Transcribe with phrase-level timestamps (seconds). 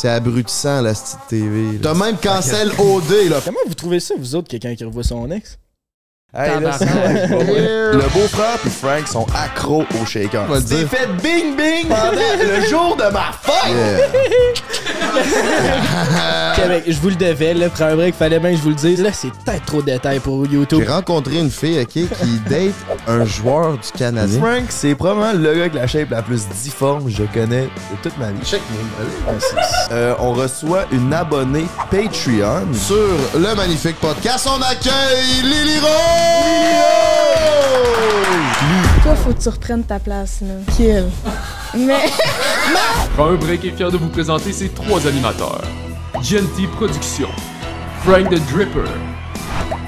[0.00, 1.72] c'est abrutissant, la petite TV.
[1.72, 1.78] là.
[1.82, 3.40] T'as même cancel OD, là.
[3.44, 5.58] Comment vous trouvez ça, vous autres, quelqu'un qui revoit son ex?
[6.32, 10.46] Hey, là, le beau-frère puis Frank sont accros au shaker.
[10.46, 10.88] T'es dire.
[10.88, 14.12] fait bing bing pendant le jour de ma fête.
[16.54, 18.76] Québec, je vous le devais, là, prends un break, fallait bien que je vous le
[18.76, 19.02] dise.
[19.02, 20.84] Là, c'est peut-être trop de détails pour YouTube.
[20.86, 22.74] J'ai rencontré une fille, OK, qui date
[23.08, 24.38] un joueur du Canadien.
[24.38, 27.96] Frank, c'est probablement le gars avec la shape la plus difforme que je connais de
[28.04, 28.44] toute ma vie.
[28.44, 28.60] Check
[29.90, 32.72] euh, On reçoit une abonnée Patreon.
[32.72, 36.19] Sur le magnifique podcast, on accueille Lily Rose!
[39.02, 40.54] Toi, faut que tu reprennes ta place, là.
[40.76, 41.06] Kill.
[41.74, 42.10] Mais.
[43.16, 45.62] Prends un break est fier de vous présenter ses trois animateurs.
[46.22, 47.30] GNT Productions,
[48.04, 48.90] Frank the Dripper,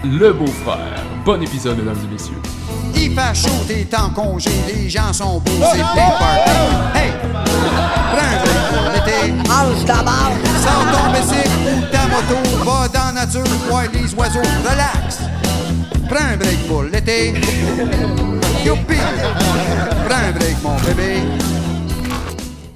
[0.04, 1.02] Le Beau-Frère.
[1.24, 2.40] Bon épisode, mesdames et messieurs.
[2.94, 6.50] Il fait chaud, t'es en congé, les gens sont beaux, c'est plein party.
[6.94, 7.12] Hey!
[8.12, 9.18] Prends un break pour l'été.
[10.62, 15.18] Sors ton bicycle ou ta moto, va dans la nature, voir les oiseaux, relax.
[16.12, 17.28] Prends un break pour l'été.
[18.62, 18.96] Youpi!
[20.06, 21.22] Prends un break, mon bébé.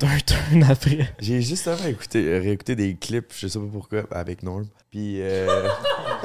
[0.00, 1.12] Un turn après.
[1.20, 4.64] J'ai justement écouté, euh, réécouté des clips, je sais pas pourquoi, avec Norm.
[4.90, 5.68] Puis euh,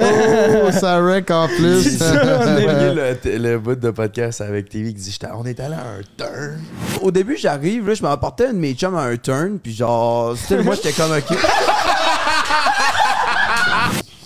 [0.00, 2.00] Oh, ça wreck en plus.
[2.00, 5.74] on a mis le, le bout de podcast avec TV qui dit on est allé
[5.74, 6.62] à un turn.
[7.02, 10.34] Au début, j'arrive, là, je m'apportais un de mes chums à un turn, puis genre,
[10.34, 11.36] c'était moi, j'étais comme, OK.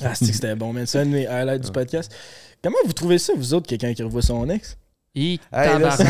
[0.05, 0.87] Ah, c'est que c'était bon, man.
[0.87, 2.13] C'est un de mes highlights du podcast.
[2.67, 4.77] Comment vous trouvez ça, vous autres, quelqu'un qui revoit son ex?
[5.15, 6.05] Hey, là, ça.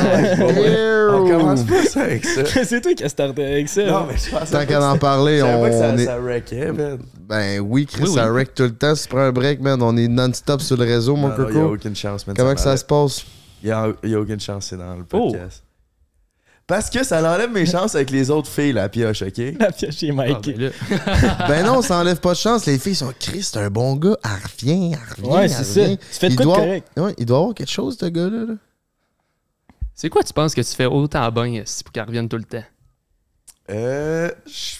[1.12, 2.44] On commence pas ça avec ça.
[2.64, 3.84] c'est toi qui as starté avec ça.
[3.84, 6.04] Non, mais je pense Tant qu'à en parler, savais pas que ça, on est...
[6.06, 6.98] ça wreckait, man.
[7.20, 8.14] Ben oui, Chris, Oui, oui.
[8.14, 8.94] ça wreck tout le temps.
[8.94, 11.44] Si tu prends un break, man, on est non-stop sur le réseau, mon Non, non,
[11.44, 11.74] y a coco.
[11.74, 12.34] aucune chance, man.
[12.34, 13.26] Comment que ça se passe?
[13.62, 15.36] Y a, y a aucune chance, c'est dans le Oh.
[16.66, 19.38] Parce que ça enlève mes chances avec les autres filles, la pioche, ok?
[19.60, 20.56] La chez Ah, Mike.
[20.56, 22.66] ben là, Ben non, ça enlève pas de chance.
[22.66, 24.16] Les filles sont Chris, c'est un bon gars.
[24.24, 25.32] Elle revient, elle revient.
[25.36, 25.86] Ouais, c'est ça.
[25.88, 26.88] Tu fais de Il quoi de doit- correct?
[26.96, 28.46] Ouais, il doit avoir quelque chose, ce gars-là.
[28.48, 28.54] là.
[29.94, 32.44] c'est quoi tu penses que tu fais autant à bain pour qu'elle revienne tout le
[32.44, 32.64] temps?
[33.70, 34.30] Euh.
[34.46, 34.76] je-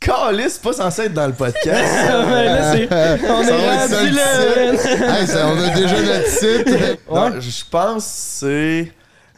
[0.00, 1.66] Calisse, c'est pas censé être dans le podcast.
[1.66, 2.88] Ouais, là, c'est-
[3.30, 5.18] on est ça, rendu le là.
[5.20, 6.98] Hey, ça, on a déjà notre titre.
[7.10, 8.92] Non, je pense que c'est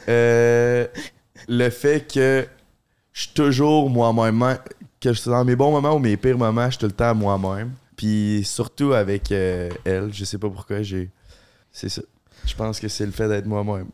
[0.08, 0.86] euh,
[1.48, 2.46] le fait que
[3.12, 4.58] je suis toujours moi-même.
[5.00, 6.92] Que je suis dans mes bons moments ou mes pires moments, je suis tout le
[6.92, 7.72] temps moi-même.
[7.96, 11.10] Puis surtout avec euh, elle, je sais pas pourquoi, j'ai.
[11.72, 12.02] C'est ça.
[12.46, 13.86] Je pense que c'est le fait d'être moi-même.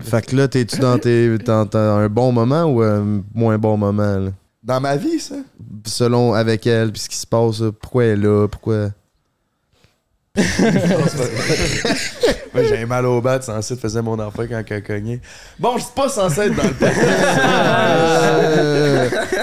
[0.00, 3.76] Fait que là, t'es-tu dans, tes, dans- dans un bon moment ou un moins bon
[3.76, 4.18] moment?
[4.18, 4.30] là?
[4.62, 5.36] Dans ma vie, ça?
[5.86, 8.90] Selon avec elle, puis ce qui se passe, pourquoi elle est là, pourquoi?
[12.54, 15.20] Moi, j'ai mal au bat, censé faisait mon enfant quand elle cognait.
[15.58, 17.00] Bon, je suis pas censé être dans le podcast.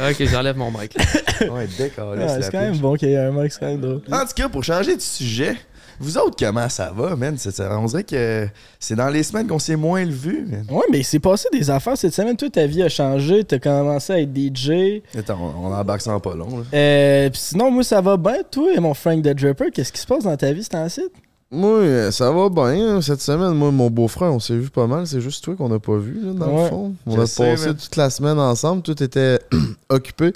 [0.00, 0.96] Euh, Ok, j'enlève mon mic.
[1.42, 3.80] ouais, décalé, Ouais, c'est quand même bon qu'il y ait un mec, c'est quand même
[3.80, 4.00] drôle.
[4.10, 5.56] En tout cas, pour changer de sujet,
[5.98, 7.36] vous autres, comment ça va, man?
[7.36, 10.64] C'est- ça- on dirait que c'est dans les semaines qu'on s'est moins le vu, man.
[10.70, 12.34] Ouais, mais il s'est passé des affaires cette semaine.
[12.36, 13.44] Toi, ta vie a changé.
[13.44, 15.02] T'as commencé à être DJ.
[15.18, 16.64] Attends, on, on embarque ça en pas long, là.
[16.72, 18.36] Euh, Puis sinon, moi, ça va bien.
[18.50, 20.88] Toi et mon Frank the Dripper, qu'est-ce qui se passe dans ta vie, c'est un
[20.88, 21.12] site?
[21.50, 22.96] Moi, euh, ça va bien.
[22.96, 25.06] hein, Cette semaine, moi, mon beau-frère, on s'est vu pas mal.
[25.06, 26.62] C'est juste toi qu'on n'a pas vu, là, dans Ouais.
[26.64, 26.94] le fond.
[27.06, 28.82] On a sais, passé toute la semaine ensemble.
[28.82, 29.38] Tout était
[29.88, 30.32] occupé.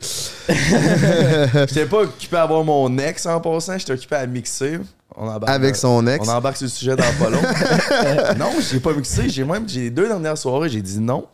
[0.48, 4.78] J'étais pas occupé à avoir mon ex en passant, j'étais occupé à mixer.
[5.16, 6.26] On embarque Avec son ex.
[6.28, 7.38] On embarque sur le sujet dans pas long.
[8.38, 9.28] non, j'ai pas mixé.
[9.28, 11.24] J'ai même, j'ai les deux dernières soirées, j'ai dit non,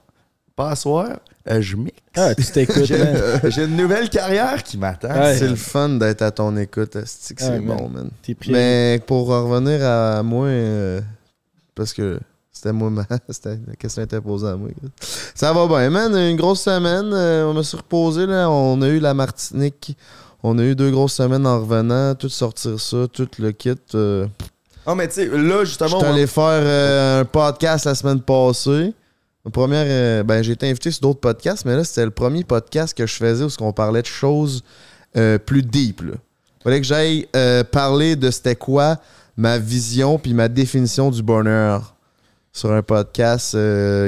[0.60, 1.09] pas à soir,
[1.50, 1.97] euh, je mixe.
[2.16, 2.84] Ah, tu t'écoutes,
[3.50, 5.09] J'ai une nouvelle carrière qui m'attend.
[5.09, 5.37] Ouais.
[5.38, 6.97] C'est le fun d'être à ton écoute.
[6.97, 7.65] Ah, C'est man.
[7.78, 8.10] bon, man.
[8.22, 8.50] T'es pris.
[8.53, 11.00] Mais pour revenir à moi, euh,
[11.75, 12.20] parce que
[12.53, 14.69] c'était moi, ma, c'était la question était posée à moi.
[15.34, 16.15] Ça va bien, man.
[16.15, 17.10] Une grosse semaine.
[17.12, 18.50] euh, on a se reposé, là.
[18.50, 19.97] On a eu la Martinique.
[20.43, 22.15] On a eu deux grosses semaines en revenant.
[22.15, 23.75] Tout sortir ça, tout le kit.
[23.94, 24.26] euh.
[24.87, 28.20] Ah, mais tu sais, là, justement, J'étais on- allé faire euh, un podcast la semaine
[28.20, 28.93] passée.
[29.49, 32.97] Première, euh, ben, j'ai été invité sur d'autres podcasts, mais là, c'était le premier podcast
[32.97, 34.62] que je faisais où on parlait de choses
[35.17, 36.03] euh, plus deep.
[36.03, 38.99] Il fallait que j'aille euh, parler de c'était quoi
[39.38, 41.97] ma vision puis ma définition du bonheur
[42.53, 43.56] sur un podcast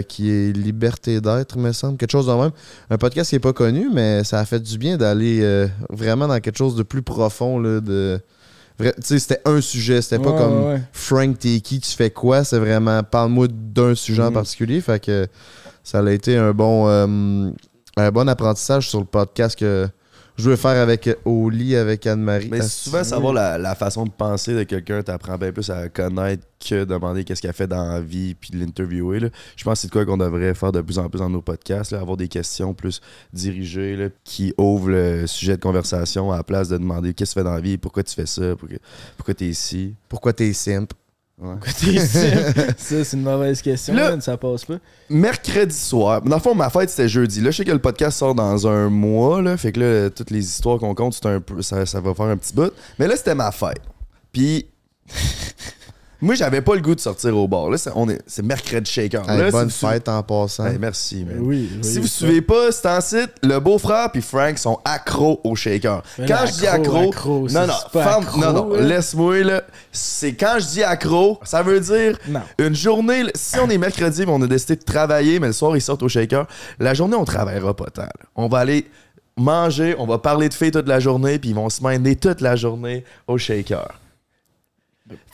[0.08, 1.96] qui est Liberté d'être, me semble.
[1.96, 2.50] Quelque chose de même.
[2.90, 6.40] Un podcast qui n'est pas connu, mais ça a fait du bien d'aller vraiment dans
[6.40, 7.60] quelque chose de plus profond.
[7.60, 8.20] Là, de...
[9.00, 10.02] c'était un sujet.
[10.02, 10.82] C'était pas comme ouais.
[10.92, 12.44] Frank, t'es qui, tu fais quoi?
[12.44, 14.34] C'est vraiment, parle-moi d'un sujet en Mhm.
[14.34, 14.80] particulier.
[14.80, 15.26] Fait que
[15.84, 17.50] ça a été un bon, euh,
[17.96, 19.88] un bon apprentissage sur le podcast que
[20.36, 22.48] je veux faire avec euh, lit avec Anne-Marie.
[22.50, 23.10] Mais Ah, souvent, si.
[23.10, 27.24] savoir la, la façon de penser de quelqu'un t'apprend bien plus à connaître que demander
[27.24, 29.20] qu'est-ce qu'elle fait dans la vie puis de l'interviewer.
[29.20, 29.28] là.
[29.56, 31.42] Je pense que c'est de quoi qu'on devrait faire de plus en plus dans nos
[31.42, 33.00] podcasts, là, avoir des questions plus
[33.32, 37.40] dirigées là, qui ouvrent le sujet de conversation à la place de demander qu'est-ce que
[37.40, 38.78] tu fais dans la vie, pourquoi tu fais ça, pourquoi,
[39.16, 39.94] pourquoi tu es ici.
[40.08, 40.92] Pourquoi t'es simp?
[41.80, 42.18] T'es ici.
[42.76, 44.78] ça, c'est une mauvaise question, Là- man, ça passe pas.
[45.10, 46.22] Mercredi soir.
[46.22, 47.40] Dans le fond, ma fête, c'était jeudi.
[47.40, 49.42] Là, je sais que le podcast sort dans un mois.
[49.42, 52.14] Là, fait que là, toutes les histoires qu'on compte, c'est un peu, ça, ça va
[52.14, 52.72] faire un petit bout.
[52.98, 53.80] Mais là, c'était ma fête.
[54.30, 54.66] Puis,
[56.22, 57.68] moi, j'avais pas le goût de sortir au bar.
[57.68, 59.28] Là, c'est, on est, c'est mercredi shaker.
[59.28, 60.66] Hey, Là, bonne si vous fête en passant.
[60.66, 61.36] Hey, merci, man.
[61.40, 61.78] Oui, oui.
[61.82, 62.18] Si vous ça.
[62.26, 66.02] suivez pas cet en site, le beau-frère puis Frank sont accros au shaker.
[66.18, 68.80] Mais quand je dis accro, non, c'est- non, c'est pas femme- accro, non, non, là.
[68.82, 69.62] laisse-moi, là.
[69.90, 72.40] C'est quand je dis accro, ça veut dire Non.
[72.58, 75.76] une journée, si on est mercredi, mais on a décidé de travailler, mais le soir,
[75.76, 76.46] ils sortent au shaker,
[76.78, 78.02] la journée, on travaillera pas tant.
[78.02, 78.12] là.
[78.36, 78.86] On va aller
[79.36, 82.40] manger, on va parler de filles toute la journée, puis ils vont se mener toute
[82.40, 83.88] la journée au shaker.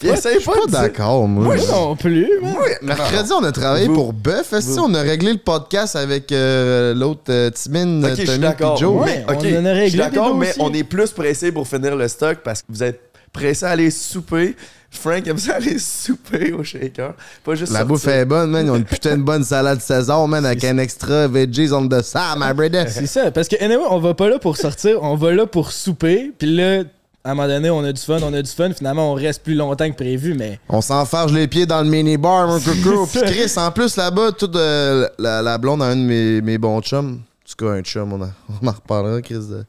[0.00, 1.44] Puis essaye Je suis pas de dire- d'accord, moi.
[1.44, 2.54] Moi non plus, man.
[2.82, 4.52] Mercredi, on a travaillé Vous- pour Bœuf.
[4.52, 8.38] Est-ce on a réglé le podcast avec euh, l'autre euh, Timine, Ok, je suis Tommy
[8.38, 8.74] d'accord.
[8.74, 9.02] puis Joe?
[9.04, 10.62] Ouais, Mais, on ok, en a réglé je suis d'accord, mais dossiers.
[10.64, 13.00] on est plus pressé pour finir le stock parce que vous êtes
[13.32, 14.56] pressé à aller souper.
[14.90, 17.12] Frank aime ça aller souper au shaker.
[17.44, 17.86] Pas juste La sortir.
[17.94, 18.64] bouffe est bonne, man.
[18.66, 22.00] Ils ont une putain de bonne salade César, man, avec un extra veggies on the
[22.02, 22.86] side, my brother.
[22.88, 25.72] C'est ça, parce que anyway, on va pas là pour sortir, on va là pour
[25.72, 26.84] souper, puis là,
[27.28, 29.42] à un moment donné, on a du fun, on a du fun, finalement, on reste
[29.42, 33.06] plus longtemps que prévu, mais On s'enfarge les pieds dans le mini-bar, mon coco.
[33.06, 36.56] Puis Chris, en plus, là-bas, toute euh, la, la blonde a un de mes, mes
[36.56, 37.20] bons chums.
[37.20, 38.30] En tout cas, un chum, on, en-
[38.62, 39.34] on en reparlera, Chris.
[39.48, 39.64] De...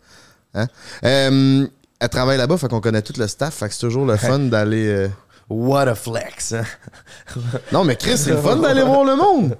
[0.55, 0.67] Hein?
[1.03, 1.67] Euh,
[1.99, 4.39] elle travaille là-bas, fait qu'on connaît tout le staff, fait que c'est toujours le fun
[4.39, 4.87] d'aller...
[4.87, 5.07] euh,
[5.49, 6.53] What a flex.
[6.53, 6.63] hein.
[7.73, 9.57] Non, mais Chris, c'est le fun d'aller voir le monde.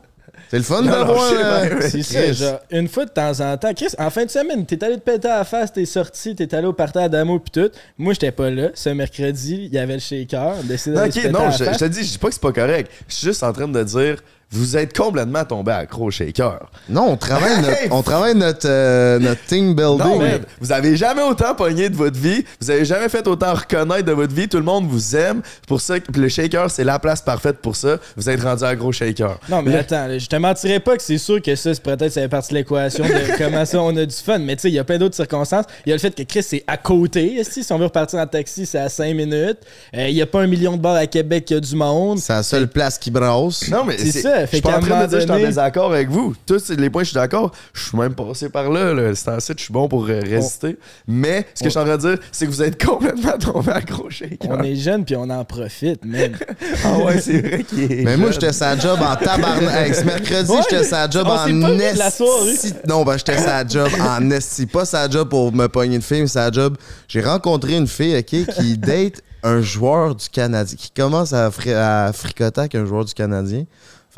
[0.50, 1.32] C'est le fun d'avoir...
[1.32, 3.72] euh, c'est ça, genre, une fois de temps en temps.
[3.76, 6.54] Chris, en fin de semaine, t'es allé te péter à la face, t'es sorti, t'es
[6.56, 7.70] allé au parterre d'Amo pis tout.
[8.00, 8.70] Moi, j'étais pas là.
[8.74, 11.36] Ce mercredi, il y avait le shaker, on a décidé Non, d'aller se ok, péter
[11.38, 11.74] à non, la je, face.
[11.80, 12.92] je te dis, je dis pas que c'est pas correct.
[13.08, 16.70] Je suis juste en train de dire, vous êtes complètement tombé accro shaker.
[16.90, 20.00] Non, on travaille notre, on travaille notre, euh, notre team building.
[20.08, 22.44] Non, man, vous avez jamais autant pogné de votre vie.
[22.60, 24.48] Vous avez jamais fait autant reconnaître de votre vie.
[24.48, 25.42] Tout le monde vous aime.
[25.68, 27.98] Pour ça, que- le shaker, c'est la place parfaite pour ça.
[28.18, 29.38] Vous êtes rendu un gros shaker.
[29.50, 32.22] Non, mais attends, je te mentirais pas que c'est sûr que ça, c'est peut-être ça
[32.22, 34.40] fait partie de l'équation de comment ça on a du fun.
[34.40, 35.66] Mais tu sais, il y a plein d'autres circonstances.
[35.86, 37.44] Il y a le fait que Chris, c'est à côté.
[37.44, 39.60] Si on veut repartir en taxi, c'est à 5 minutes.
[39.96, 42.18] Euh, Il y a pas un million de bars à Québec qui a du monde.
[42.18, 43.68] C'est la seule place qui brasse.
[43.70, 45.18] Non, mais C'est c'est ça, Je fait suis pas en un train de moment dire
[45.18, 46.36] que je suis en désaccord avec vous.
[46.46, 47.52] Tous les points, je suis d'accord.
[47.74, 48.94] Je suis même passé par là.
[48.94, 49.14] là.
[49.16, 50.78] C'est en site, je suis bon pour euh, résister.
[51.08, 53.72] Mais ce que je suis en train de dire, c'est que vous êtes complètement tombé
[53.72, 54.50] accro shaker.
[54.52, 56.34] On est jeune puis on en profite, même.
[56.86, 58.04] Ah ouais, c'est vrai qu'il est.
[58.04, 59.88] Mais moi, j'étais sa job en tabarnak.
[59.88, 62.74] Hey, ce mercredi, Ouais, j'étais sa job on en esti.
[62.88, 64.66] Non, ben, j'étais sa job en esti.
[64.66, 66.78] Pas sa job pour me pogner une fille, mais sa job.
[67.08, 68.26] J'ai rencontré une fille, OK,
[68.56, 73.06] qui date un joueur du Canadien, qui commence à, fri- à fricoter avec un joueur
[73.06, 73.64] du Canadien.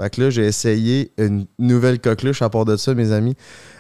[0.02, 3.36] Fait que là, j'ai essayé une nouvelle coqueluche à part de ça, mes amis.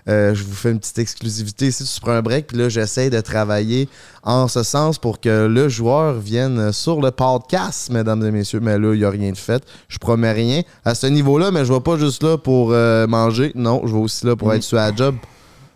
[0.07, 3.09] Euh, je vous fais une petite exclusivité ici, tu prends un break, puis là, j'essaie
[3.09, 3.89] de travailler
[4.21, 8.59] en ce sens pour que le joueur vienne sur le podcast, mesdames et messieurs.
[8.59, 9.63] Mais là, il n'y a rien de fait.
[9.87, 13.07] Je promets rien à ce niveau-là, mais je ne vais pas juste là pour euh,
[13.07, 13.51] manger.
[13.55, 15.15] Non, je vais aussi là pour être sur la job.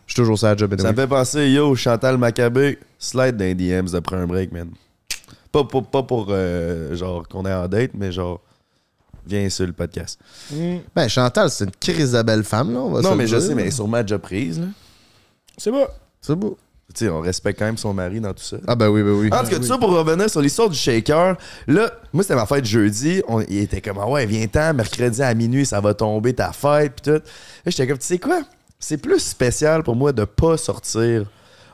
[0.05, 0.69] Je suis toujours sur la job.
[0.77, 0.91] Ça anyway.
[0.91, 4.69] me fait penser, yo, Chantal Maccabé, slide dans les DMs après un break, man.
[5.51, 8.41] Pas, pas, pas pour, euh, genre, qu'on est en date, mais genre,
[9.27, 10.19] viens sur le podcast.
[10.51, 12.79] Hmm, Ben, Chantal, c'est une crise de belle femme, là.
[12.79, 13.71] on va non, mais je dire, sais, mais là.
[13.71, 14.67] sûrement déjà prise, là.
[15.57, 15.87] c'est bon.
[16.21, 16.57] C'est beau.
[16.93, 18.57] Tu sais, on respecte quand même son mari dans tout ça.
[18.67, 19.29] Ah, ben oui, ben oui.
[19.33, 21.35] En tout cas, tout ça pour revenir sur l'histoire du shaker.
[21.67, 23.21] Là, moi, c'était ma fête jeudi.
[23.27, 26.93] On, il était comme, ah ouais, viens-t'en, mercredi à minuit, ça va tomber ta fête,
[26.95, 27.09] pis tout.
[27.11, 27.21] Là,
[27.65, 28.41] j'étais comme, tu sais quoi?
[28.79, 31.25] C'est plus spécial pour moi de pas sortir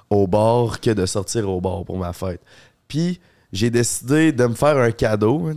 [0.09, 2.41] au bar que de sortir au bar pour ma fête.
[2.87, 3.19] Puis,
[3.51, 5.51] j'ai décidé de me faire un cadeau.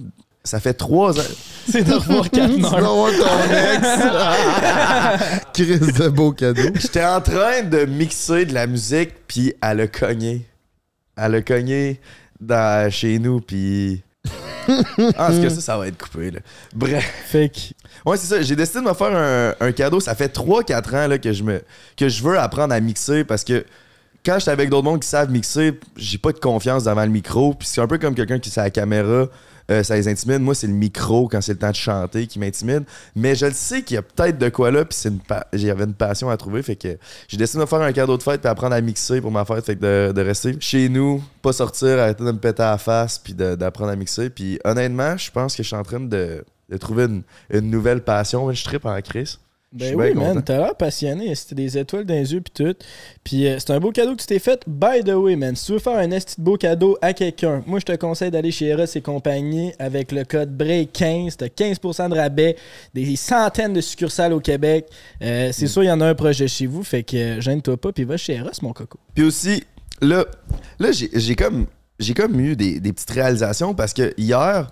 [0.45, 1.33] Ça fait trois ans.
[1.71, 3.45] C'est de revoir vas voir ton
[5.25, 5.41] ex.
[5.55, 6.69] Crise de beau cadeau.
[6.75, 10.47] J'étais en train de mixer de la musique, puis elle a cogné.
[11.17, 12.01] Elle a cogné
[12.41, 14.03] dans, chez nous, puis.
[15.19, 16.41] Ah, est-ce que ça, ça va être coupé, là?
[16.75, 17.05] Bref.
[17.27, 17.59] Fait que,
[18.07, 18.41] Ouais, c'est ça.
[18.43, 20.01] J'ai décidé de me faire un, un cadeau.
[20.01, 21.63] Ça fait 3-4 ans là, que, je me,
[21.97, 23.65] que je veux apprendre à mixer parce que
[24.25, 27.55] quand j'étais avec d'autres mondes qui savent mixer, j'ai pas de confiance devant le micro.
[27.55, 29.27] Puis c'est un peu comme quelqu'un qui sait la caméra,
[29.71, 30.40] euh, ça les intimide.
[30.40, 32.85] Moi, c'est le micro quand c'est le temps de chanter qui m'intimide.
[33.16, 34.85] Mais je le sais qu'il y a peut-être de quoi là.
[34.85, 34.99] Puis
[35.52, 36.62] j'avais une passion à trouver.
[36.62, 36.97] Fait que
[37.28, 39.44] j'ai décidé de me faire un cadeau de fête puis apprendre à mixer pour ma
[39.44, 39.64] fête.
[39.64, 43.18] Fait que de, rester chez nous, pas sortir, arrêter de me péter à la face
[43.18, 44.30] puis d'apprendre à mixer.
[44.30, 48.02] Puis honnêtement, je pense que je suis en train de, de trouver une, une nouvelle
[48.02, 48.52] passion.
[48.52, 49.38] Je tripe en crise.
[49.75, 51.35] Ben oui, man, t'as l'air passionné.
[51.35, 52.76] C'était des étoiles dans les yeux, puis tout.
[53.23, 54.62] Puis euh, c'est un beau cadeau que tu t'es fait.
[54.66, 57.62] By the way, man, si tu veux faire un esti de beau cadeau à quelqu'un,
[57.66, 61.37] moi, je te conseille d'aller chez Eros et compagnie avec le code BREAK15.
[61.37, 62.57] T'as 15% de rabais,
[62.95, 64.87] des centaines de succursales au Québec.
[65.23, 65.52] Euh, Mm.
[65.52, 67.93] c'est sûr, il y en a un projet chez vous, fait que euh, gêne-toi pas,
[67.93, 68.99] puis va chez Eros, mon coco.
[69.14, 69.64] Puis aussi,
[70.00, 70.25] là,
[70.78, 71.66] là j'ai j'ai comme,
[71.99, 74.71] j'ai comme eu des, des petites réalisations parce que hier,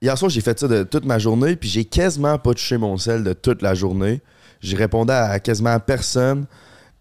[0.00, 2.96] hier soir, j'ai fait ça de toute ma journée, puis j'ai quasiment pas touché mon
[2.96, 4.20] sel de toute la journée.
[4.64, 6.46] J'ai répondu à quasiment personne.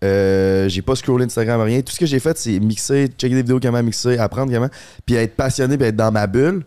[0.03, 1.81] Euh, j'ai pas scrollé Instagram, rien.
[1.81, 4.69] Tout ce que j'ai fait, c'est mixer, checker des vidéos comment mixer, apprendre comment,
[5.05, 6.65] puis être passionné, puis être dans ma bulle.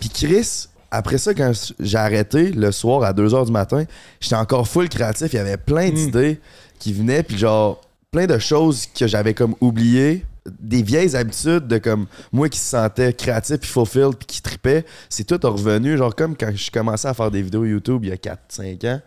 [0.00, 3.84] Puis Chris, après ça, quand j'ai arrêté le soir à 2h du matin,
[4.20, 5.32] j'étais encore full créatif.
[5.32, 6.40] Il y avait plein d'idées
[6.80, 7.80] qui venaient, puis genre,
[8.10, 10.24] plein de choses que j'avais comme oubliées.
[10.60, 14.84] Des vieilles habitudes de comme moi qui se sentais créatif puis fulfilled puis qui tripait,
[15.08, 15.96] c'est tout revenu.
[15.96, 19.00] Genre comme quand je commençais à faire des vidéos YouTube il y a 4-5 ans,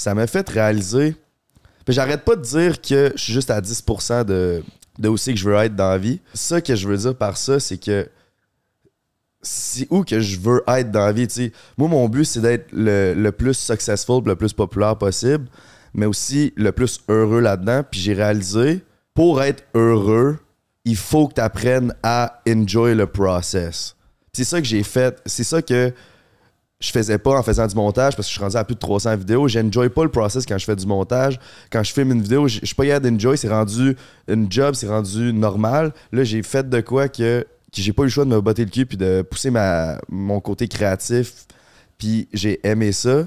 [0.00, 1.14] ça m'a fait réaliser.
[1.86, 4.62] J'arrête pas de dire que je suis juste à 10% de,
[4.98, 6.20] de où c'est que je veux être dans la vie.
[6.32, 8.08] Ça que je veux dire par ça, c'est que
[9.42, 11.52] c'est où que je veux être dans la vie.
[11.76, 15.46] Moi, mon but, c'est d'être le, le plus successful, le plus populaire possible,
[15.92, 17.82] mais aussi le plus heureux là-dedans.
[17.90, 20.38] Puis j'ai réalisé, pour être heureux,
[20.84, 23.96] il faut que tu apprennes à enjoy le process.
[24.32, 25.20] C'est ça que j'ai fait.
[25.26, 25.92] C'est ça que
[26.80, 28.80] je faisais pas en faisant du montage parce que je suis rendu à plus de
[28.80, 29.48] 300 vidéos.
[29.48, 31.38] J'enjoy pas le process quand je fais du montage.
[31.70, 33.36] Quand je filme une vidéo, je suis pas capable d'enjoy.
[33.36, 33.96] C'est rendu
[34.28, 35.92] une job, c'est rendu normal.
[36.10, 38.64] Là, j'ai fait de quoi que, que j'ai pas eu le choix de me botter
[38.64, 41.46] le cul puis de pousser ma, mon côté créatif.
[41.98, 43.24] Puis j'ai aimé ça.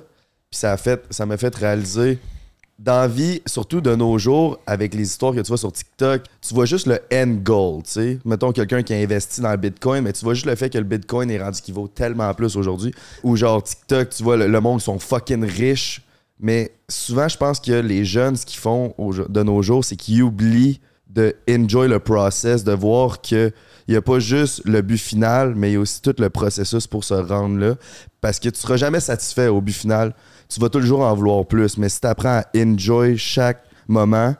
[0.49, 2.17] Puis ça a fait, ça m'a fait réaliser
[2.79, 6.23] dans la vie, surtout de nos jours, avec les histoires que tu vois sur TikTok,
[6.41, 8.19] tu vois juste le end goal, tu sais.
[8.25, 10.77] Mettons quelqu'un qui a investi dans le Bitcoin, mais tu vois juste le fait que
[10.77, 12.93] le Bitcoin est rendu qu'il vaut tellement plus aujourd'hui.
[13.23, 16.01] Ou genre TikTok, tu vois, le, monde sont fucking riches.
[16.39, 20.23] Mais souvent, je pense que les jeunes, ce qu'ils font de nos jours, c'est qu'ils
[20.23, 23.51] oublient de enjoy le process, de voir que
[23.87, 26.29] il n'y a pas juste le but final, mais il y a aussi tout le
[26.29, 27.75] processus pour se rendre là.
[28.21, 30.13] Parce que tu seras jamais satisfait au but final.
[30.49, 31.77] Tu vas toujours en vouloir plus.
[31.77, 34.35] Mais si tu apprends à enjoy chaque moment,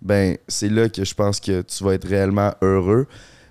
[0.00, 3.06] ben c'est là que je pense que tu vas être réellement heureux.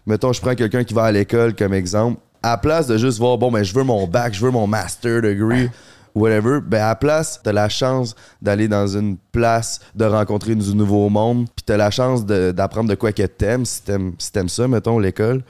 [0.05, 2.19] Mettons, je prends quelqu'un qui va à l'école comme exemple.
[2.41, 4.67] À la place de juste voir, bon, ben je veux mon bac, je veux mon
[4.67, 5.69] master degree,
[6.15, 10.75] whatever, ben à la place, t'as la chance d'aller dans une place, de rencontrer du
[10.75, 14.67] nouveau monde, puis t'as la chance d'apprendre de, quoi que t'aimes, si t'aimes si ça,
[14.67, 15.43] mettons, l'école.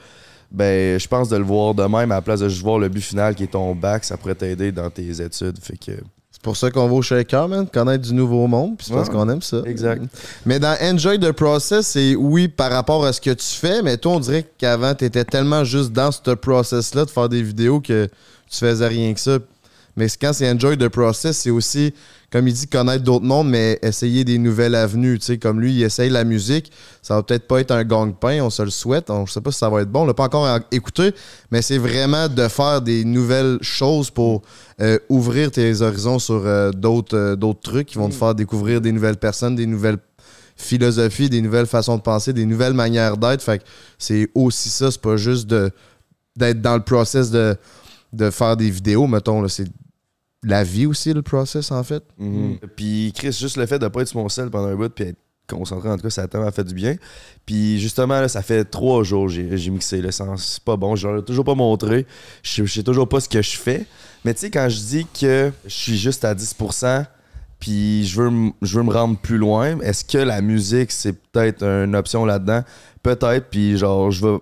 [0.50, 2.88] Ben, je pense de le voir de même, à la place de juste voir le
[2.88, 5.58] but final qui est ton bac, ça pourrait t'aider dans tes études.
[5.60, 5.92] Fait que.
[6.40, 7.66] C'est pour ça qu'on va au shaker, man.
[7.66, 8.76] Connaître du nouveau monde.
[8.78, 9.14] Puis c'est parce Ouais.
[9.14, 9.58] qu'on aime ça.
[9.66, 10.02] Exact.
[10.46, 13.96] Mais dans Enjoy the Process, c'est oui par rapport à ce que tu fais, mais
[13.96, 17.80] toi, on dirait qu'avant, tu étais tellement juste dans ce process-là de faire des vidéos
[17.80, 18.06] que
[18.50, 19.38] tu faisais rien que ça.
[19.98, 21.92] Mais quand c'est Enjoy the Process, c'est aussi,
[22.30, 25.18] comme il dit, connaître d'autres mondes, mais essayer des nouvelles avenues.
[25.18, 26.70] Tu sais, comme lui, il essaye la musique.
[27.02, 29.10] Ça va peut-être pas être un gang-pain, on se le souhaite.
[29.10, 30.02] On, je sais pas si ça va être bon.
[30.02, 31.12] On l'a pas encore écouté,
[31.50, 34.42] mais c'est vraiment de faire des nouvelles choses pour
[34.80, 38.80] euh, ouvrir tes horizons sur euh, d'autres euh, d'autres trucs qui vont te faire découvrir
[38.80, 39.98] des nouvelles personnes, des nouvelles
[40.54, 43.42] philosophies, des nouvelles façons de penser, des nouvelles manières d'être.
[43.42, 43.64] Fait que
[43.98, 45.72] c'est aussi ça, c'est pas juste de
[46.36, 47.56] d'être dans le process de,
[48.12, 49.48] de faire des vidéos, mettons.
[49.48, 49.66] C'est
[50.42, 52.02] la vie aussi, le process, en fait.
[52.18, 52.58] Mhm.
[52.76, 55.04] Puis Chris, juste le fait de pas être sur mon sel pendant un bout puis
[55.04, 55.18] être
[55.48, 56.96] concentré, en tout cas, ça a fait du bien.
[57.46, 60.54] Puis justement, là, ça fait trois jours que j'ai mixé le sens.
[60.54, 62.06] C'est pas bon, je l'ai toujours pas montré.
[62.42, 63.86] Je sais toujours pas ce que je fais.
[64.24, 67.06] Mais tu sais, quand je dis que je suis juste à 10%,
[67.58, 71.96] puis je veux, je me rendre plus loin, est-ce que la musique, c'est peut-être une
[71.96, 72.62] option là-dedans?
[73.02, 74.38] Peut-être, puis genre, je vais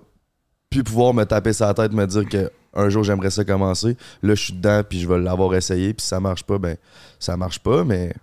[0.71, 3.97] plus pouvoir me taper sa tête, me dire que un jour j'aimerais ça commencer.
[4.23, 6.76] Là, je suis dedans, puis je vais l'avoir essayé, puis si ça marche pas, ben
[7.18, 8.14] ça marche pas, mais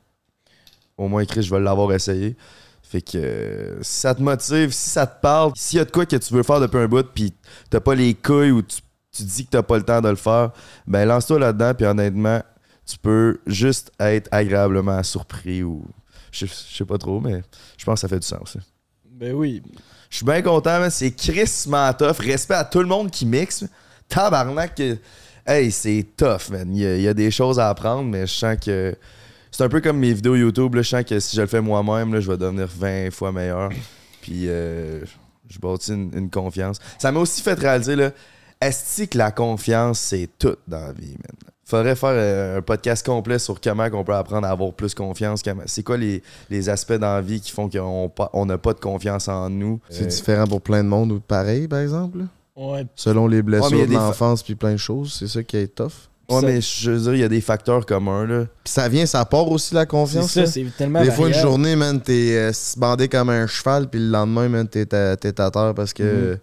[0.97, 2.35] au moins, Chris, je vais l'avoir essayé.
[2.83, 5.91] Fait que euh, si ça te motive, si ça te parle, s'il y a de
[5.91, 7.33] quoi que tu veux faire depuis un bout, puis
[7.69, 8.77] t'as pas les couilles ou tu,
[9.11, 10.51] tu dis que t'as pas le temps de le faire,
[10.85, 12.41] ben lance-toi là-dedans, puis honnêtement,
[12.85, 15.83] tu peux juste être agréablement surpris ou.
[16.31, 17.43] Je je sais pas trop, mais
[17.77, 18.57] je pense que ça fait du sens.
[19.05, 19.61] Ben oui.
[20.09, 20.89] Je suis bien content.
[20.89, 21.65] C'est Chris
[21.97, 22.19] tough.
[22.19, 23.65] Respect à tout le monde qui mixe.
[24.13, 24.79] Tabarnak.
[25.45, 26.69] Hey, c'est tough, man.
[26.75, 28.95] Il y, a, des choses à apprendre, mais je sens que.
[29.49, 30.75] C'est un peu comme mes vidéos YouTube.
[30.75, 33.69] Je sens que si je le fais moi-même, je vais devenir 20 fois meilleur.
[34.21, 35.03] Puis euh,
[35.49, 36.77] je bâtis une, confiance.
[36.99, 38.11] Ça m'a aussi fait réaliser, là,
[38.61, 41.51] est-ce que la confiance, c'est tout dans la vie, man?
[41.65, 45.41] Faudrait faire euh, un podcast complet sur comment on peut apprendre à avoir plus confiance.
[45.65, 49.49] C'est quoi les, aspects dans la vie qui font qu'on n'a pas de confiance en
[49.49, 49.79] nous?
[49.89, 52.19] C'est différent pour plein de monde ou pareil, par exemple.
[52.55, 52.85] Ouais.
[52.95, 55.91] Selon les blessures Ouais, de l'enfance puis plein de choses, c'est ça qui est tough.
[56.29, 58.45] Ouais, Ça- mais je veux dire, il y a des facteurs communs, là.
[58.63, 60.31] Puis ça vient, ça part aussi la C'est confiance.
[60.31, 60.45] ça, là.
[60.47, 64.07] c'est tellement Des fois, une journée, man, t'es euh, bandé comme un cheval, puis le
[64.09, 66.09] lendemain, man, t'es à, t'es à terre parce que Mhm.
[66.09, 66.35] euh,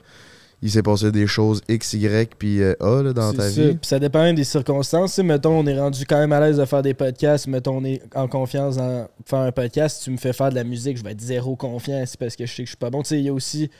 [0.63, 3.61] il s'est passé des choses X, Y, puis euh, A là, dans C'est ta ça.
[3.63, 3.69] vie.
[3.69, 5.17] Puis ça dépend même des circonstances.
[5.21, 7.47] Mettons, on est rendu quand même à l'aise de faire des podcasts.
[7.47, 9.99] Mettons, on est en confiance dans faire un podcast.
[9.99, 12.03] Si tu me fais faire de la musique, je vais être zéro confiant.
[12.05, 13.03] C'est parce que je sais que je suis pas bon.
[13.03, 13.71] Tu sais, il y a aussi.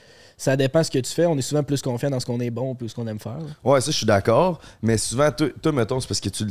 [0.41, 1.27] Ça dépend ce que tu fais.
[1.27, 3.37] On est souvent plus confiant dans ce qu'on est bon plus ce qu'on aime faire.
[3.63, 4.59] Ouais, ça, je suis d'accord.
[4.81, 6.45] Mais souvent, toi, mettons, c'est parce que tu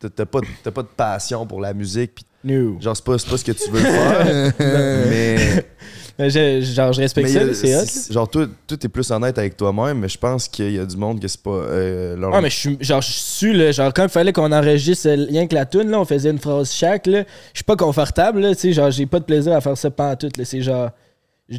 [0.00, 0.40] t'as- pas,
[0.74, 2.16] pas de passion pour la musique.
[2.16, 2.80] Puis, No.
[2.80, 4.52] genre, c'est pas, pas ce que tu veux faire.
[5.08, 5.64] mais.
[6.20, 7.84] Mais je- genre, je respecte mais ça.
[7.86, 10.84] C'est Genre, toi, toi, t'es plus honnête avec toi-même, mais je pense qu'il y a
[10.84, 11.50] du monde que c'est pas.
[11.50, 14.50] euh, leur- Ah, mais je suis, genre, je suis, là, genre, quand il fallait qu'on
[14.50, 17.76] enregistre rien que la tune, là, on faisait une phrase chaque, là, je suis pas
[17.76, 20.60] confortable, là, tu sais, genre, j'ai pas de plaisir à faire ça pantoute, là, c'est
[20.60, 20.90] genre,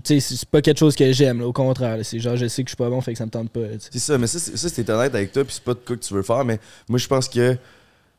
[0.05, 2.75] c'est c'est pas quelque chose que j'aime, au contraire, c'est genre, je sais que je
[2.75, 3.61] suis pas bon, fait que ça me tente pas.
[3.91, 5.95] C'est ça, mais ça, c'est ça, c'est honnête avec toi, puis c'est pas de quoi
[5.95, 7.57] que tu veux faire, mais moi, je pense que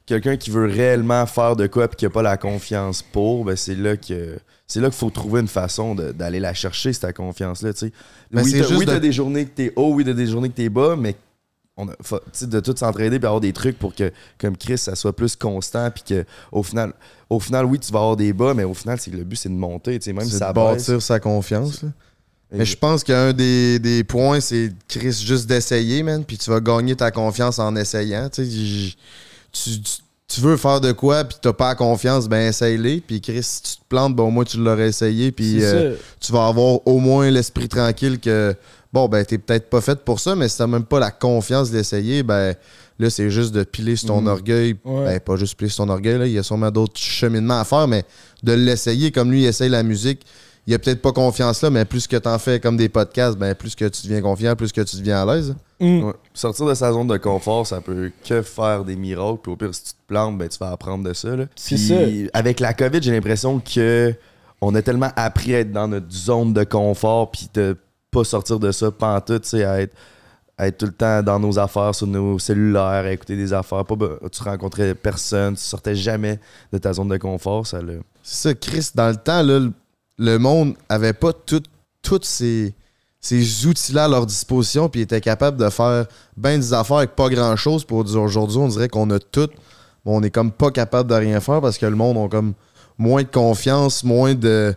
[0.06, 3.56] quelqu'un qui veut réellement faire de quoi, puis qui a pas la confiance pour, ben,
[3.56, 4.38] c'est là que.
[4.66, 7.92] C'est là qu'il faut trouver une façon d'aller la chercher, cette confiance-là, tu sais.
[8.30, 10.54] Ben, oui, t'as oui, de- des journées que t'es haut, oui, t'as des journées que
[10.54, 11.16] t'es bas, mais
[11.80, 14.56] on a, faut- tu sais, de tout s'entraider puis avoir des trucs pour que, comme
[14.56, 16.92] Chris, ça soit plus constant, puis que au final,
[17.28, 19.36] au final, oui, tu vas avoir des bas, mais au final, c'est que le but,
[19.36, 20.86] c'est de monter, tu sais, même si ça de baisse.
[20.86, 21.82] bâtir sa confiance.
[21.82, 21.88] là.
[22.52, 26.24] Et- Mais je pense qu'un des, des points, c'est Chris juste d'essayer, man.
[26.24, 28.28] Puis tu vas gagner ta confiance en essayant.
[28.28, 28.42] Tu,
[29.52, 33.00] tu, tu- tu veux faire de quoi, puis t'as pas la confiance, ben essaye-les.
[33.00, 35.32] Puis Chris, si tu te plantes, ben au moins tu l'aurais essayé.
[35.32, 38.54] Puis euh, tu vas avoir au moins l'esprit tranquille que,
[38.92, 41.70] bon, ben t'es peut-être pas fait pour ça, mais si t'as même pas la confiance
[41.70, 42.54] d'essayer, ben
[42.98, 44.28] là, c'est juste de piler sur ton Mhm.
[44.28, 44.76] orgueil.
[44.84, 45.04] Ouais.
[45.04, 46.26] Ben, pas juste piler sur ton orgueil, là.
[46.26, 48.04] Il y a sûrement d'autres cheminements à faire, mais
[48.42, 50.22] de l'essayer comme lui, il essaye la musique
[50.66, 53.54] il a peut-être pas confiance là, mais plus que t'en fais comme des podcasts, ben
[53.56, 55.56] plus que tu deviens confiant, plus que tu deviens à l'aise.
[55.80, 56.12] Ouais.
[56.34, 59.38] Sortir de sa zone de confort, ça peut que faire des miracles.
[59.42, 61.34] Puis au pire, si tu te plantes, ben, tu vas apprendre de ça.
[61.34, 61.46] là.
[61.56, 64.14] C'est Puis, Avec la COVID, j'ai l'impression que
[64.60, 67.76] on a tellement appris à être dans notre zone de confort, puis de
[68.10, 69.94] pas sortir de ça pantoute, tu sais, à être,
[70.58, 73.84] être tout le temps dans nos affaires, sur nos cellulaires, à écouter des affaires.
[73.84, 73.96] Pas,
[74.30, 76.38] tu rencontrais personne, tu sortais jamais
[76.72, 77.66] de ta zone de confort.
[77.66, 77.78] Ça.
[78.22, 79.60] C'est ça, Chris, dans le temps, là,
[80.18, 81.62] le- monde avait pas tout-
[82.02, 82.74] tous ces,
[83.20, 87.28] ces outils-là à leur disposition, puis était capable de faire ben des affaires avec pas
[87.28, 87.84] grand-chose.
[87.84, 89.48] Pour aujourd'hui, on dirait qu'on a tout,
[90.04, 92.54] mais on est comme pas capable de rien faire parce que le monde a comme
[92.98, 94.74] moins de confiance, moins de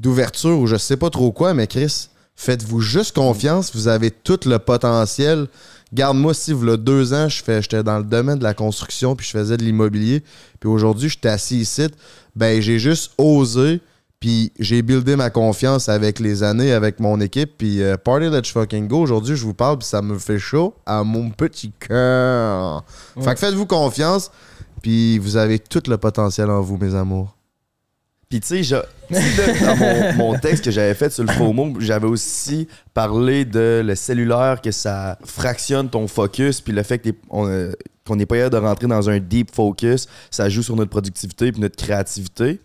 [0.00, 4.40] d'ouverture ou je sais pas trop quoi, mais Chris, faites-vous juste confiance, vous avez tout
[4.46, 5.48] le potentiel.
[5.92, 9.26] Garde-moi si, vous deux ans, je fais, j'étais dans le domaine de la construction, puis
[9.26, 10.22] je faisais de l'immobilier,
[10.58, 11.88] puis aujourd'hui, j'étais assis ici,
[12.34, 13.80] ben j'ai juste osé,
[14.18, 18.50] puis j'ai buildé ma confiance avec les années, avec mon équipe, puis euh, Party Let's
[18.50, 22.84] Fucking Go, aujourd'hui, je vous parle, puis ça me fait chaud à mon petit cœur.
[23.20, 24.30] Fait que faites-vous confiance,
[24.80, 27.36] puis vous avez tout le potentiel en vous, mes amours.
[28.32, 28.82] Puis tu sais,
[29.60, 33.94] dans mon, mon texte que j'avais fait sur le FOMO, j'avais aussi parlé de le
[33.94, 37.72] cellulaire, que ça fractionne ton focus, puis le fait que t'es- on, euh,
[38.06, 41.52] qu'on n'est pas capable de rentrer dans un deep focus, ça joue sur notre productivité
[41.52, 42.58] puis notre créativité.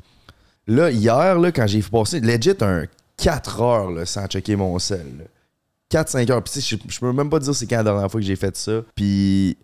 [0.68, 2.86] Là, hier, là, quand j'ai passé legit un
[3.18, 5.28] 4 heures là, sans checker mon sel.
[5.92, 6.42] 4-5 heures.
[6.44, 8.26] Puis tu sais, je, je peux même pas dire c'est quand la dernière fois que
[8.26, 8.84] j'ai fait ça.
[8.96, 9.58] Puis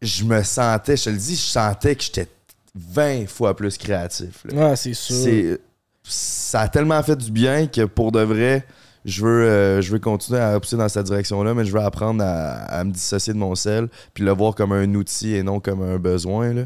[0.00, 2.28] je me sentais, je te le dis, je sentais que j'étais
[2.74, 4.44] 20 fois plus créatif.
[4.44, 4.70] là.
[4.70, 5.14] Ouais, c'est sûr.
[5.16, 5.60] C'est,
[6.04, 8.66] ça a tellement fait du bien que pour de vrai,
[9.04, 12.22] je veux, euh, je veux continuer à pousser dans cette direction-là, mais je veux apprendre
[12.24, 15.60] à, à me dissocier de mon sel, puis le voir comme un outil et non
[15.60, 16.52] comme un besoin.
[16.52, 16.62] là.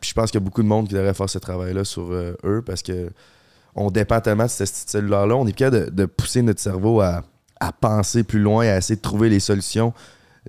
[0.00, 2.10] Puis je pense qu'il y a beaucoup de monde qui devrait faire ce travail-là sur
[2.10, 3.10] euh, eux parce que
[3.76, 5.36] on dépend tellement de cette petite cellulaire-là.
[5.36, 7.22] On est capable de, de pousser notre cerveau à,
[7.60, 9.92] à penser plus loin, à essayer de trouver les solutions.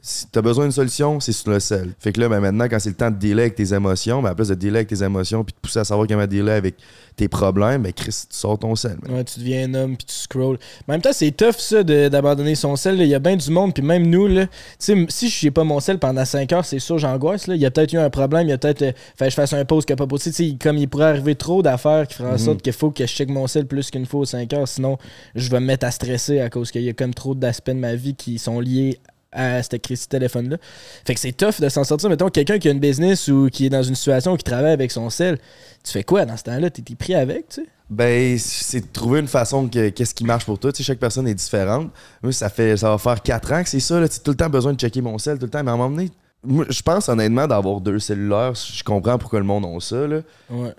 [0.02, 1.90] Si t'as besoin d'une solution, c'est sur le sel.
[2.00, 4.30] Fait que là, ben, maintenant, quand c'est le temps de dealer avec tes émotions, ben,
[4.30, 6.76] à place de dealer avec tes émotions puis de pousser à savoir comment dealer avec
[7.18, 8.98] tes problèmes, ben Chris, tu sors ton sel.
[9.04, 9.18] man.
[9.18, 10.58] Ouais, tu deviens un homme puis tu scrolls.
[10.88, 13.02] En même temps, c'est tough ça d'abandonner son sel.
[13.02, 15.46] Il y a bien du monde, puis même nous, là, tu sais, m- si je
[15.46, 17.48] n'ai pas mon sel pendant 5 heures, c'est sûr, j'angoisse.
[17.48, 17.56] là.
[17.56, 18.82] Il y a peut-être eu un problème, il y a peut-être.
[18.84, 20.34] euh, fait que je fasse un pause qui a pas possible.
[20.34, 22.38] Tu sais, comme il pourrait arriver trop d'affaires qui feraient en Mhm.
[22.38, 24.70] sorte qu'il faut que je check mon sel plus qu'une fois aux 5 heures.
[24.70, 24.98] Sinon,
[25.36, 27.74] je vais me mettre à stresser à cause qu'il y a comme trop d'aspects de
[27.76, 28.98] ma vie qui sont liés
[29.32, 30.58] à cette crise de téléphone-là.
[31.06, 32.10] Fait que c'est tough de s'en sortir.
[32.10, 34.74] Mettons, quelqu'un qui a une business ou qui est dans une situation où il travaille
[34.74, 35.38] avec son sel,
[35.84, 36.70] tu fais quoi dans ce temps-là?
[36.70, 37.68] T'es pris avec, tu sais?
[37.90, 40.72] Ben, c'est de trouver une façon que qu'est-ce qui marche pour toi.
[40.72, 41.92] Tu sais, chaque personne est différente.
[42.24, 44.00] Moi, ça fait ça va faire 4 ans que c'est ça.
[44.00, 44.08] Là.
[44.08, 45.62] Tu sais, tout le temps besoin de checker mon sel, tout le temps.
[45.64, 46.10] Mais à un moment donné,
[46.44, 48.54] moi, je pense honnêtement d'avoir deux cellulaires.
[48.56, 50.08] Je comprends pourquoi le monde a ça.
[50.08, 50.22] Là.
[50.50, 50.74] Ouais.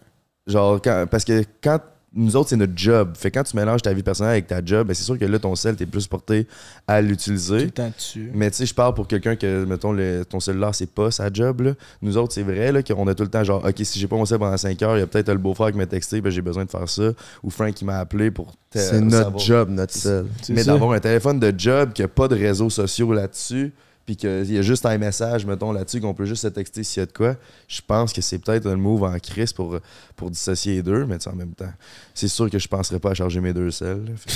[0.47, 1.79] Genre, quand- parce que quand
[2.15, 3.13] nous autres, c'est notre job.
[3.17, 5.25] Fait que quand tu mélanges ta vie personnelle avec ta job, ben, c'est sûr que
[5.25, 6.47] là, ton cell, t'es plus porté
[6.87, 7.65] à Tout l'utiliser.
[7.65, 8.31] le temps dessus.
[8.35, 11.33] Mais tu sais, je parle pour quelqu'un que, mettons, le- ton cellulaire, c'est pas sa
[11.33, 11.63] job.
[11.63, 11.73] Là.
[12.03, 14.17] Nous autres, c'est vrai là, qu'on a tout le temps genre, OK, si j'ai pas
[14.17, 16.31] mon cell pendant 5 heures, il y a peut-être le beau-frère qui m'a texté, ben,
[16.31, 17.13] j'ai besoin de faire ça.
[17.43, 18.53] Ou Frank qui m'a appelé pour.
[18.75, 19.39] C'est notre savoir.
[19.39, 20.27] job, notre seul.
[20.43, 23.73] C'est Mais d'avoir un téléphone de job qui a pas de réseaux sociaux là-dessus,
[24.13, 27.01] puis qu'il y a juste un message, mettons, là-dessus, qu'on peut juste se texter s'il
[27.01, 29.79] y a de quoi, je pense que c'est peut-être un move en crise pour,
[30.17, 31.73] pour dissocier les deux, mais tu sais, en même temps,
[32.15, 34.15] c'est sûr que je penserais pas à charger mes deux selles.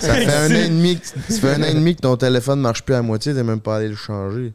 [0.00, 2.16] Ça fait un an et demi que, ça fait un an et demi que ton
[2.16, 4.52] téléphone marche plus à moitié, t'es même pas allé le changer.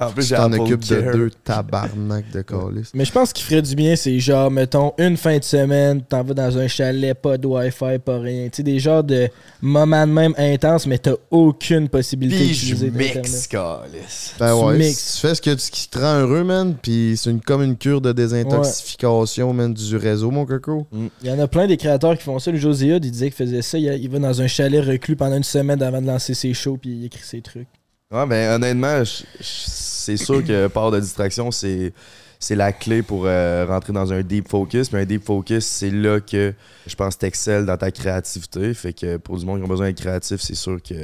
[0.00, 2.90] En plus, Tu t'en occupes de deux tabarnak de calice.
[2.94, 6.22] Mais je pense qu'il ferait du bien, c'est genre, mettons, une fin de semaine, t'en
[6.22, 8.44] vas dans un chalet, pas de Wi-Fi, pas rien.
[8.44, 9.28] Tu sais, des genres de
[9.62, 13.46] moments de même intenses, mais t'as aucune possibilité d'utiliser d'Internet.
[13.48, 14.34] calice.
[14.38, 15.14] Ben Tu ouais, mixes.
[15.20, 17.76] tu fais ce que tu, qui te rend heureux, man, puis c'est une, comme une
[17.76, 20.86] cure de désintoxication, man, du réseau, mon coco.
[21.22, 22.50] Il y en a plein des créateurs qui font ça.
[22.50, 23.78] Le José Hood, il disait qu'il faisait ça.
[23.78, 26.78] Il, il va dans un chalet reclus pendant une semaine avant de lancer ses shows,
[26.80, 27.68] puis il écrit ses trucs.
[28.12, 29.02] Ouais, ben honnêtement,
[29.40, 31.92] c'est sûr que part de distraction, c'est
[32.40, 34.90] c'est la clé pour euh, rentrer dans un deep focus.
[34.90, 36.54] Mais un deep focus, c'est là que
[36.86, 38.74] je pense t'excelles dans ta créativité.
[38.74, 40.94] Fait que pour du monde qui ont besoin d'être créatif, c'est sûr que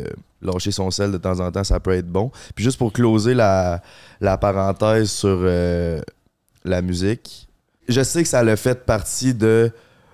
[0.43, 2.33] lâcher son sel de temps en temps, ça peut être bon.
[2.57, 3.83] Puis juste pour closer la,
[4.21, 6.01] la parenthèse sur euh,
[6.65, 7.47] la musique,
[7.87, 9.71] je sais que ça l'a fait partie de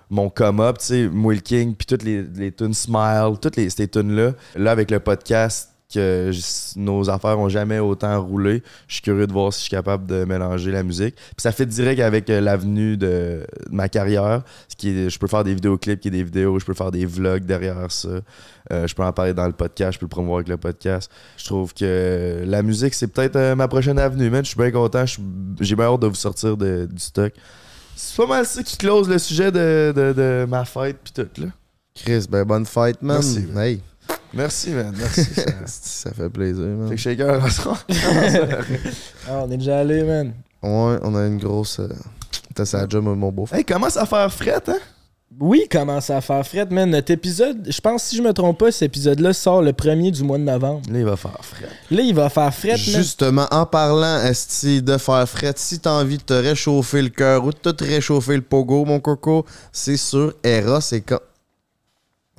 [0.09, 3.87] mon come-up, tu sais, Will King, puis toutes les, les tunes Smile, toutes les, ces
[3.87, 4.33] tunes-là.
[4.55, 6.31] Là, avec le podcast, que
[6.75, 8.63] nos affaires ont jamais autant roulé.
[8.87, 11.15] Je suis curieux de voir si je suis capable de mélanger la musique.
[11.15, 14.43] Puis ça fait direct avec euh, l'avenue de, ma carrière.
[14.67, 16.91] Ce qui est, je peux faire des vidéoclips qui est des vidéos, je peux faire
[16.91, 18.09] des vlogs derrière ça.
[18.71, 21.11] Euh, je peux en parler dans le podcast, je peux le promouvoir avec le podcast.
[21.37, 24.43] Je trouve que la musique, c'est peut-être euh, ma prochaine avenue, man.
[24.43, 25.03] Je suis bien content.
[25.59, 27.33] J'ai bien hâte de vous sortir de- du stock.
[27.95, 31.41] C'est pas mal ça qui close le sujet de, de- de ma fête puis tout,
[31.41, 31.47] là.
[31.95, 33.17] Chris, ben bonne fête, man.
[33.17, 33.63] Merci, man.
[33.63, 33.81] Hey,
[34.33, 34.93] Merci, man.
[34.97, 35.25] Merci.
[35.35, 36.89] ça, ça fait plaisir, man.
[36.89, 37.41] fait que shaker.
[39.29, 40.33] Ah, on est déjà allé, man.
[40.61, 41.79] Ouais, on a une grosse.
[41.79, 41.87] euh,
[42.55, 44.77] T'as ça job, mon beau Hey, commence à faire fret, hein?
[45.39, 46.89] Oui, commence à faire fret, man?
[46.91, 50.23] Notre épisode, je pense, si je me trompe pas, cet épisode-là sort le 1er du
[50.23, 50.81] mois de novembre.
[50.91, 51.69] Là, il va faire fret.
[51.89, 52.77] Là, il va faire fret, man.
[52.77, 57.43] Justement, en parlant, esti, de faire fret, si t'as envie de te réchauffer le cœur
[57.45, 61.19] ou de te réchauffer le pogo, mon coco, c'est sûr, Eros, c'est quand.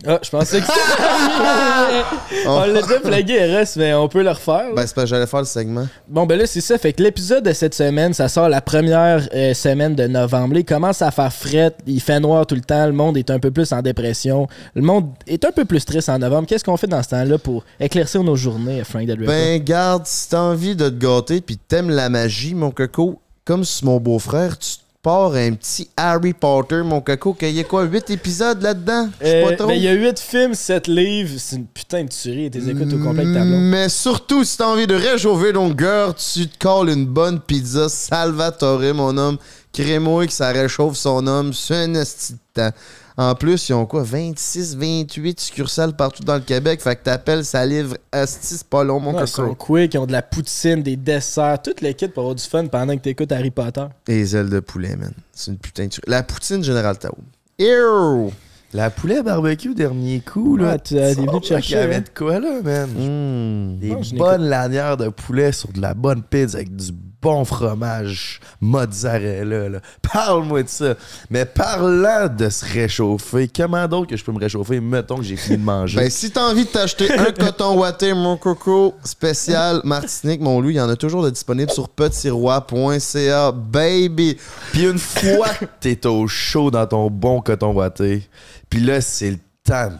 [0.07, 0.66] Ah, je pensais que
[2.46, 4.74] On l'a déjà flagué, RS, mais on peut le refaire.
[4.74, 5.87] Ben, c'est parce que j'allais faire le segment.
[6.09, 6.76] Bon, ben là, c'est ça.
[6.76, 10.57] Fait que l'épisode de cette semaine, ça sort la première euh, semaine de novembre.
[10.59, 11.74] Il commence à faire fret.
[11.87, 12.85] Il fait noir tout le temps.
[12.87, 14.46] Le monde est un peu plus en dépression.
[14.74, 16.48] Le monde est un peu plus triste en novembre.
[16.48, 19.24] Qu'est-ce qu'on fait dans ce temps-là pour éclaircir nos journées, Frank Ripper?
[19.26, 23.64] Ben, garde, si t'as envie de te gâter puis t'aimes la magie, mon coco, comme
[23.64, 27.64] sur mon beau-frère, tu te pars un petit Harry Potter, mon coco, qu'il y a
[27.64, 29.10] quoi, 8 épisodes là-dedans?
[29.20, 29.66] Je sais Euh, pas trop.
[29.68, 31.34] ben, il y a 8 films, 7 livres.
[31.38, 32.50] C'est une putain de tuerie.
[32.50, 33.60] T'es écoutes au complet avec ta blonde.
[33.64, 37.88] Mais surtout, si t'as envie de réchauffer ton cœur, tu te colles une bonne pizza
[37.90, 39.36] Salvatore, mon homme.
[39.72, 41.52] Crémois que ça réchauffe son homme.
[41.52, 42.70] C'est un esti de temps.
[43.16, 46.81] En plus, ils ont quoi, 26, 28 succursales partout dans le Québec.
[46.83, 49.98] Fait que t'appelles, ça livre asti, c'est pas long, mon Ouais, ils sont quick, ils
[49.98, 53.31] ont de la poutine, des desserts, toute l'équipe pour avoir du fun pendant que t'écoutes
[53.31, 53.85] Harry Potter.
[54.09, 55.12] Et les ailes de poulet, man.
[55.33, 56.05] C'est une putain de tuerie.
[56.11, 57.16] La poutine Général Tao.
[57.59, 58.31] Ew!
[58.72, 60.72] La poulet barbecue, dernier coup, là.
[60.72, 62.00] Ouais, tu as- t'es venu chercher, y avait hein?
[62.00, 62.90] de quoi, là, man?
[62.90, 63.79] Mmh.
[63.79, 66.90] Des Non, bonnes lanières de poulet sur de la bonne pizza avec du
[67.24, 69.70] bon fromage mozzarella.
[69.70, 69.78] Là.
[70.12, 70.94] Parle-moi de ça.
[71.30, 74.78] Mais parlant de se réchauffer, comment d'autre que je peux me réchauffer?
[74.78, 75.96] Mettons que j'ai fini de manger.
[75.96, 80.68] Ben, si t'as envie de t'acheter un coton watté, mon coco spécial Martinique, mon loup,
[80.68, 84.37] il y en a toujours de disponible sur petitsroi.ca, baby.
[84.72, 88.28] Puis une fois que t'es au chaud dans ton bon coton watté,
[88.68, 89.96] puis là, c'est le temps de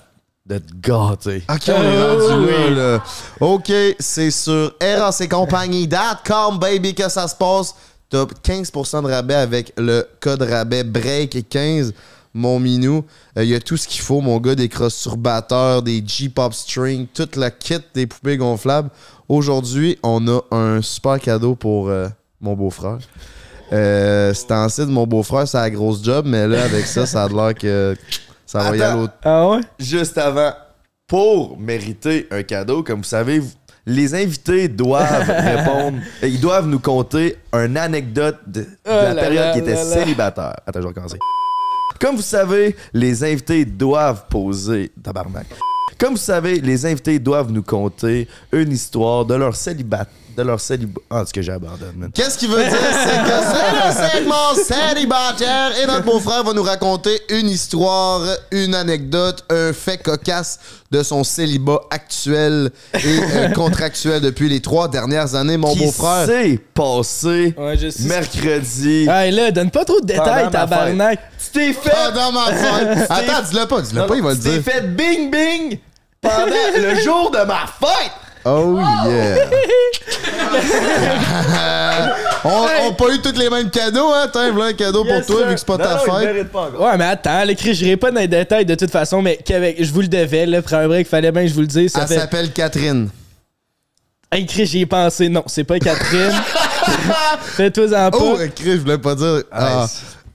[0.49, 1.43] te gâter.
[1.49, 3.05] Ok, on est rendu là, là.
[3.41, 4.75] Ok, c'est sur
[6.61, 7.75] baby, que ça se passe.
[8.11, 11.93] T'as 15% de rabais avec le code rabais BREAK15,
[12.35, 13.05] mon minou.
[13.37, 17.07] Il y a tout ce qu'il faut, mon gars, des crosses turbateurs, des G-pop strings,
[17.15, 18.91] toute la kit des poupées gonflables.
[19.29, 22.09] Aujourd'hui, on a un super cadeau pour euh,
[22.43, 22.99] mon beau-frère.
[23.73, 27.25] Euh, c'est en de mon beau-frère, c'est la grosse job, mais là, avec ça, ça
[27.25, 27.97] a l'air que
[28.47, 28.93] ça va y Attends.
[28.95, 29.61] aller au Ah ouais?
[29.79, 30.53] Juste avant,
[31.07, 33.51] pour mériter un cadeau, comme vous savez, vous-
[33.87, 39.15] les invités doivent répondre, et ils doivent nous conter une anecdote de, de Oh la
[39.15, 39.91] là période là qui était là là.
[39.95, 40.57] célibataire.
[40.67, 41.19] Attends, je vais recommencer.
[42.01, 44.91] Comme vous savez, les invités doivent poser.
[45.03, 45.47] Tabarnak.
[45.99, 50.61] Comme vous savez, les invités doivent nous conter une histoire de leur célibat, de leur
[50.61, 51.01] célibat.
[51.11, 52.11] Ah, tout cas, j'abandonne.
[52.15, 52.73] Qu'est-ce qu'il veut dire?
[52.73, 58.75] C'est que c'est le segment célibataire et notre beau-frère va nous raconter une histoire, une
[58.75, 60.59] anecdote, un fait cocasse
[60.91, 66.27] de son célibat actuel et euh, contractuel depuis les trois dernières années, mon Qui beau-frère.
[66.27, 68.05] s'est passé Ouais, je sais.
[68.05, 69.07] mercredi?
[69.09, 71.21] Hey là, donne pas trop de détails, Pendant ma tabarnak.
[71.45, 71.91] Tu t'es fait.
[71.91, 73.07] Pendant ma fête.
[73.11, 74.63] Attends, dis-le pas, dis-le pas, il va le tu t'es dire.
[74.63, 75.79] fait bing bing
[76.21, 78.13] pendant le jour de ma fête.
[78.47, 79.37] Oh yeah!
[82.45, 84.29] on on pas eu tous les mêmes cadeaux, hein?
[84.33, 85.47] T'as un cadeau pour toi sir.
[85.49, 86.53] vu que c'est pas Non, ta non, fête.
[86.53, 86.71] pas.
[86.71, 89.91] Ouais, mais attends, l'écrit, j'irai pas dans les détails de toute façon, mais qu'avec, je
[89.93, 91.93] vous le devais, là, après un break, fallait bien que je vous le dise.
[91.93, 92.19] Ça Elle fait.
[92.19, 93.09] s'appelle Catherine.
[94.31, 95.29] Hey, Chris, j'y ai pensé.
[95.29, 96.33] Non, c'est pas Catherine.
[97.43, 98.19] Fais-toi-en pas.
[98.21, 99.43] Oh, Chris, je voulais pas dire.
[99.53, 99.87] Ah.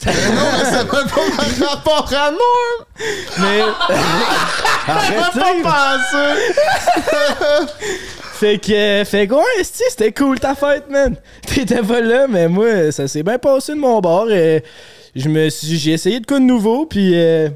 [0.05, 2.87] Mais non, mais ça peut pas avoir rapport à moi!
[3.39, 3.61] Mais.
[4.87, 5.61] Arrêtez!
[5.63, 6.35] pas penser!
[8.39, 11.17] Fait que, fait que, ouais, c'était cool ta fête, man.
[11.45, 14.31] T'étais pas là, mais moi, ça s'est bien passé de mon bord.
[14.31, 14.63] Et
[15.13, 17.49] je me suis, j'ai essayé de quoi de nouveau, puis euh,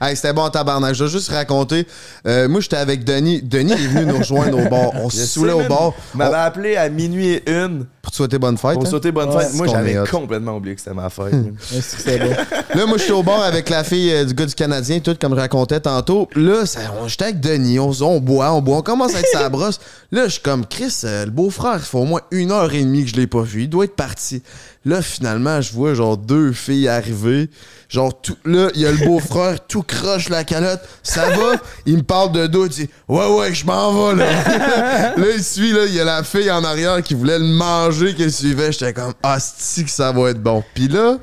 [0.00, 0.94] Hey, c'était bon tabarnak.
[0.94, 1.86] Je dois juste raconter.
[2.26, 3.42] Euh, moi, j'étais avec Denis.
[3.42, 4.90] Denis est venu nous rejoindre au bar.
[4.94, 5.92] On se saoulait au bar.
[6.14, 8.74] Il m'avait appelé à minuit et une Pour te souhaiter bonne fête.
[8.74, 8.90] pour hein?
[8.90, 9.54] souhaiter bonne Ouais, fête.
[9.54, 11.32] Moi, j'avais complètement oublié que c'était ma fête.
[11.32, 12.30] bon.
[12.74, 15.34] Là, moi, j'étais au bar avec la fille euh, du gars du Canadien, tout comme
[15.34, 16.28] je racontais tantôt.
[16.34, 16.64] Là,
[17.06, 19.80] j'étais avec Denis, on, on boit, on boit, on commence à être sa brosse.
[20.12, 22.80] Là, je suis comme, Chris, euh, le beau-frère, il fait au moins une heure et
[22.82, 23.62] demie que je l'ai pas vu.
[23.62, 24.42] Il doit être parti.
[24.86, 27.50] Là, finalement, je vois genre deux filles arriver.
[27.88, 30.80] Genre, tout, là, il y a le beau-frère, tout croche la calotte.
[31.02, 31.56] Ça va?
[31.86, 35.12] Il me parle de dos, il dit, ouais, ouais, je m'en vais, là.
[35.16, 38.14] là, il suit, là, il y a la fille en arrière qui voulait le manger,
[38.14, 38.70] qui suivait.
[38.70, 40.62] J'étais comme, ah, que ça va être bon.
[40.72, 41.18] Puis là,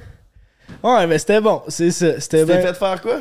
[0.83, 2.19] Ouais, mais c'était bon, c'est ça.
[2.19, 2.61] C'était bien.
[2.61, 3.19] fait faire quoi?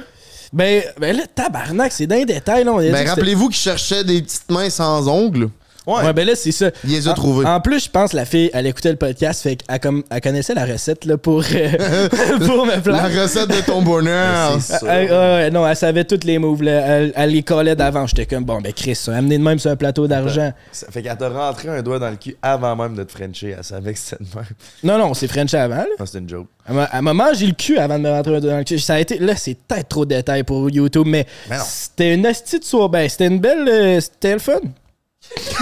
[0.52, 2.81] Ben, ben là, tabarnak, c'est dans les détails, là.
[2.81, 5.48] Dit Ben, rappelez-vous qu'il cherchait des petites mains sans ongles.
[5.87, 6.12] Ouais.
[6.12, 6.71] ben là, c'est ça.
[6.85, 7.45] Il les a En- trouvés.
[7.47, 10.55] En plus, je pense la fille, elle écoutait le podcast, fait qu'elle comme, elle connaissait
[10.55, 12.09] la recette là, pour, euh,
[12.47, 13.23] pour me La plaire.
[13.23, 14.53] recette de ton bonheur.
[14.61, 14.87] C'est ça.
[14.88, 16.62] Elle- ouais, ouais, non, elle savait toutes les moves.
[16.62, 16.73] Là.
[16.87, 18.07] Elle, elle les collait d'avant.
[18.07, 20.53] J'étais comme, bon, ben Chris, ça, amener de même sur un plateau d'argent.
[20.71, 23.55] Ça fait qu'elle t'a rentré un doigt dans le cul avant même de te frencher.
[23.59, 24.45] Elle savait que c'était de même.
[24.85, 25.77] Non, non, c'est French avant.
[25.77, 25.87] Là.
[25.99, 26.47] Non, c'était une joke.
[26.68, 28.79] Elle m'a- mangé le cul avant de me rentrer un doigt dans le cul.
[28.79, 31.27] Ça a été, là, c'est peut-être trop de détails pour YouTube, mais,
[31.64, 32.88] c'était une hostie de soirée.
[32.88, 33.68] Ben, c'était une belle.
[33.68, 34.61] euh, c'était le fun.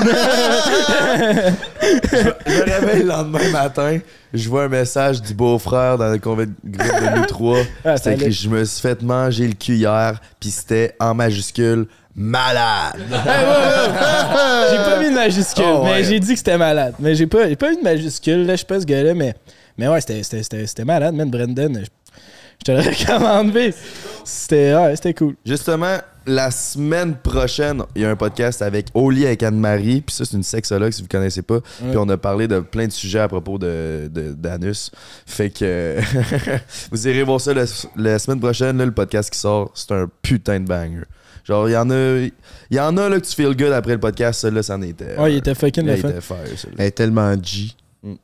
[0.02, 0.10] Je
[2.50, 3.98] me réveille le lendemain matin,
[4.32, 7.58] je vois un message du beau-frère dans le convoi de groupe de nous trois.
[7.84, 8.32] Ah, C'était écrit.
[8.32, 12.94] Je me suis fait manger le cul hier, puis c'était en majuscule malade.
[13.10, 16.04] J'ai pas mis de majuscule, Oh, mais ouais.
[16.04, 16.94] j'ai dit que c'était malade.
[16.98, 19.34] Mais j'ai pas, pas mis de majuscule, là, je sais pas ce gars-là, mais,
[19.78, 21.78] mais ouais, c'était, malade, man, Brendan.
[21.80, 21.86] Je,
[22.60, 23.52] je te le recommande.
[24.24, 25.34] C'était, ouais, c'était cool.
[25.46, 30.00] Justement, la semaine prochaine, il y a un podcast avec Oli avec Anne-Marie.
[30.02, 31.60] Puis ça, c'est une sexologue, si vous connaissez pas.
[31.60, 34.90] Puis on a parlé de plein de sujets à propos de, de- d'anus.
[35.26, 35.98] Fait que
[36.90, 37.64] vous irez voir ça la,
[37.96, 38.78] la semaine prochaine.
[38.78, 41.04] Là, le podcast qui sort, c'est un putain de banger.
[41.44, 42.32] Genre, il y en a, il
[42.70, 44.40] y en a là, que tu feel good après le podcast.
[44.40, 45.16] Ça, là, c'en était.
[45.18, 46.08] Ouais, il était fucking Là, le il fun.
[46.10, 46.74] était fire, celui-là.
[46.78, 47.70] Elle est tellement G.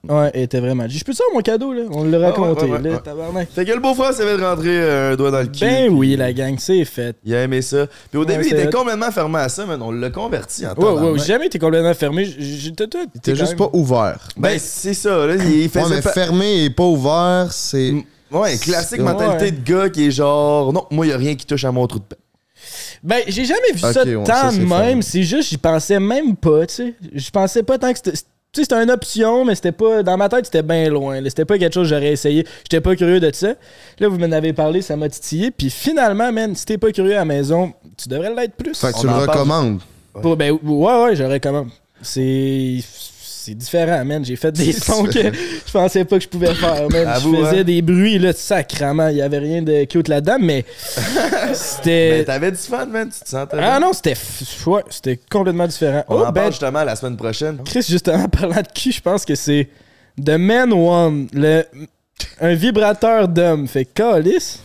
[0.08, 0.88] Ouais, il était vraiment.
[0.88, 1.82] Je peux te faire mon cadeau, là?
[1.90, 2.98] On l'a raconté, ouais, ouais, là, ouais.
[3.02, 3.48] tabarnak.
[3.50, 5.60] Fait que le beau-frère s'est fait rentrer euh, un doigt dans le cul.
[5.60, 7.14] Ben oui, la gang, c'est fait.
[7.24, 7.86] Il a aimé ça.
[8.10, 10.72] Puis au Ouais, début, il était complètement fermé à ça, mais on l'a converti en
[10.74, 12.24] Ouais, ouais, j'ai jamais été complètement fermé.
[12.24, 13.06] J'étais tout.
[13.22, 14.28] T'es juste pas ouvert.
[14.38, 15.34] Ben, c'est ça, là.
[15.34, 17.92] Il Ouais, faisait mais pas- fermé et pas ouvert, c'est.
[17.92, 18.02] Mm.
[18.32, 19.04] Ouais, classique Ouais.
[19.04, 21.86] mentalité de gars qui est genre, non, moi, il a rien qui touche à mon
[21.86, 22.16] trou de paix.
[23.02, 25.02] Ben, j'ai jamais vu ça ouais, tant ça, de même.
[25.02, 26.94] C'est juste, j'y pensais même pas, tu sais.
[27.14, 28.18] Je pensais pas tant que c'était.
[28.56, 30.02] Tu sais, c'était une option, mais c'était pas.
[30.02, 31.20] Dans ma tête, c'était bien loin.
[31.26, 32.46] C'était pas quelque chose que j'aurais essayé.
[32.62, 33.48] J'étais pas curieux de ça.
[33.98, 35.50] Là, vous m'en avez parlé, ça m'a titillé.
[35.50, 38.74] Puis finalement, man, si t'es pas curieux à la maison, tu devrais l'être plus.
[38.74, 39.80] Fait que On tu le recommandes.
[40.22, 41.68] Pour- ben, ouais, ouais, je recommande.
[42.00, 42.78] C'est.
[43.46, 44.24] C'est différent, man.
[44.24, 47.14] J'ai fait des sons que je pensais pas que je pouvais faire, man.
[47.14, 47.62] Je faisais hein.
[47.62, 49.06] des bruits, là, sacrament.
[49.10, 50.64] Il y avait rien de cute là-dedans, mais
[51.86, 54.14] Mais t'avais du fun, man, tu te sentais Ah non, c'était.
[54.14, 56.04] f- Ouais, c'était complètement différent.
[56.08, 57.60] On oh, en ben, parle justement la semaine prochaine.
[57.64, 59.68] Chris, justement, parlant de cul, je pense que c'est
[60.20, 61.62] The Man One, le,
[62.40, 63.68] un vibrateur d'homme.
[63.68, 64.58] Fait calice.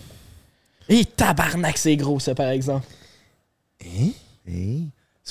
[0.90, 2.88] Et tabarnak, c'est gros, ça, par exemple.
[3.86, 4.10] Hein?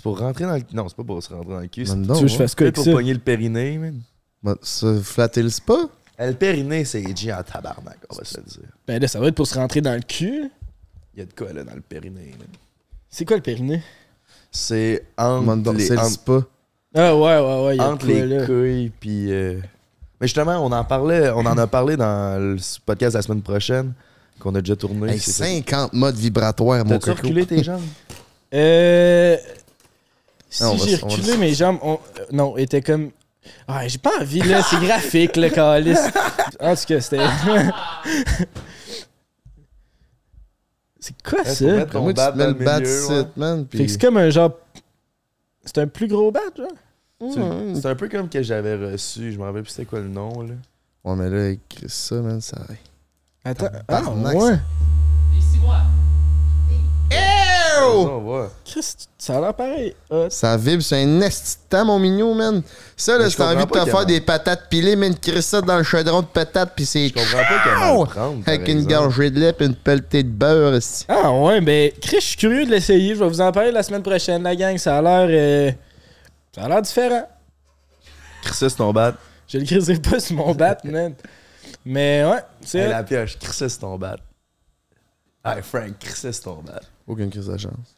[0.01, 0.63] C'est pour rentrer dans le...
[0.73, 1.85] Non, c'est pas pour se rentrer dans le cul.
[1.85, 2.91] C'est tu veux que je fasse quoi pour ça?
[2.93, 4.01] pogner le périnée, man.
[4.43, 5.75] Ben, se flatter le spa?
[6.19, 8.61] Eh, Le périnée, c'est G en tabarnak, on va se le dire.
[8.89, 10.51] Ben là, ça va être pour se rentrer dans le cul.
[11.13, 12.49] Il y a de quoi, là, dans le périnée, man.
[13.11, 13.83] C'est quoi le périnée?
[14.51, 16.41] C'est entre les, C'est le spa.
[16.95, 17.77] Ah ouais, ouais, ouais.
[17.77, 18.47] y a entre quoi, les là?
[18.47, 19.31] couilles, puis...
[19.31, 19.61] euh,
[20.19, 23.93] Mais justement, on en parlait, on en a parlé dans le podcast la semaine prochaine,
[24.39, 25.13] qu'on a déjà tourné.
[25.13, 25.45] Hey, C'est ça.
[25.45, 27.13] 50 modes vibratoires, mon coco.
[27.21, 27.83] reculé tes jambes?
[28.55, 29.37] Euh.
[30.51, 33.11] Si Ah, on va j'ai on reculé mes jambes, ont- euh, non, étaient comme
[33.69, 34.63] Ouais, j'ai pas envie, là.
[34.63, 35.99] C'est graphique, le calice.
[36.61, 37.19] En tout cas, c'était.
[41.01, 41.65] c'est quoi ça?
[41.95, 42.81] Moi, tu mets le bat
[43.37, 43.67] man.
[43.71, 43.89] Fait que Puis...
[43.89, 44.53] c'est comme un genre.
[45.65, 46.69] C'est un plus gros bat, genre?
[47.33, 47.41] Tu-
[47.81, 50.43] C'est un peu comme que j'avais reçu, je me rappelle plus c'était quoi le nom
[50.43, 50.55] là.
[51.05, 52.59] Ouais, mais là, écris ça, man, ça.
[53.45, 53.69] Attends.
[53.89, 54.03] Ah,
[54.35, 54.59] ouais.
[58.65, 59.95] Chris, ça a l'air pareil.
[60.29, 62.63] Ça vibre, c'est un esti mon mignon, man.
[62.97, 65.83] Ça, là, t'as envie de te faire des patates pilées, man, crisse ça dans le
[65.83, 69.67] chaudron de patates, pis c'est Je comprends pas comment avec une gorgée de lait pis
[69.67, 71.05] une pelletée de beurre, esti.
[71.09, 73.15] Ah ouais, ben Chris, je suis curieux de l'essayer.
[73.15, 74.77] Je vais vous en parler la semaine prochaine, la gang.
[74.79, 75.29] Ça a l'air.
[75.31, 75.73] euh,
[76.55, 77.29] Ça a l'air différent.
[78.43, 79.15] Chris, ça, c'est ton bat.
[79.49, 81.15] Je le criserai pas sur mon bat, man.
[81.85, 82.89] Mais ouais, c'est.
[82.89, 84.17] La pioche, Chris, ça, c'est ton bat.
[85.43, 86.81] Hey Frank, Chris, c'est ton bat.
[87.07, 87.97] Aucune crise de chance.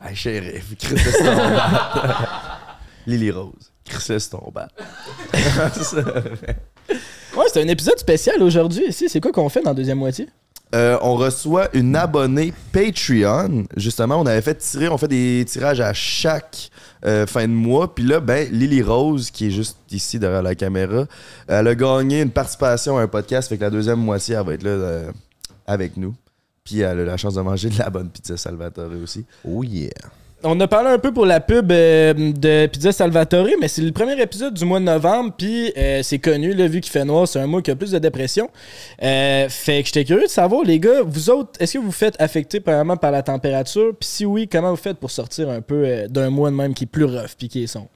[0.00, 2.58] Hey shérif, Chris, ça, c'est ton bat.
[3.06, 4.68] Lily Rose, Chris, c'est ton bat.
[7.36, 9.08] Ouais, c'est un épisode spécial aujourd'hui ici.
[9.08, 10.28] C'est quoi qu'on fait dans la deuxième moitié?
[10.74, 13.66] Euh, on reçoit une abonnée Patreon.
[13.76, 16.70] Justement, on avait fait tirer, on fait des tirages à chaque
[17.04, 17.94] euh, fin de mois.
[17.94, 21.06] Puis là, ben, Lily Rose, qui est juste ici derrière la caméra,
[21.46, 23.48] elle a gagné une participation à un podcast.
[23.48, 25.12] Fait que la deuxième moitié, elle va être là euh,
[25.70, 26.14] avec nous.
[26.64, 29.24] Puis elle a la chance de manger de la bonne pizza Salvatore aussi.
[29.44, 29.90] Oh yeah.
[30.42, 33.92] On a parlé un peu pour la pub euh, de Pizza Salvatore, mais c'est le
[33.92, 37.28] premier épisode du mois de novembre, puis euh, c'est connu, là, vu qu'il fait noir,
[37.28, 38.48] c'est un mois qui a plus de dépression.
[39.02, 42.18] Euh, fait que j'étais curieux de savoir, les gars, vous autres, est-ce que vous faites
[42.18, 43.94] affecter premièrement par la température?
[44.00, 46.72] Puis si oui, comment vous faites pour sortir un peu euh, d'un mois de même
[46.72, 47.90] qui est plus rough, puis qui est sombre?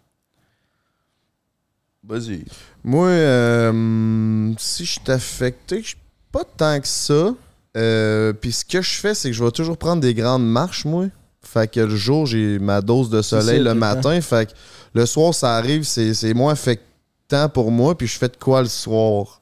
[2.07, 2.45] Vas-y.
[2.83, 5.97] Moi, euh, si je suis affecté, je suis
[6.31, 7.35] pas tant que ça.
[7.77, 10.85] Euh, Puis ce que je fais, c'est que je vais toujours prendre des grandes marches,
[10.85, 11.07] moi.
[11.43, 14.21] Fait que le jour, j'ai ma dose de soleil le matin.
[14.21, 14.53] Fait que
[14.95, 17.97] le soir, ça arrive, c'est moins affectant pour moi.
[17.99, 19.41] Puis je fais de quoi le soir?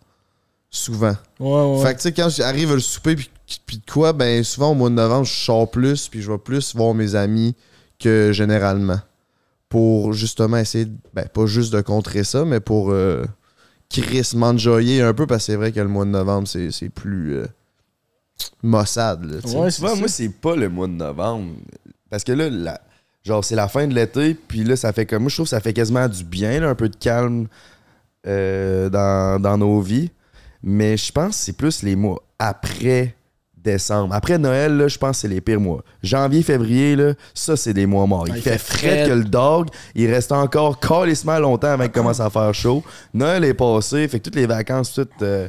[0.70, 1.14] Souvent.
[1.38, 1.82] Ouais, ouais.
[1.82, 3.30] Fait que tu sais, quand j'arrive le souper, puis,
[3.66, 6.38] puis de quoi, ben souvent au mois de novembre, je sors plus, puis je vais
[6.38, 7.54] plus voir mes amis
[8.00, 8.98] que généralement.
[9.68, 13.24] Pour justement essayer, de- ben pas juste de contrer ça, mais pour euh,
[13.90, 16.88] crissement enjoyer un peu, parce que c'est vrai que le mois de novembre, c'est c'est
[16.88, 17.46] plus euh,
[18.62, 19.36] maussade, là.
[19.44, 21.52] Ouais, moi, c'est pas le mois de novembre.
[22.10, 22.80] Parce que là, la-
[23.24, 25.22] genre, c'est la fin de l'été, puis là, ça fait comme.
[25.22, 27.46] Moi, je trouve que ça fait quasiment du bien, là, un peu de calme
[28.26, 30.10] euh, dans, dans nos vies.
[30.62, 33.14] Mais je pense que c'est plus les mois après
[33.56, 34.14] décembre.
[34.14, 35.82] Après Noël, là, je pense que c'est les pires mois.
[36.02, 38.26] Janvier, février, là, ça, c'est des mois morts.
[38.28, 39.08] Il, Ah, il fait, fait frais fret.
[39.08, 39.68] que le dog.
[39.94, 42.82] Il reste encore calissement longtemps avant qu'il commence à faire chaud.
[43.14, 45.48] Noël est passé, fait que toutes les vacances, tout, euh,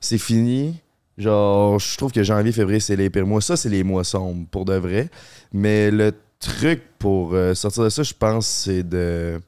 [0.00, 0.78] c'est fini.
[1.18, 3.40] Genre, je trouve que janvier, février, c'est les pires mois.
[3.40, 5.08] Ça, c'est les mois sombres, pour de vrai.
[5.52, 9.40] Mais le truc pour euh, sortir de ça, je pense, c'est de.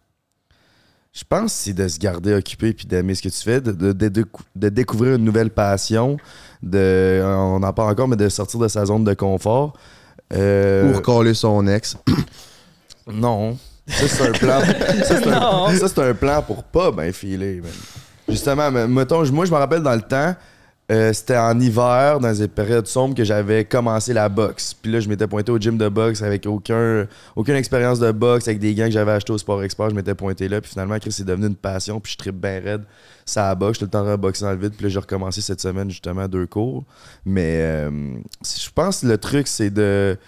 [1.14, 3.72] Je pense que c'est de se garder occupé puis d'aimer ce que tu fais, de,
[3.72, 3.92] de-
[4.56, 6.16] de- découvrir une nouvelle passion,
[6.62, 9.74] de, on en parle encore, mais de sortir de sa zone de confort.
[10.32, 11.96] Euh, Ou recoller son ex.
[13.12, 13.58] non.
[13.86, 14.60] Ça, c'est un plan.
[14.60, 17.70] ça, c'est un, ça, c'est un plan pour pas bien filer, man.
[18.28, 20.34] Justement, mettons, moi, je me rappelle dans le temps,
[20.92, 24.74] euh, c'était en hiver, dans des périodes sombres, que j'avais commencé la boxe.
[24.74, 28.46] Puis là, je m'étais pointé au gym de boxe avec aucun, aucune expérience de boxe,
[28.46, 29.88] avec des gants que j'avais achetés au Sport Expert.
[29.88, 30.60] Je m'étais pointé là.
[30.60, 31.98] Puis finalement, Chris, c'est devenu une passion.
[31.98, 32.82] Puis je tripe bien raide.
[33.24, 33.78] Ça a boxe.
[33.78, 34.74] J'étais le temps de boxer dans le vide.
[34.74, 36.84] Puis là, j'ai recommencé cette semaine, justement, deux cours.
[37.24, 37.90] Mais euh,
[38.44, 40.18] je pense que le truc, c'est de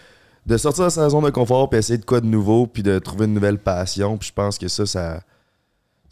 [0.47, 2.99] de sortir de sa zone de confort puis essayer de quoi de nouveau puis de
[2.99, 5.21] trouver une nouvelle passion puis je pense que ça ça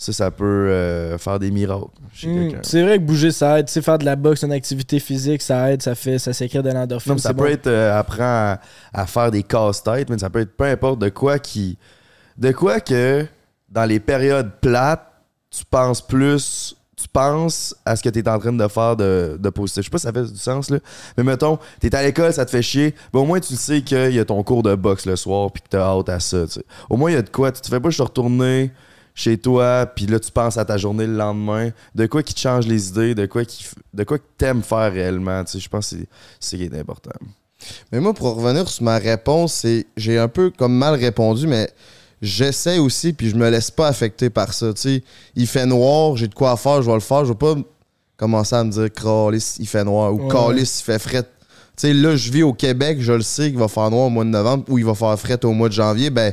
[0.02, 2.58] ça, ça peut euh, faire des miracles chez Hmm, quelqu'un.
[2.62, 3.66] c'est vrai que bouger, ça aide.
[3.66, 6.64] Tu sais, faire de la boxe, une activité physique, ça aide, ça fait, ça sécrète
[6.64, 7.14] de l'endorphine.
[7.14, 7.50] Mais ça peut bon.
[7.50, 8.60] être euh, apprendre à,
[8.92, 11.78] à faire des casse-têtes, mais ça peut être peu importe de quoi qui.
[12.38, 13.26] De quoi que
[13.68, 15.06] dans les périodes plates,
[15.50, 16.76] tu penses plus.
[16.96, 19.82] Tu penses à ce que tu es en train de faire de, de positif.
[19.82, 20.78] Je sais pas si ça fait du sens, là.
[21.16, 22.94] Mais mettons, tu es à l'école, ça te fait chier.
[23.12, 25.62] Ben, au moins, tu sais qu'il y a ton cours de boxe le soir puis
[25.62, 26.44] que tu as hâte à ça.
[26.46, 26.64] tu sais.
[26.88, 27.50] Au moins, il y a de quoi.
[27.50, 28.70] Tu te fais pas juste retourner
[29.14, 31.70] chez toi, puis là, tu penses à ta journée le lendemain.
[31.94, 34.92] De quoi qui te change les idées, de quoi qui de quoi que t'aimes faire
[34.92, 35.44] réellement?
[35.44, 35.60] tu sais.
[35.60, 36.06] Je pense que c'est-
[36.40, 37.10] c'est ce qui est important.
[37.92, 41.70] Mais moi, pour revenir sur ma réponse, c'est j'ai un peu comme mal répondu, mais
[42.20, 44.72] j'essaie aussi, puis je me laisse pas affecter par ça.
[44.72, 45.02] Tu sais,
[45.36, 47.24] il fait noir, j'ai de quoi faire, je vais le faire.
[47.24, 47.54] Je vais pas
[48.16, 50.28] commencer à me dire Calice, il fait noir ou Ouais.
[50.28, 51.22] Calice, il fait fret.
[51.22, 51.28] Tu
[51.76, 54.24] sais, là, je vis au Québec, je le sais qu'il va faire noir au mois
[54.24, 56.10] de novembre ou il va faire fret au mois de janvier.
[56.10, 56.32] Ben,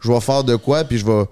[0.00, 1.24] je vais faire de quoi, puis je vais,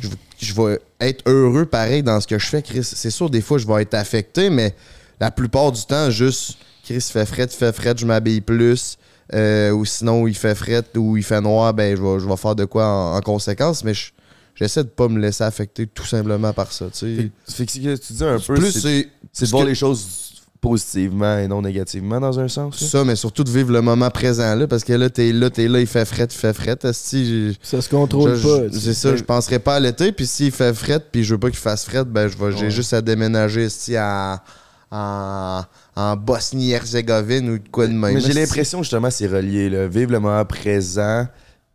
[0.00, 2.84] je, vais- je vais être heureux pareil dans ce que je fais, Chris.
[2.84, 4.74] C'est sûr, des fois, je vais être affecté, mais
[5.20, 8.96] la plupart du temps, juste, Chris fait fret, il fait fret, je m'habille plus.
[9.34, 12.36] Euh, ou sinon, il fait fret ou il fait noir, ben, je vais, je vais
[12.36, 14.12] faire de quoi en, en conséquence, mais je,
[14.54, 16.86] j'essaie de pas me laisser affecter tout simplement par ça.
[16.92, 17.16] tu sais.
[17.16, 19.68] Fait que ce que tu dis un peu, Plus c'est c'est c'est de voir que-
[19.70, 20.25] les choses
[20.60, 22.80] positivement et non négativement dans un sens.
[22.80, 22.88] là.
[22.88, 25.68] ça, mais surtout de vivre le moment présent là, parce que là, t'es là, t'es
[25.68, 26.76] là, il fait fret, il fait fret.
[26.82, 28.72] Ça se contrôle je- pas.
[28.78, 31.50] C'est ça, je penserais pas à l'été, puis s'il fait fret, puis je veux pas
[31.50, 32.70] qu'il fasse fret, ben je vais, j'ai Ouais.
[32.70, 34.38] juste à déménager esti, en,
[34.90, 35.62] en,
[35.96, 38.14] en Bosnie-Herzégovine ou de quoi de même.
[38.14, 39.68] Mais j'ai l'impression justement c'est relié.
[39.68, 39.86] Là.
[39.88, 41.26] Vivre le moment présent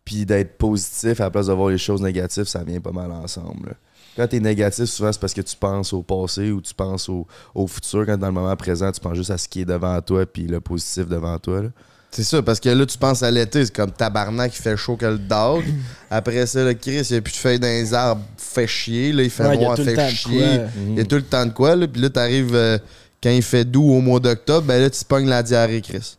[0.04, 3.12] puis d'être positif à la place de voir les choses négatives, ça vient pas mal
[3.12, 3.68] ensemble.
[3.68, 3.74] là.
[4.16, 7.26] Quand t'es négatif, souvent c'est parce que tu penses au passé ou tu penses au,
[7.54, 8.04] au futur.
[8.06, 10.46] Quand dans le moment présent, tu penses juste à ce qui est devant toi puis
[10.46, 11.62] le positif devant toi.
[11.62, 11.68] là.
[12.14, 14.96] C'est ça, parce que là, tu penses à l'été, c'est comme tabarnak, il fait chaud
[14.96, 15.64] que le dog.
[16.10, 19.12] Après ça, le Chris, il n'y a plus de feuilles dans les arbres, fait chier.
[19.12, 20.58] Là, il fait Ouais, il noir, le fait chier.
[20.88, 21.88] Il y a tout le temps de quoi, là.
[21.88, 22.76] Puis là, t'arrives euh,
[23.22, 26.18] quand il fait doux au mois d'octobre, ben là, tu pognes la diarrhée, Chris.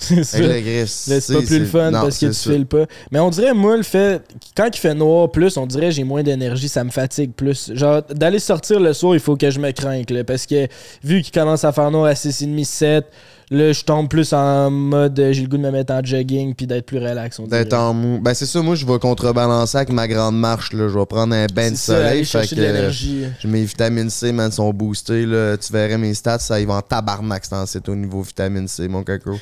[0.00, 1.20] C'est ça.
[1.20, 2.50] C'est pas plus le fun non, parce que tu ça.
[2.50, 2.86] files pas.
[3.10, 4.22] Mais on dirait, moi, le fait.
[4.56, 7.72] Quand il fait noir plus, on dirait j'ai moins d'énergie, ça me fatigue plus.
[7.74, 10.66] Genre, d'aller sortir le soir, il faut que je me crainte, là, Parce que
[11.04, 13.04] vu qu'il commence à faire noir à 6h30, 7,
[13.50, 16.54] là, je tombe plus en mode euh, j'ai le goût de me mettre en jogging
[16.54, 17.40] puis d'être plus relax.
[17.40, 18.20] D'être en mou.
[18.20, 20.88] Ben, c'est ça, moi, je vais contrebalancer avec ma grande marche, là.
[20.88, 22.24] Je vais prendre un bain de C'est ça, soleil.
[22.24, 25.56] Fait que de j'ai mes vitamines C, man, sont boostées, là.
[25.56, 29.04] Tu verrais mes stats, ça, ils vont en tabarnak, c'est au niveau vitamine C, mon
[29.04, 29.38] coco.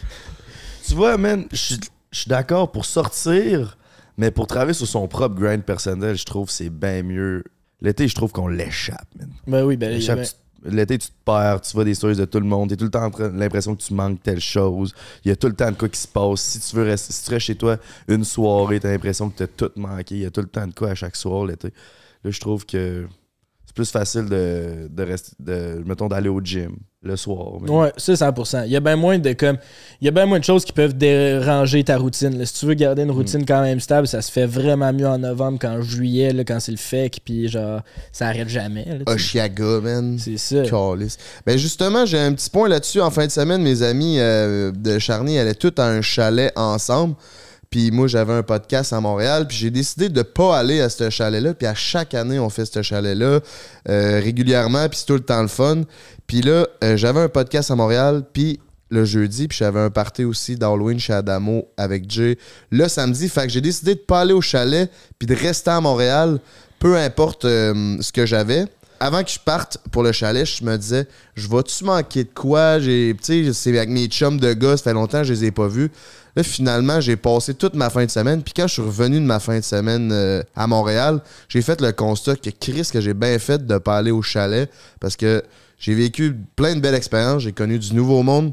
[0.89, 3.77] Tu vois, man, je suis- d'accord pour sortir,
[4.17, 7.45] mais pour travailler sur son propre grind personnel, je trouve que c'est bien mieux.
[7.81, 9.29] L'été, je trouve qu'on l'échappe, man.
[9.47, 10.21] Ben oui, ben, L'échappe,
[10.65, 12.91] L'été, tu te perds, tu vois des stories de tout le monde, t'es tout le
[12.91, 14.93] temps l'impression que tu manques telle chose.
[15.25, 16.41] Il y a tout le temps de quoi qui se passe.
[16.41, 17.77] Si tu veux rester, si tu restes chez toi
[18.09, 20.17] une soirée, t'as l'impression que t'as tout manqué.
[20.17, 21.69] Il y a tout le temps de quoi à chaque soir l'été.
[22.25, 23.07] Là, je trouve que
[23.69, 27.59] c'est plus facile de, de rester, de, mettons, d'aller au gym le soir.
[27.61, 28.65] mais- Ouais, ça 100%.
[28.65, 29.57] Il y a bien moins de comme
[30.01, 32.37] il y a bien moins de choses qui peuvent déranger ta routine.
[32.39, 32.47] là.
[32.47, 35.19] Si tu veux garder une routine quand même stable, ça se fait vraiment mieux en
[35.19, 38.85] novembre qu'en juillet là, quand c'est le fake puis genre ça arrête jamais.
[38.85, 39.13] là.
[39.13, 40.19] Oshiaga, man.
[40.19, 40.65] C'est ça.
[41.47, 43.01] Ben justement, j'ai un petit point là-dessus.
[43.01, 47.15] En fin de semaine, mes amis euh, de Charny allaient tous à un chalet ensemble.
[47.71, 49.47] Puis moi, j'avais un podcast à Montréal.
[49.47, 51.55] Puis j'ai décidé de pas aller à ce chalet-là.
[51.55, 53.41] Puis à chaque année, on fait ce chalet-là
[53.89, 54.89] euh, régulièrement.
[54.89, 55.83] Puis c'est tout le temps le fun.
[56.27, 58.25] Puis là, euh, j'avais un podcast à Montréal.
[58.33, 58.61] Puis
[58.91, 62.39] le jeudi, puis j'avais un party aussi d'Halloween chez Adamo avec Jay
[62.71, 63.29] le samedi.
[63.29, 66.41] Fait que j'ai décidé de pas aller au chalet puis de rester à Montréal,
[66.79, 68.65] peu importe euh, ce que j'avais.
[69.01, 71.07] Avant que je parte pour le chalet, je me disais,
[71.37, 72.81] je vais-tu manquer de quoi?
[72.81, 75.69] J'ai, c'est avec mes chums de gars, ça fait longtemps que je les ai pas
[75.69, 75.91] vus.
[76.39, 78.45] Là, finalement, j'ai passé toute ma fin de semaine.
[78.45, 81.81] Puis quand je suis revenu de ma fin de semaine euh, à Montréal, j'ai fait
[81.81, 84.71] le constat que Chris, que j'ai bien fait de pas aller au chalet
[85.01, 85.43] parce que
[85.81, 87.43] j'ai vécu plein de belles expériences.
[87.43, 88.53] J'ai connu du nouveau monde.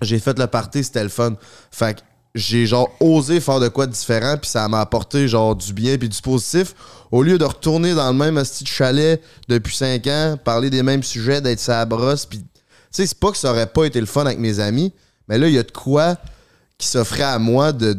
[0.00, 1.34] J'ai fait le party, c'était le fun.
[1.72, 2.02] Fait que
[2.36, 5.98] j'ai genre osé faire de quoi de différent, puis ça m'a apporté genre du bien
[5.98, 6.72] puis du positif.
[7.10, 10.84] Au lieu de retourner dans le même asti de chalet depuis 5 ans, parler des
[10.84, 12.46] mêmes sujets, d'être sa brosse, puis tu
[12.92, 14.94] sais, c'est pas que ça aurait pas été le fun avec mes amis,
[15.26, 16.16] mais là, il y a de quoi
[16.78, 17.96] qui s'offrait à moi de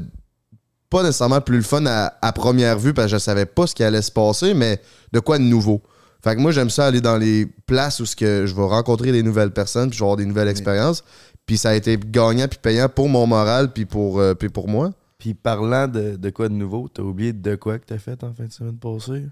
[0.90, 3.76] pas nécessairement plus le fun à, à première vue parce que je savais pas ce
[3.76, 5.84] qui allait se passer, mais de quoi de nouveau.
[6.24, 9.12] Fait que moi, j'aime ça aller dans les places où ce que je vais rencontrer
[9.12, 11.04] des nouvelles personnes, puis je vais avoir des nouvelles expériences.
[11.46, 14.68] Puis ça a été gagnant puis payant pour mon moral puis pour, euh, puis pour
[14.68, 14.92] moi.
[15.18, 18.34] Puis parlant de, de quoi de nouveau, t'as oublié de quoi que t'as fait en
[18.34, 19.26] fin de semaine passée?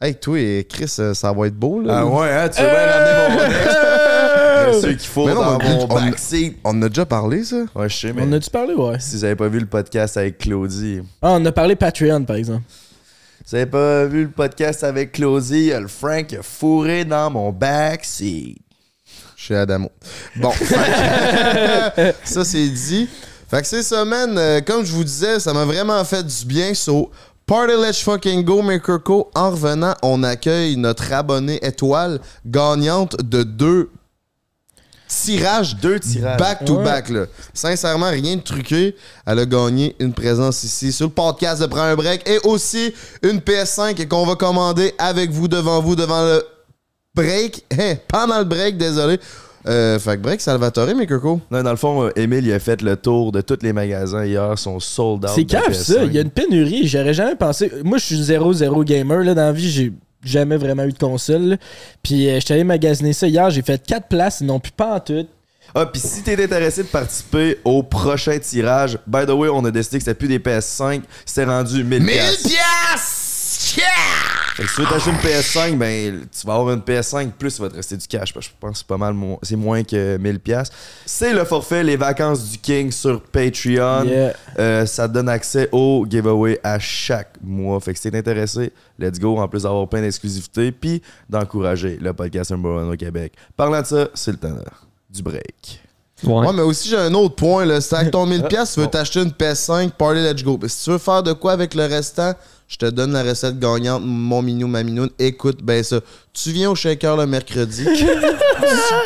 [0.00, 1.98] Hey, toi et Chris, euh, ça va être beau, là.
[1.98, 3.38] Ah ouais, hein, tu veux bien ramener mon
[4.68, 6.56] Monsieur qu'il faut Mais non, dans mais mon on- backseat.
[6.64, 7.56] On en a déjà parlé, ça?
[7.74, 8.98] Ouais, je sais, mais On a-tu parlé, ouais?
[9.00, 12.36] si vous avez pas vu le podcast avec Claudie, Ah, on a parlé Patreon, par
[12.36, 12.62] exemple.
[12.68, 16.36] si vous avez pas vu le podcast avec Claudie, il y a le Frank qui
[16.36, 18.56] a fourré dans mon backseat.
[19.36, 19.90] Chez Adamo.
[20.36, 20.52] Bon,
[22.24, 23.08] ça c'est dit.
[23.50, 26.72] Fait que ces semaines, euh, comme je vous disais, ça m'a vraiment fait du bien.
[26.74, 27.10] So,
[27.46, 29.30] Party Let's Fucking Go, Maker Co.
[29.34, 33.90] En revenant, on accueille notre abonnée étoile gagnante de deux
[35.10, 35.76] tirages.
[35.76, 36.38] Deux tirages.
[36.38, 36.84] Back to Ouais.
[36.84, 37.24] back, là.
[37.52, 38.94] Sincèrement, rien de truqué.
[39.26, 42.92] Elle a gagné une présence ici sur le podcast de Prends un break et aussi
[43.22, 46.42] une PS5 qu'on va commander avec vous, devant vous, devant le
[47.14, 47.64] break.
[47.78, 49.18] Hein, pendant le break, désolé.
[49.68, 51.38] Euh, fait que break, Salvatore, mes coco.
[51.50, 54.24] Non, dans le fond, euh, Émile, il a fait le tour de tous les magasins
[54.24, 55.32] hier, sont sold out.
[55.34, 55.94] C'est cave, ça.
[55.96, 56.06] PS5.
[56.06, 56.86] Il y a une pénurie.
[56.88, 57.70] J'aurais jamais pensé.
[57.84, 59.22] Moi, je suis 0-0 gamer.
[59.22, 59.92] Là, dans la vie, j'ai
[60.22, 61.58] jamais vraiment eu de console.
[62.02, 63.50] Puis, euh, j'étais allé magasiner ça hier.
[63.50, 64.38] J'ai fait 4 places.
[64.40, 65.26] Ils n'ont plus pas en tout.
[65.74, 69.70] Ah, puis si t'es intéressé de participer au prochain tirage, by the way, on a
[69.70, 73.19] décidé que c'était plus des PS5, c'était rendu 1000 1000 piastres.
[74.56, 77.56] Fait que si tu veux t'acheter une PS5, ben tu vas avoir une PS5 plus
[77.58, 78.32] il va te rester du cash.
[78.32, 80.38] parce que Je pense que c'est pas mal, mo- c'est moins que 1000$.
[80.38, 80.74] piastres.
[81.06, 84.04] C'est le forfait Les Vacances du King sur Patreon.
[84.04, 84.32] Yeah.
[84.58, 87.78] Euh, ça te donne accès au giveaway à chaque mois.
[87.80, 89.36] Fait que si t'es intéressé, let's go.
[89.38, 93.34] En plus d'avoir plein d'exclusivités, puis d'encourager le podcast number one au Québec.
[93.56, 94.56] Parlant de ça, c'est le temps
[95.10, 95.80] du break.
[96.22, 96.32] Ouais.
[96.46, 97.64] Ouais, mais aussi, j'ai un autre point.
[97.64, 97.80] Là.
[97.80, 100.58] C'est avec ton 1000$, piastres, tu veux t'acheter une PS5, Party Let's Go.
[100.58, 102.34] Puis si tu veux faire de quoi avec le restant,
[102.70, 105.10] je te donne la recette gagnante, mon minou, ma minoune.
[105.18, 106.00] Écoute, ben ça.
[106.32, 108.06] Tu viens au shaker le mercredi, tu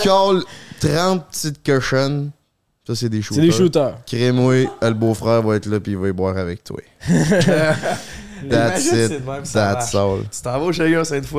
[0.02, 0.42] calls
[0.80, 2.30] 30 petites cochonnes.
[2.86, 3.42] Ça, c'est des C'est shooters.
[3.42, 3.98] des shooters.
[4.06, 6.80] Crée-moi, le beau-frère va être là, puis il va y boire avec toi.
[8.49, 8.92] That's it.
[9.12, 10.20] de même, ça That's all.
[10.30, 10.72] Tu t'en vas au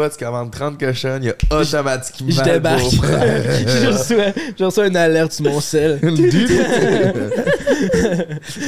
[0.10, 2.82] tu commandes 30 cochonnes, il y a automatiquement Je débarque.
[2.82, 4.16] J'ai reçu,
[4.58, 6.00] j'ai reçu une alerte sur mon sel.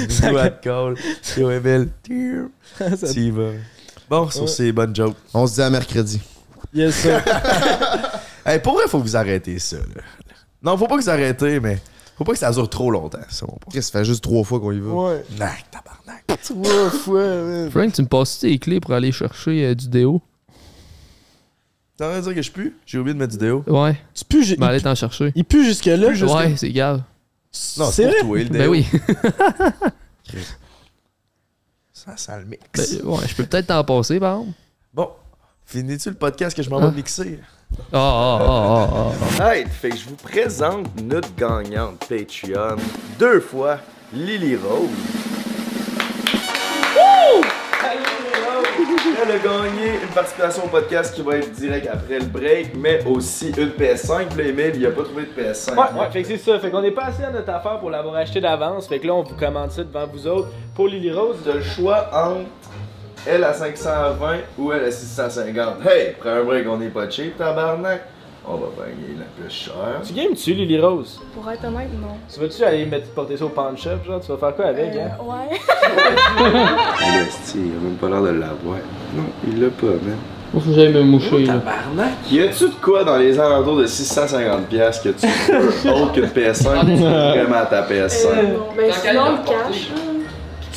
[0.10, 0.96] Soit de call.
[1.38, 1.90] Yo, Emile.
[2.78, 3.52] Ça- Tu y vas.
[4.10, 4.48] Bon, sur Ouais.
[4.48, 5.16] ces bonnes jokes.
[5.34, 6.22] On se dit à mercredi.
[6.74, 7.22] Yes, sir.
[8.46, 9.76] Hey, pour vrai, faut que vous arrêtez ça.
[9.76, 10.02] Là.
[10.64, 11.80] Non, faut pas que vous arrêtez, mais
[12.18, 13.80] faut pas que ça dure trop longtemps, c'est mon point.
[13.82, 14.91] Ça fait juste trois fois qu'on y va.
[14.91, 15.24] Ouais.
[15.38, 16.26] Nac, tabarnak.
[16.43, 17.70] Trois fois, man.
[17.72, 20.22] Frank, tu me passes tes clés pour aller chercher euh, du déo?
[21.97, 22.76] T'es en train de dire que je pue?
[22.86, 23.63] J'ai oublié de mettre du déo.
[23.68, 23.97] Ouais.
[24.13, 25.32] Tu pues, Je vais aller t'en chercher.
[25.36, 26.09] il pue jusque-là.
[26.09, 26.97] Ouais, c'est grave.
[27.78, 28.20] Non, C'est c'est vrai?
[28.22, 28.59] pour toi, le déo.
[28.61, 28.86] Ben oui.
[31.93, 32.61] Ça sent le mix.
[32.74, 34.57] Ben, ouais, je peux peut-être t'en passer, par exemple.
[34.93, 35.09] Bon,
[35.65, 36.88] finis-tu le podcast que je m'en Ah.
[36.89, 37.39] vais mixer?
[37.72, 39.53] Ah, ah, ah, ah, ah.
[39.55, 42.78] Hey, fait que je vous présente notre gagnante Patreon.
[43.20, 43.78] Deux fois,
[44.13, 44.89] Lily Rose.
[49.20, 53.03] Elle a gagné une participation au podcast qui va être direct après le break, mais
[53.05, 54.28] aussi une PS5.
[54.36, 55.72] Puis Emile, il a pas trouvé de PS5.
[55.72, 56.59] Ouais, ouais, fait que c'est ça.
[56.59, 58.88] Fait qu'on est pas assez à notre affaire pour l'avoir acheté d'avance.
[58.88, 60.49] Fait que là, on vous commande ça devant vous autres.
[60.76, 62.45] Pour Lily Rose, T'as le choix entre
[63.28, 65.76] elle à 520 ou elle à 650.
[65.86, 68.02] Hey, prends un break, on n'est pas cheap, tabarnak.
[68.50, 69.74] On va gagner la plus chère.
[70.06, 71.20] tu games-tu, Lily Rose?
[71.36, 72.16] Pour être honnête, non.
[72.34, 74.22] Tu vas-tu aller mettre, porter ça au pawn shop, genre?
[74.22, 75.50] Tu vas faire quoi avec, Euh, hein?
[75.52, 75.58] ouais.
[77.26, 78.78] Le style, il a même pas l'air de l'avoir.
[79.16, 80.16] Non, il l'a pas, man.
[80.54, 81.56] Faut que j'aille me moucher, là.
[81.56, 82.32] Tabarnak!
[82.32, 85.28] Y a-tu de quoi dans les alentours de 650$ piastres que tu
[85.84, 88.28] veux autre que PS5 qui vraiment ta PS5?
[88.28, 88.68] Euh, non.
[88.78, 89.90] Ben sinon, le cash,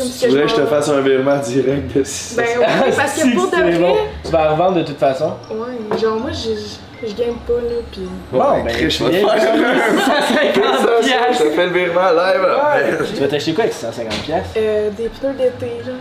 [0.00, 2.36] comme ce Tu que voudrais que je te fasse un virement direct de 600$?
[2.36, 3.78] Ben oui, parce que pour de C'est vrai.
[3.78, 3.96] bon.
[4.24, 5.32] Tu vas la revendre de toute façon.
[5.50, 8.00] Ouais, genre moi, je, je, je game pas, là, pis.
[8.32, 12.10] Bon, ben, Chris, je tu vais te faire un 150 Je te fais le virement
[12.10, 12.98] live après.
[13.14, 14.50] Tu vas t'acheter quoi avec 150 piastres?
[14.56, 15.92] Euh, des pneus d'été, là.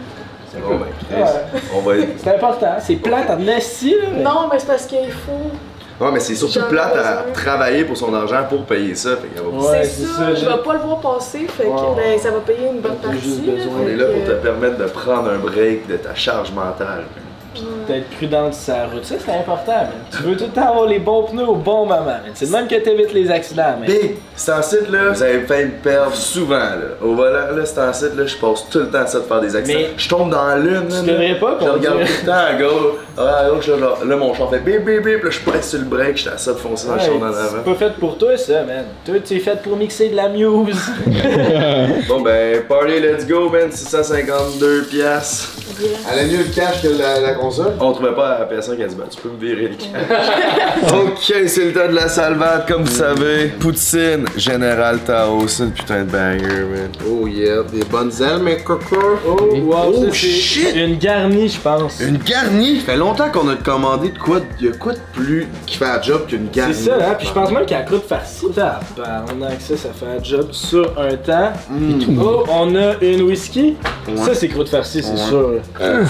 [0.67, 1.93] Bon, ben, Chris, on va.
[2.17, 2.75] C'est important.
[2.79, 4.07] C'est plate en esti, là.
[4.15, 5.51] mais- Non, mais c'est parce qu'il faut.
[5.99, 9.09] Ouais, mais c'est surtout plate à travailler pour son argent pour payer ça.
[9.11, 12.39] Ouais, c'est ça, ça, je vais pas le voir passer, fait que ben, ça va
[12.39, 13.19] payer une bonne partie.
[13.19, 13.73] juste là, besoin.
[13.83, 17.03] On est là pour te permettre de prendre un break de ta charge mentale.
[17.87, 19.05] D'être prudente sur sa route.
[19.05, 19.89] Ça, c'est important, man.
[20.11, 22.21] Tu veux tout le temps avoir les bons pneus au bon moment, man.
[22.33, 23.85] C'est de même que t'évites les accidents, man.
[23.87, 26.95] Big, c'est en site là, vous avez fait me perdre souvent là.
[27.01, 29.23] Au volant là, c'est en site là, je passe tout le temps à ça de
[29.23, 29.79] faire des accidents.
[29.79, 30.85] Mais- je tombe dans la lune.
[30.89, 34.15] Tu là, devrais pas Je regarde tout le temps à gauche, à gauche, là, là,
[34.15, 36.53] mon char fait bip bip bip, là je presse sur le break, j'étais à ça
[36.53, 37.63] de foncer dans le char en c'est avant.
[37.63, 38.85] pas fait pour toi, ça, man.
[39.05, 40.77] Toi, tu es fait pour mixer de la muse.
[42.07, 45.49] Bon ben, party, let's go, man, 652 piastres.
[46.11, 47.73] Elle a mieux le cash que la, la console.
[47.79, 50.93] On trouvait pas à la PS5 elle dit ben, tu peux me virer le cash.
[50.93, 53.47] ok, c'est le temps de la salvade, comme vous savez.
[53.59, 56.89] Poutine, Général Tao, c'est une putain de banger, man.
[57.09, 58.95] Oh yeah, des bonnes ailes, mais coco.
[59.27, 60.75] Oh, wow, Oh, ça, c'est shit!
[60.75, 61.99] Une garnie, je pense.
[61.99, 62.79] Une garnie!
[62.79, 66.01] Ça fait longtemps qu'on a commandé de quoi, de quoi de plus qui fait un
[66.01, 66.73] job qu'une C'est garnie?
[66.75, 67.15] ça, hein?
[67.17, 68.45] Puis je pense même qu'elle croûte farcie.
[68.53, 71.51] Tabarnak, ça, ça fait un job sur un temps.
[72.21, 73.75] Oh, on a une whisky.
[74.17, 75.53] Ça, c'est croûte farcie, c'est sûr.
[75.81, 76.03] Euh,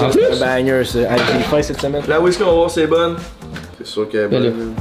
[0.00, 0.98] Un banger, ça.
[1.00, 2.02] J'ai faim cette semaine.
[2.08, 3.16] La whisky, on va voir si c'est bonne.
[3.78, 4.74] C'est sûr qu'elle est Ben bonne.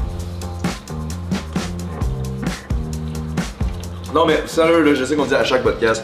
[4.13, 6.03] Non, mais sérieux, là, je sais qu'on dit à chaque podcast.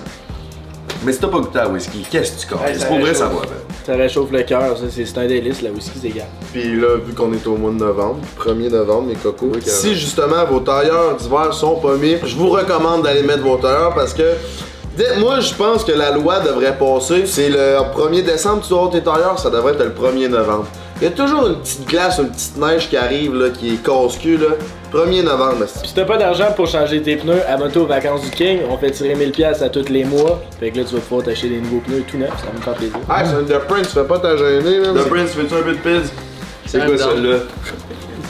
[1.06, 2.74] Mais si t'as pas goûté à whisky, qu'est-ce que tu connais?
[2.74, 3.42] C'est pour vrai, ça réchauffe.
[3.42, 3.48] va.
[3.48, 3.56] ben.
[3.86, 4.84] Ça réchauffe le cœur, ça.
[4.90, 6.26] C'est c'est un délice, la whisky, c'est gars.
[6.52, 9.96] Puis là, vu qu'on est au mois de novembre, 1er novembre, les cocos, Oui, si
[9.96, 14.14] justement vos tailleurs d'hiver sont pas mis, je vous recommande d'aller mettre vos tailleurs parce
[14.14, 14.24] que
[15.20, 17.26] moi, je pense que la loi devrait passer.
[17.26, 20.68] C'est le 1er décembre, tu dois avoir tes tailleurs, ça devrait être le 1er novembre.
[21.02, 23.84] Il y a toujours une petite glace, une petite neige qui arrive, là, qui est
[23.84, 24.48] casse-cul, là.
[24.92, 28.62] 1er novembre, si t'as pas d'argent pour changer tes pneus, abonne-toi aux vacances du King.
[28.70, 30.42] On fait tirer 1000$ piastres à tous les mois.
[30.60, 32.30] Fait que là, tu vas pouvoir t'acheter des nouveaux pneus tout neufs.
[32.40, 32.96] Ça va me faire plaisir.
[33.08, 34.96] Ah, c'est un The Prince, fais pas ta gêner, man.
[34.96, 36.12] The Prince, veux-tu un peu de pizza?
[36.66, 36.98] C'est quoi non.
[36.98, 37.38] ça, là?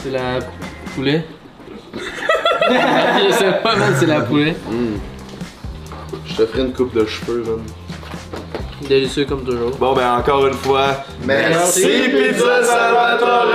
[0.02, 0.38] C'est la
[0.94, 1.24] poulet.
[2.70, 4.54] Je sais pas, man, c'est la poulet.
[4.70, 5.09] Je
[6.40, 7.60] te ferai une coupe de cheveux, man.
[8.88, 9.76] Délicieux comme toujours.
[9.76, 13.52] Bon, ben encore une fois, Merci, Pizza Salvatore!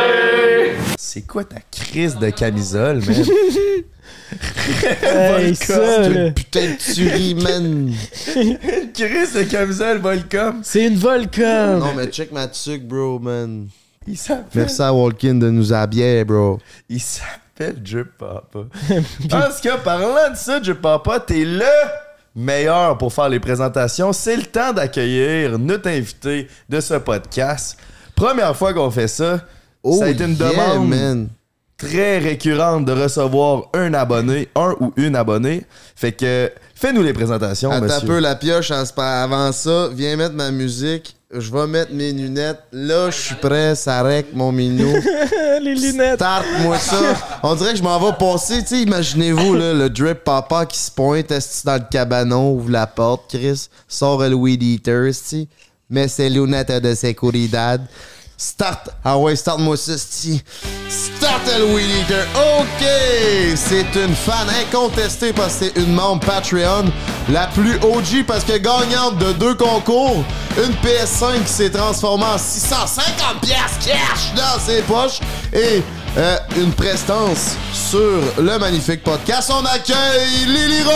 [0.96, 3.26] C'est quoi ta crise de camisole, man?
[5.02, 6.26] Hey, ça, C'est là.
[6.28, 7.92] une putain de tuerie, man.
[8.94, 10.60] crise de camisole Volcom!
[10.64, 11.80] C'est une Volcom.
[11.80, 13.68] Non, mais check ma tuque, bro, man.
[14.08, 14.46] Il s'appelle...
[14.54, 16.60] Merci à Walkin de nous habiller, bro.
[16.90, 18.60] Il s'appelle Drip Papa.
[19.30, 21.64] Parce que parlant de ça, Drip Papa, t'es le
[22.36, 24.12] meilleur pour faire les présentations.
[24.14, 27.78] C'est le temps d'accueillir notre invité de ce podcast.
[28.16, 29.42] Première fois qu'on fait ça.
[29.98, 31.28] ça a été une Oh, yeah, demande man.
[31.78, 35.64] très récurrente de recevoir un abonné, un ou une abonnée.
[35.96, 36.52] Fait que
[36.86, 38.08] fais-nous les présentations, Attends un monsieur.
[38.08, 39.90] peu la pioche en spa- avant ça.
[39.94, 41.16] Viens mettre ma musique.
[41.34, 42.60] Je vais mettre mes lunettes.
[42.72, 43.74] Là, je suis prêt.
[43.76, 44.94] Ça règle mon minou.
[45.62, 46.16] Les lunettes.
[46.16, 46.96] Start-moi ça.
[47.44, 48.62] On dirait que je m'en vais passer.
[48.62, 52.70] Tu sais, imaginez-vous là, le drip papa qui se pointe esti, dans le cabanon, ouvre
[52.70, 55.50] la porte, Chris, sort le weed eater, esti,
[55.90, 57.58] met ses lunettes de sécurité.
[58.38, 58.90] Start.
[59.04, 60.44] Ah ouais, start-moi ça, esti.
[60.90, 62.26] Start le weed eater.
[62.60, 62.86] OK.
[63.56, 66.86] C'est une fan incontestée parce que c'est une membre Patreon.
[67.30, 70.24] La plus OG parce que gagnante de deux concours.
[70.58, 75.20] Une PS5 qui s'est transformée en 650 pièces cash dans ses poches.
[75.54, 75.82] Et
[76.18, 79.52] euh, une prestance sur le magnifique podcast.
[79.54, 80.96] On accueille Lily Rose!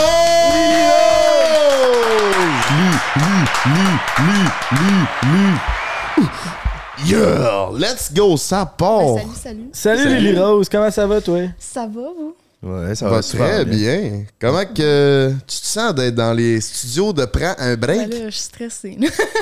[7.06, 7.70] Yeah!
[7.78, 9.14] Let's go, ça part!
[9.14, 9.98] Ben, salut, salut.
[10.02, 10.16] Salut.
[10.18, 11.40] Lily Rose, comment ça va, toi?
[11.58, 12.34] Ça va, vous?
[12.62, 14.24] Ouais, ça va très bien.
[14.38, 18.12] Comment que tu te sens d'être dans les studios de Prends un Ben break?
[18.12, 18.98] là, je suis stressée.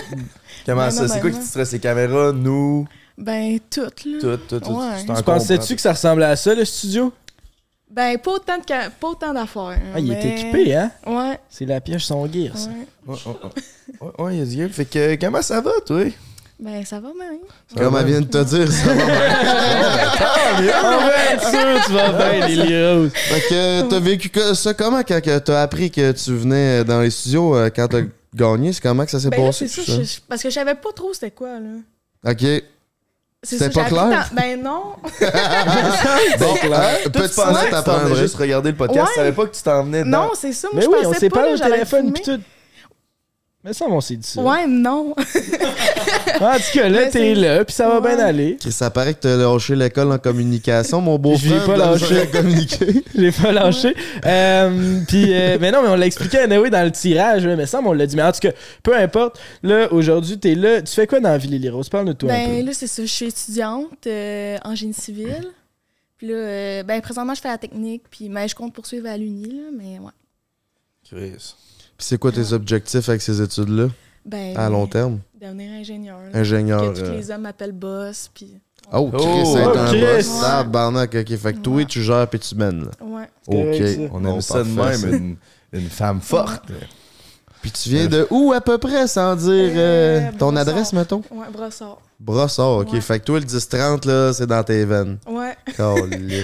[0.66, 1.08] Comment Ben, ça?
[1.08, 1.72] C'est ben, quoi qui te stresse?
[1.72, 2.86] Les caméras, nous,
[3.16, 4.18] ben, toutes, là.
[4.20, 4.70] tout, tout, tout.
[4.70, 5.04] Ouais.
[5.04, 7.12] Tu en Tu pensais-tu que ça ressemblait à ça, le studio?
[7.90, 9.80] Ben, pas autant de ca- pas autant d'affaires.
[9.94, 10.92] Ah, il est équipé, hein?
[11.06, 12.68] Ouais, C'est la pioche son gear, ça.
[12.68, 13.14] ouais.
[13.14, 14.08] Ouais, ouais, ouais.
[14.18, 14.72] Ouais, ouais, il y a du.
[14.72, 16.04] Fait que, comment ça va, toi?
[16.60, 17.38] Ben, ça va bien.
[17.76, 20.72] Comme elle vient de te dire, ça va bien?
[20.82, 23.10] On va tu vas bien, Lily.
[23.10, 27.10] Fait que t'as vécu ça comment quand que t'as appris que tu venais dans les
[27.10, 28.00] studios euh, quand t'as
[28.34, 28.72] gagné?
[28.72, 29.68] C'est comment que ça s'est Ben, là, passé?
[29.68, 32.30] c'est ça, je- parce que je savais pas trop c'était quoi, là.
[32.32, 32.40] Ok.
[33.44, 34.08] C'est C'était pas clair?
[34.08, 34.82] dans- Ben, non.
[36.40, 38.16] Donc, euh, Toi, tu petit pensais net que tu à prendre.
[38.16, 39.00] juste regarder le podcast.
[39.06, 39.12] Ouais.
[39.12, 40.24] Tu savais pas que tu t'en venais dedans.
[40.24, 40.66] Non, c'est ça.
[40.72, 42.40] Moi, Mais je oui, pensais on s'est pas, parlé là, au téléphone pis tout.
[43.68, 44.40] Mais ça, on s'est dit ça.
[44.42, 45.14] Ouais, non.
[46.40, 48.56] En tout cas, là, t'es là, puis ça va bien aller.
[48.60, 51.60] Chris, Ça paraît que t'as lâché l'école en communication, mon Je beau-frère.
[51.60, 52.26] l'ai pas lâché.
[52.32, 53.04] communiquer.
[53.14, 53.94] Je l'ai pas lâché.
[54.24, 57.80] Euh, puis, euh, mais non, mais on l'a expliqué anyway, dans le tirage, mais ça,
[57.84, 58.14] on l'a dit.
[58.16, 58.52] Mais en tout cas,
[58.82, 59.38] peu importe.
[59.62, 60.80] Là, aujourd'hui, t'es là.
[60.80, 61.88] Tu fais quoi dans la vie, Lily Rose?
[61.88, 62.66] Parle de toi un Ben peu.
[62.66, 63.02] là, c'est ça.
[63.02, 65.44] Je suis étudiante euh, en génie civil.
[66.18, 68.04] Puis là, euh, ben présentement, je fais la technique.
[68.10, 69.62] Puis ben, je compte poursuivre à l'Uni, là.
[69.76, 70.12] Mais ouais.
[71.08, 71.54] Chris.
[71.98, 73.88] Puis c'est quoi tes objectifs avec ces études-là?
[74.24, 75.18] Ben, à long terme?
[75.40, 76.18] Devenir ingénieur.
[76.32, 76.38] là.
[76.38, 76.92] Ingénieur.
[76.94, 78.30] Que tous euh, les hommes m'appellent boss.
[78.32, 78.54] Puis
[78.92, 80.40] Oh, Chris, Oh, c'est un boss.
[80.40, 81.36] Tabarnak, ok.
[81.36, 81.84] Fait que toi, Ouais.
[81.86, 82.84] tu gères puis tu mènes.
[82.84, 82.90] là.
[83.04, 83.28] ouais.
[83.48, 84.04] ça.
[84.06, 84.10] Ok.
[84.14, 85.36] On aime ça de parfait, même,
[85.72, 86.64] une, une femme forte.
[87.62, 90.68] Puis tu viens de où à peu près, sans dire euh, Euh, ton Brossard.
[90.68, 91.22] adresse, mettons?
[91.32, 91.98] Ouais, brossard.
[92.20, 92.92] Brossard, ok.
[92.92, 93.00] Ouais.
[93.00, 95.18] Fait que toi, le 10-30, là, c'est dans tes veines.
[95.28, 95.56] Ouais.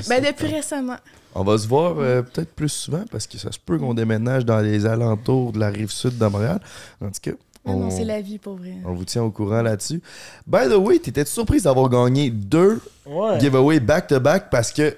[0.09, 0.97] Ben depuis récemment.
[1.35, 4.45] On va se voir euh, peut-être plus souvent parce que ça se peut qu'on déménage
[4.45, 6.61] dans les alentours de la rive sud de Montréal.
[7.03, 7.33] En tout cas,
[7.67, 8.75] Ah on, Non, c'est la vie, pour vrai.
[8.85, 10.01] on vous tient au courant là-dessus.
[10.47, 13.41] By the way, t'étais surprise d'avoir gagné deux Ouais.
[13.41, 14.97] giveaways back-to-back parce que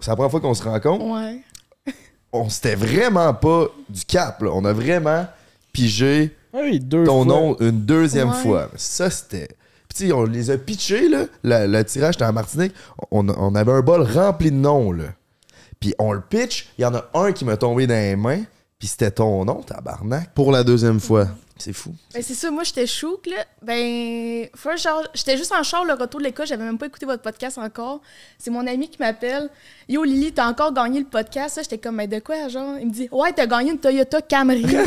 [0.00, 1.04] c'est la première fois qu'on se rencontre.
[1.06, 1.40] Ouais.
[2.32, 4.42] On s'était vraiment pas du cap.
[4.42, 4.50] là.
[4.52, 5.26] On a vraiment
[5.72, 7.32] pigé Ah oui, deux ton fois.
[7.32, 8.42] nom une deuxième Ouais.
[8.42, 8.68] fois.
[8.76, 9.48] Ça, c'était.
[9.88, 11.24] Puis, tu sais, on les a pitchés, là.
[11.42, 12.74] Le, le tirage était en Martinique.
[13.10, 15.04] On, on avait un bol rempli de noms, là.
[15.80, 16.68] Puis, on le pitch.
[16.78, 18.42] Il y en a un qui m'a tombé dans les mains.
[18.78, 20.34] Puis, c'était ton nom, tabarnak.
[20.34, 21.28] Pour la deuxième fois.
[21.56, 21.94] C'est fou.
[22.12, 23.44] Ben c'est ça, moi j'étais chouk là.
[23.62, 27.06] Ben, first, genre, j'étais juste en char le retour de l'école, j'avais même pas écouté
[27.06, 28.00] votre podcast encore.
[28.38, 29.48] C'est mon ami qui m'appelle.
[29.88, 31.54] Yo Lily, t'as encore gagné le podcast?
[31.54, 32.76] Ça, J'étais comme, mais de quoi, genre?
[32.80, 34.62] Il me dit, ouais, t'as gagné une Toyota Camry.
[34.66, 34.78] Quel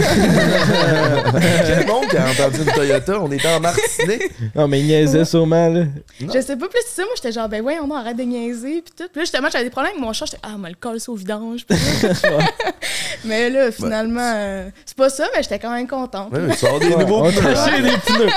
[1.88, 3.22] monde qui a entendu une Toyota?
[3.22, 4.32] On était en Martinique.
[4.56, 5.86] Non, mais il niaisait sûrement, là.
[6.20, 8.82] je sais pas plus c'est ça, moi j'étais genre, ben ouais, on arrête de niaiser,
[8.82, 9.08] pis tout.
[9.12, 11.16] Puis là, justement, j'avais des problèmes avec mon char, j'étais, ah, moi, le ça au
[11.16, 11.66] vidange.
[13.26, 16.32] mais là, finalement, euh, c'est pas ça, mais j'étais quand même contente.
[16.32, 17.42] Ouais, sors des nouveaux on pneus.
[17.42, 18.30] t'a acheté des pneus.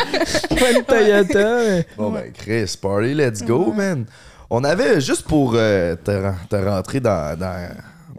[0.59, 1.87] Pas une Toyota, mais...
[1.97, 4.07] Bon, ben, Chris, party, let's go, man.
[4.51, 7.69] On avait, juste pour euh, te, ren- te rentrer dans, dans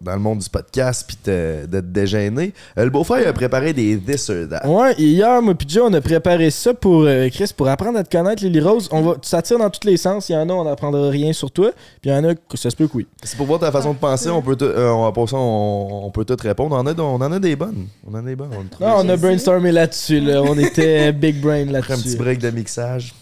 [0.02, 2.54] dans le monde du podcast puis te- de te déjeuner.
[2.78, 4.68] Euh, le beau-frère il a préparé des this or that.
[4.68, 7.98] Ouais, et hier, moi puis Joe, on a préparé ça pour euh, Chris, pour apprendre
[8.00, 8.90] à te connaître, Lily Rose.
[8.92, 10.30] On va, ça tire dans tous les sens.
[10.30, 11.72] Il y en a, on n'apprendra rien sur toi.
[12.02, 13.08] Puis il y en a, que ça se peut que oui.
[13.24, 15.38] C'est pour voir ta façon de penser, on peut, te- euh, on, va- pour ça,
[15.38, 16.76] on, on peut tout répondre.
[16.76, 17.88] On en, a, on en a des bonnes.
[18.06, 18.52] On en a des bonnes.
[18.80, 20.20] On, Non, on a brainstormé là-dessus.
[20.20, 20.42] Là.
[20.42, 22.18] On était big brain après un petit là-dessus.
[22.18, 23.14] break de mixage.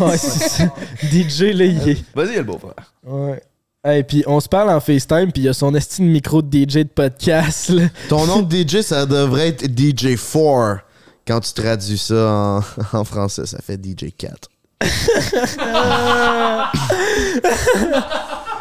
[0.00, 0.64] Ouais, c'est ça.
[1.02, 2.04] DJ, là, il est.
[2.14, 2.92] Vas-y, le beau-frère.
[3.04, 3.42] Ouais.
[3.90, 6.56] Et puis on se parle en FaceTime, puis il y a son estime micro de
[6.56, 7.68] DJ de podcast.
[7.68, 7.86] Là.
[8.08, 10.78] Ton nom de DJ, ça devrait être DJ4.
[11.26, 12.60] Quand tu traduis ça en,
[12.98, 14.34] en français, ça fait DJ4.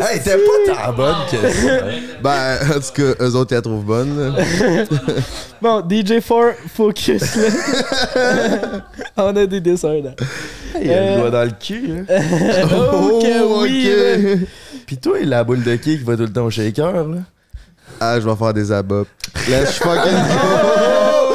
[0.00, 1.84] Hey, t'es pas tant bonne que ça.
[2.22, 4.34] Ben, en tout cas, eux autres, ils la trouvent bonne.
[4.34, 4.42] là.
[5.62, 7.36] Bon, DJ4, focus.
[7.36, 7.48] Là.
[9.16, 10.10] on a des dessins là.
[10.80, 11.14] Il a Euh.
[11.14, 12.04] le doigt dans le cul.
[12.08, 12.22] Hein.
[12.74, 13.84] Oh, que oui,
[14.34, 14.36] là.
[14.86, 16.92] Pis toi, il a la boule de quai qui va tout le temps au shaker.
[16.92, 17.18] Là?
[18.00, 19.04] Ah, je vais faire des abats.
[19.48, 20.12] Let's fucking
[20.52, 21.32] Oh!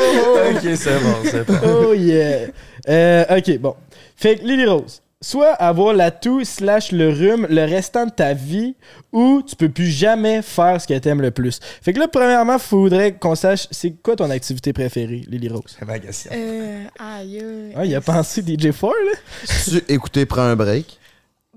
[0.51, 1.53] ok, c'est bon, c'est bon.
[1.89, 2.47] Oh yeah.
[2.87, 3.75] Euh, ok, bon.
[4.15, 8.33] Fait que Lily Rose, soit avoir la toux slash le rhume le restant de ta
[8.33, 8.75] vie,
[9.11, 11.59] ou tu peux plus jamais faire ce que t'aimes le plus.
[11.81, 15.75] Fait que là, premièrement, faudrait qu'on sache c'est quoi ton activité préférée, Lily Rose?
[15.77, 16.31] C'est ma question.
[16.33, 17.43] Euh, aïe.
[17.75, 19.17] Ah, il a pensé DJ4, là?
[19.65, 20.97] Tu écoutez, prends un break?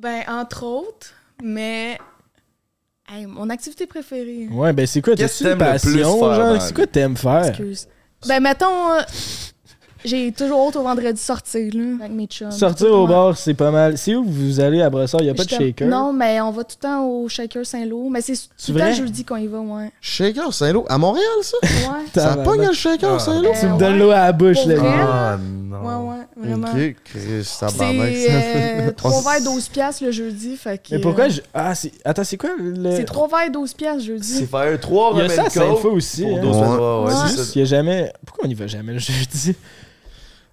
[0.00, 1.98] Ben, entre autres, mais.
[3.08, 4.48] Hey, mon activité préférée.
[4.50, 6.62] Ouais, ben c'est quoi, Qu'est-ce t'as-tu que une t'aimes le plus passion, faire genre?
[6.62, 7.46] C'est quoi t'aimes faire?
[7.46, 7.88] Excuse.
[8.26, 9.02] Ben, mettons, euh,
[10.04, 12.50] j'ai toujours hâte au vendredi sortir, là, avec mes chums.
[12.50, 13.96] Sortir au bar, c'est pas mal.
[13.98, 15.20] C'est où vous allez à Brossard?
[15.20, 15.88] Il y a pas de shaker?
[15.88, 18.08] Non, mais on va tout le temps au Shaker Saint-Lô.
[18.10, 19.90] Mais c'est tout le temps jeudi qu'on y va, ouais.
[20.00, 20.84] Shaker Saint-Lô?
[20.88, 21.56] À Montréal, ça?
[21.62, 22.04] Ouais.
[22.14, 23.18] Ça pogne le Shaker Ah.
[23.18, 23.50] Saint-Lô?
[23.58, 23.98] Tu me Euh, donnes ouais.
[23.98, 24.74] l'eau à la bouche, là.
[24.80, 25.36] Ah
[25.72, 26.10] Ouais, non.
[26.10, 26.68] ouais, vraiment.
[26.68, 27.84] Ok, Chris, ça C'est ça.
[28.34, 30.56] euh, 3 On s- verres 12 piastres le jeudi.
[30.56, 31.40] Fait que, Mais pourquoi euh, je...
[31.54, 31.92] Ah, c'est...
[32.04, 32.94] Attends, c'est quoi le...
[32.94, 34.28] C'est 3 verres 12 piastres jeudi.
[34.38, 36.40] C'est faire trois Il y a ça à aussi, pour hein.
[36.42, 36.62] 12 Ouais.
[36.62, 37.12] ouais, Ouais.
[37.14, 37.52] c'est Juste, ça.
[37.54, 38.12] il y a jamais...
[38.24, 39.56] Pourquoi on y va jamais le jeudi?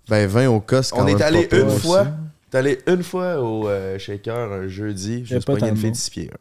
[0.10, 2.08] Ben, 20 au cos, quand On est allé une fois.
[2.50, 5.24] T'es allé une fois au euh, shaker un jeudi.
[5.26, 6.32] Juste pas une de fille de six pieds.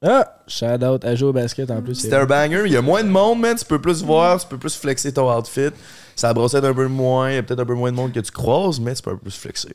[0.00, 0.42] Ah!
[0.48, 1.94] Shout out à jouer au basket en plus.
[1.94, 2.62] c'est C'était un banger.
[2.66, 3.56] Il y a moins de monde, man.
[3.56, 5.70] Tu peux plus voir, tu peux plus flexer ton outfit.
[6.16, 7.30] Ça brossette un peu moins.
[7.30, 9.10] Il y a peut-être un peu moins de monde que tu croises, mais tu peux
[9.10, 9.74] un peu plus flexer.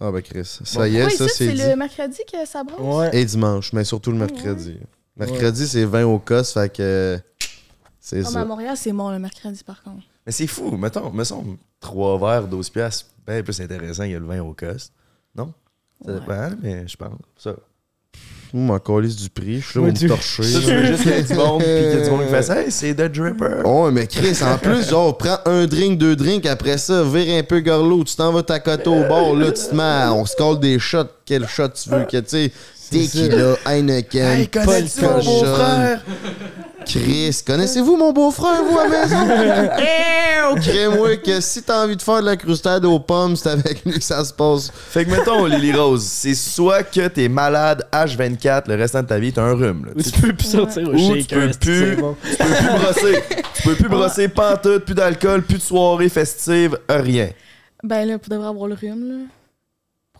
[0.00, 0.58] Ah, ben, Chris.
[0.64, 2.80] Ça y est, Ouais, ça, c'est c'est le mercredi que ça brosse?
[2.80, 3.10] Ouais.
[3.20, 4.78] Et dimanche, mais surtout le mercredi.
[5.16, 7.18] Mercredi, c'est 20 au cos, fait que.
[8.00, 8.44] C'est Ah, mais à ça.
[8.44, 10.04] Montréal, c'est mort le mercredi, par contre.
[10.24, 10.76] Mais c'est fou.
[10.76, 14.92] Mettons, me semble, 3 verres, 12 piastres, bien plus intéressant que le vin au cost.
[15.36, 15.52] Non?
[16.04, 16.20] Ça Ouais.
[16.20, 17.18] dépend, mais je pense.
[17.36, 17.54] Ça.
[18.54, 19.60] M'en calisse du prix.
[19.60, 20.42] Je suis là me torcher.
[20.42, 22.24] Ça, tu veux juste qu'il y ait du monde, puis qu'il y ait du monde
[22.24, 23.62] qui fasse Hey, c'est The Dripper.
[23.64, 27.42] Oh, mais Chris, en plus, genre, prends un drink, deux drinks, après ça, vire un
[27.42, 30.60] peu gorlot, tu t'en vas t'accoter au bord, là, tu te mets, on se colle
[30.60, 32.52] des shots, quel shot tu veux, que tu sais,
[32.90, 35.98] tequila, Heineken, Hey, mon Cochon.
[36.88, 39.16] Chris, connaissez-vous mon beau-frère, vous, à la maison?
[39.78, 43.84] Eh, Crée-moi que si t'as envie de faire de la crustade aux pommes, c'est avec
[43.84, 44.70] lui que ça se passe.
[44.74, 49.18] Fait que mettons, Lily Rose, c'est soit que t'es malade H24 le restant de ta
[49.18, 49.84] vie, t'as un rhume.
[49.86, 49.92] Là.
[49.94, 52.16] Ou tu peux plus sortir au Ou tu peux plus- bon.
[52.30, 53.22] Tu peux plus brosser.
[53.54, 57.28] Tu peux plus brosser pantoute, plus d'alcool, plus de soirée festive, rien.
[57.82, 59.24] Ben là, pour devrait avoir le rhume, là.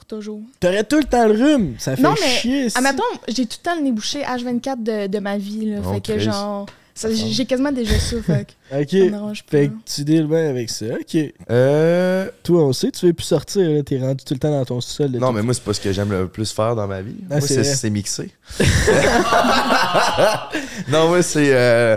[0.08, 0.40] Toujours.
[0.58, 1.74] T'aurais tout le temps le rhume.
[1.78, 2.68] Ça fait Non, mais, chier.
[2.74, 5.80] Admettons, j'ai tout le temps le nez bouché H24 de, de ma vie, là.
[5.84, 6.66] Oh, fait que genre.
[7.14, 9.10] J'ai quasiment déjà ça, fait que ça Ok.
[9.12, 9.32] pas.
[9.48, 10.86] Fait que tu deals bien avec ça.
[11.00, 11.16] Ok.
[11.50, 12.28] Euh.
[12.42, 13.70] Toi, on sait, tu veux plus sortir.
[13.70, 13.82] là.
[13.84, 15.10] T'es rendu tout le temps dans ton sol.
[15.12, 17.14] Non, mais moi, c'est pas ce que j'aime le plus faire dans ma vie.
[17.30, 18.30] Ah, moi, c'est c'est mixer.
[20.88, 21.54] non, moi, c'est.
[21.54, 21.96] euh,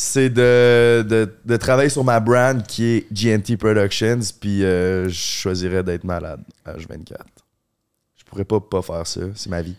[0.00, 5.12] c'est de, de, de travailler sur ma brand qui est GNT Productions, puis euh, je
[5.14, 7.16] choisirais d'être malade à H24.
[8.28, 9.74] Je pourrais pas pas faire ça, c'est ma vie.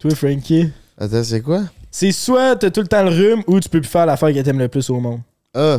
[0.00, 0.72] Toi, Frankie?
[0.98, 1.62] Attends, c'est quoi?
[1.88, 4.40] C'est soit t'as tout le temps le rhume ou tu peux plus faire l'affaire que
[4.40, 5.20] t'aimes le plus au monde.
[5.54, 5.78] Ah!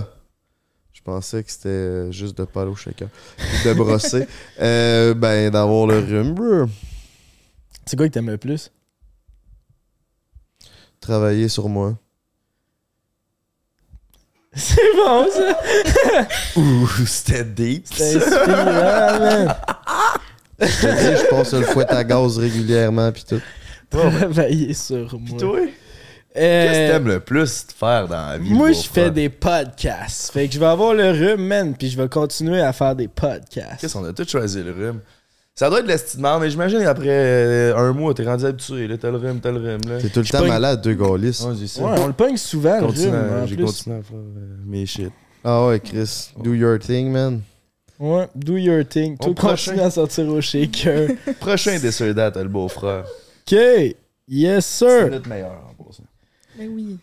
[0.93, 3.10] Je pensais que c'était juste de parler au shaker.
[3.66, 4.26] De brosser.
[4.62, 6.66] Euh, ben, d'avoir le rhume, bro.
[7.86, 8.72] C'est quoi que t'aimes le plus?
[11.01, 11.97] Travailler sur moi.
[14.55, 16.28] C'est bon, ça!
[16.55, 17.86] Ouh, c'était deep.
[17.91, 19.55] C'est inspirant, man.
[20.60, 23.41] Je te dis, je passe le fouet à gaz régulièrement pis tout.
[23.89, 25.39] Travailler sur moi.
[25.39, 25.60] Toi,
[26.39, 28.51] Euh, qu'est-ce que t'aimes le plus de faire dans la vie?
[28.51, 30.32] Moi, je fais des podcasts.
[30.32, 33.08] Fait que je vais avoir le rhume, man, puis je vais continuer à faire des
[33.08, 33.80] podcasts.
[33.82, 34.99] Qu'est-ce qu'on a tous choisi le rhume?
[35.55, 38.88] Ça doit être l'estimement, mais j'imagine après euh, un mois, t'es rendu habitué.
[38.88, 39.82] Là, t'as le rhume, t'as le rhume.
[39.89, 39.97] Là.
[39.99, 40.93] T'es tout le Je temps pogne- malade, deux.
[40.95, 41.08] Ouais.
[41.20, 45.12] Ouais, on le pogne souvent, le Continue rhume, J'ai continué à faire euh, mes shit.
[45.43, 46.30] Ah ouais, Chris.
[46.43, 47.41] Do your thing, man.
[48.00, 49.18] Ouais, do your thing.
[49.18, 49.34] Prochain.
[49.72, 51.08] continue à sortir au shaker.
[51.39, 53.06] Prochain Dessert Date, le beau-frère.
[53.06, 53.58] OK.
[54.28, 55.10] Yes, C'est sir.
[55.10, 56.04] notre meilleur en passant.
[56.58, 56.98] Ben oui.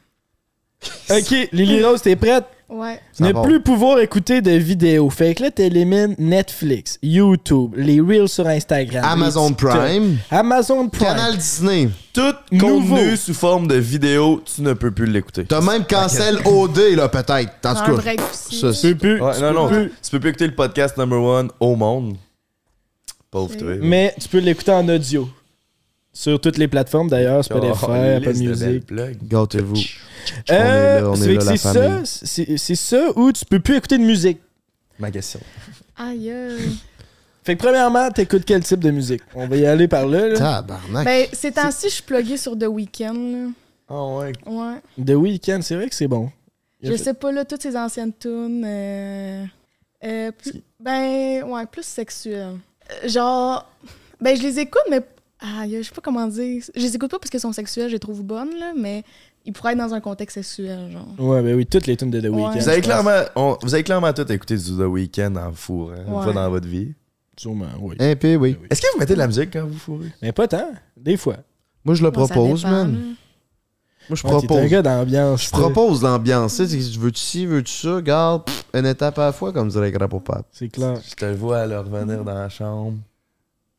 [1.11, 2.45] Ok, Lily Rose, t'es prête?
[2.68, 2.98] Ouais.
[3.20, 5.10] Ne plus pouvoir écouter de vidéos.
[5.10, 9.04] Fait que là, t'élimines Netflix, YouTube, les Reels sur Instagram.
[9.04, 11.06] Amazon Prime, Amazon Prime.
[11.08, 11.90] Canal Disney.
[12.12, 12.96] Tout Nouveau.
[12.96, 15.44] contenu sous forme de vidéo, tu ne peux plus l'écouter.
[15.44, 17.52] T'as même cancel OD, là, peut-être.
[17.64, 18.16] En tout cas.
[18.32, 19.20] ça, Tu peux plus.
[19.20, 19.92] Ouais, tu non, peux non, plus.
[20.02, 22.16] tu peux plus écouter le podcast number one au monde.
[23.30, 23.74] Pauvre toi.
[23.80, 25.28] Mais tu peux l'écouter en audio.
[26.12, 28.86] Sur toutes les plateformes d'ailleurs, Spotify, Oh, Apple liste de Music.
[28.86, 29.18] plugs.
[29.28, 29.74] Gâtez-vous.
[30.51, 32.03] Euh, c'est ça,
[32.57, 34.39] c'est ça où tu peux plus écouter de musique.
[34.99, 35.41] Ma question.
[35.97, 36.33] Aïe.
[37.43, 39.20] Fait que premièrement, t'écoutes quel type de musique?
[39.35, 40.29] On va y aller par là.
[40.29, 40.39] là.
[40.39, 41.05] Tabarnak.
[41.05, 43.53] Ben, ces temps-ci, je suis pluguée sur The Weeknd.
[43.89, 44.33] Ah ouais.
[44.47, 44.51] là.
[44.51, 45.05] Ouais.
[45.05, 46.31] The Weeknd, c'est vrai que c'est bon.
[46.81, 48.64] Il Je fait- sais pas, là, toutes ces anciennes tunes.
[48.66, 49.45] euh,
[50.05, 52.57] euh, plus- ben, ouais, plus sexuelles.
[53.05, 53.70] Euh, Genre,
[54.20, 55.01] ben, je les écoute, mais.
[55.41, 56.62] Ah, je sais pas comment dire.
[56.75, 59.03] Je les écoute pas parce qu'elles sont sexuelles, je les trouve bonnes, là, mais
[59.45, 61.07] ils pourraient être dans un contexte sexuel, genre.
[61.18, 62.30] Ouais, ben oui, toutes les tunes de The Ouais.
[62.30, 62.59] Weeknd.
[62.61, 66.05] Vous avez, clairement, on- vous avez clairement tout écouté du The Weeknd en four, hein,
[66.07, 66.22] une Ouais.
[66.24, 66.95] fois dans votre vie.
[67.36, 67.97] Sûrement, oui.
[67.99, 68.57] Un peu, oui.
[68.70, 70.12] Est-ce que vous mettez de la musique quand vous fourrez?
[70.22, 71.36] Mais pas tant, des fois.
[71.84, 72.92] Moi, je le Bon, propose, man.
[74.09, 74.70] Moi, je Ouais, t'es un propose.
[74.70, 75.45] gars d'ambiance.
[75.45, 76.57] Je propose l'ambiance.
[76.57, 78.01] Tu sais, veux-tu ci, veux-tu ça?
[78.03, 80.42] Garde, pff, une étape à la fois, comme dirait grand papa.
[80.53, 80.99] C'est clair.
[81.09, 82.99] Je te vois à leur revenir dans la chambre.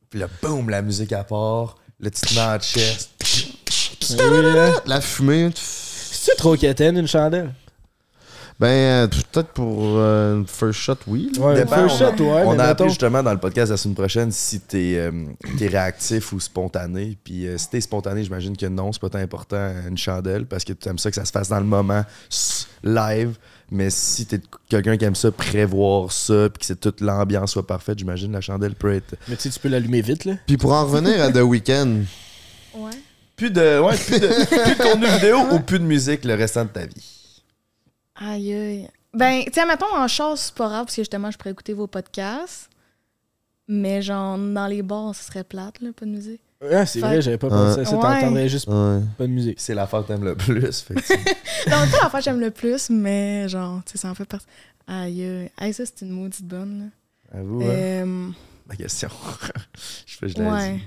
[0.09, 1.77] Puis là, boum, la musique à part.
[2.03, 3.11] Tu te mets en chest.
[4.85, 5.49] La fumée.
[5.55, 7.51] C'est-tu trop quétaine, une chandelle?
[8.57, 11.29] Ben, euh, peut-être pour euh, une first shot, oui.
[11.37, 11.45] là.
[11.45, 13.75] Ouais, Dépend, first on, shot, ouais, on mais a appris justement dans le podcast la
[13.75, 15.11] semaine prochaine si t'es euh,
[15.57, 17.17] t'es réactif ou spontané.
[17.21, 20.63] Puis euh, si t'es spontané, j'imagine que non, c'est pas tant important une chandelle parce
[20.63, 22.03] que tu aimes ça que ça se fasse dans le moment,
[22.81, 23.35] live.
[23.71, 24.39] Mais si t'es
[24.69, 28.39] quelqu'un qui aime ça, prévoir ça, puis que c'est toute l'ambiance soit parfaite, j'imagine la
[28.41, 29.15] chandelle peut être.
[29.27, 30.35] Mais tu sais, tu peux l'allumer vite, là.
[30.47, 32.03] Puis pour en revenir à The Weeknd,
[32.77, 32.91] Ouais.
[33.35, 36.63] Plus de, ouais, plus de, plus de contenu vidéo ou plus de musique le restant
[36.65, 37.41] de ta vie?
[38.15, 38.89] Aïe, aïe.
[39.13, 41.73] Ben, tu sais, mettons, en char, c'est pas grave, parce que justement, je pourrais écouter
[41.73, 42.69] vos podcasts.
[43.67, 46.41] Mais genre, dans les bars, ce serait plate, là, pas de musique.
[46.71, 47.95] Ah, c'est Fait- vrai, j'avais pas pensé à ça.
[47.95, 48.01] Ouais.
[48.01, 48.99] T'entendrais juste ouais.
[49.17, 49.59] pas de musique.
[49.59, 50.81] C'est l'affaire que t'aimes le plus.
[50.81, 51.13] Fait que tu-
[51.69, 54.25] Non, c'est pas l'affaire que j'aime le plus, mais genre, tu sais, ça en fait
[54.25, 54.45] partie.
[54.87, 55.51] Aïe, aïe.
[55.57, 56.91] Aïe, ça, c'est une maudite bonne,
[57.33, 57.39] là.
[57.39, 58.29] Avoue, hein, Euh,
[58.67, 59.09] ma question.
[60.05, 60.73] je fais, je l'ai ouais.
[60.75, 60.83] dit.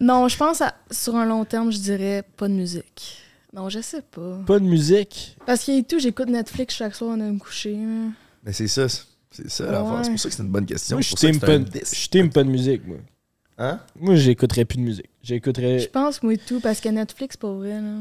[0.00, 3.18] Non, je pense à, sur un long terme, je dirais pas de musique.
[3.52, 4.38] Non, je sais pas.
[4.46, 5.36] Pas de musique?
[5.46, 7.76] Parce qu'il y a tout, j'écoute Netflix chaque soir avant de me coucher.
[8.44, 8.88] Mais c'est ça.
[8.88, 9.84] c'est- C'est ça l'affaire.
[9.92, 10.04] Ouais.
[10.04, 10.96] C'est pour ça que c'est une bonne question.
[10.96, 12.96] Moi, je t'aime pas, un je pas de musique, moi.
[13.58, 13.80] Hein?
[13.98, 15.10] Moi, j'écouterais plus de musique.
[15.22, 15.90] Je J'écouterais.
[15.92, 17.98] pense, moi, et tout, parce que Netflix, pas vrai, là.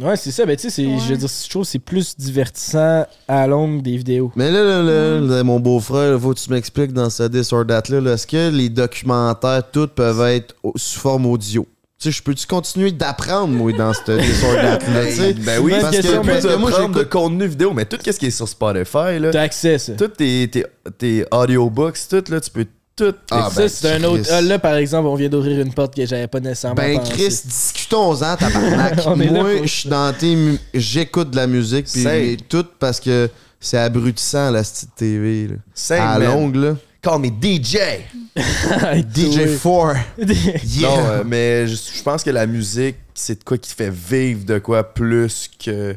[0.00, 0.46] Ouais, c'est ça.
[0.46, 3.96] Ben, tu sais, je veux dire, je trouve que c'est plus divertissant à longue des
[3.96, 4.30] vidéos.
[4.36, 7.52] Mais là, là, là, là, mon beau-frère, là, faut que tu m'expliques dans ce This
[7.52, 11.66] or That là, là, est-ce que les documentaires, toutes peuvent être sous forme audio?
[12.00, 15.32] Tu sais, je peux-tu continuer d'apprendre, moi, dans ce This or That là, tu sais?
[15.34, 18.26] Ben oui, parce que, mais- de moi, prendre de contenu vidéo, mais tout ce qui
[18.26, 19.94] est sur Spotify, là, T'as accès, ça.
[19.94, 20.64] tous tes, tes,
[20.96, 22.66] tes audiobooks, tout, là, tu peux
[22.98, 23.14] tout.
[23.30, 24.28] Ah, ça, ben, c'est un autre.
[24.30, 27.12] Ah, là, par exemple, on vient d'ouvrir une porte que j'avais pas nécessairement Ben, pensé.
[27.12, 28.98] Chris, discutons-en, tabarnak.
[29.06, 30.34] On est là Moi, je suis dans tes...
[30.34, 33.30] mu- J'écoute de la musique, puis tout parce que
[33.60, 35.96] c'est abrutissant, la petite TV, là.
[36.14, 36.76] À longue, là.
[37.00, 37.78] Call me DJ.
[38.36, 39.96] DJ4.
[40.64, 40.88] Yeah.
[40.88, 44.44] Non, euh, mais je, je pense que la musique, c'est de quoi qui fait vivre
[44.44, 45.96] de quoi plus que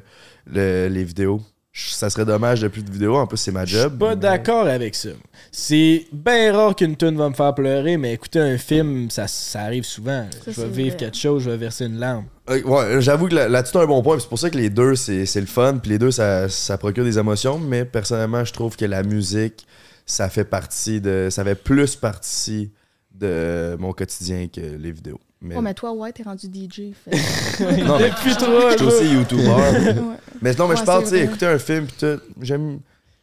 [0.51, 1.41] le- les vidéos.
[1.73, 3.15] Ça serait dommage de plus de vidéos.
[3.15, 3.97] En plus, c'est ma Je suis job.
[3.97, 5.09] pas mais- d'accord avec ça.
[5.53, 9.61] C'est bien rare qu'une tune va me faire pleurer, mais écouter un film, ça, ça
[9.61, 10.27] arrive souvent.
[10.45, 10.97] je vais vivre vrai.
[10.97, 12.25] quelque chose, je vais verser une larme.
[12.49, 14.15] Euh, ouais, j'avoue que là- là-dessus, t'as un bon point.
[14.15, 15.77] puis C'est pour ça que les deux, c'est c'est le fun.
[15.81, 17.57] Puis les deux, ça, ça procure des émotions.
[17.57, 19.65] Mais personnellement, je trouve que la musique,
[20.05, 21.29] ça fait partie de.
[21.31, 22.71] Ça fait plus partie
[23.13, 25.19] de mon quotidien que les vidéos.
[25.41, 26.93] Mais, Oh, mais toi, ouais, t'es rendu DJ.
[26.93, 27.63] Fait...
[27.83, 28.93] non, mais Depuis trois je suis jours.
[28.93, 29.47] aussi YouTuber.
[29.47, 29.97] Ouais.
[30.41, 32.21] mais non, mais je parle, tu sais, écouter un film, puis tout.
[32.41, 32.79] J'aime.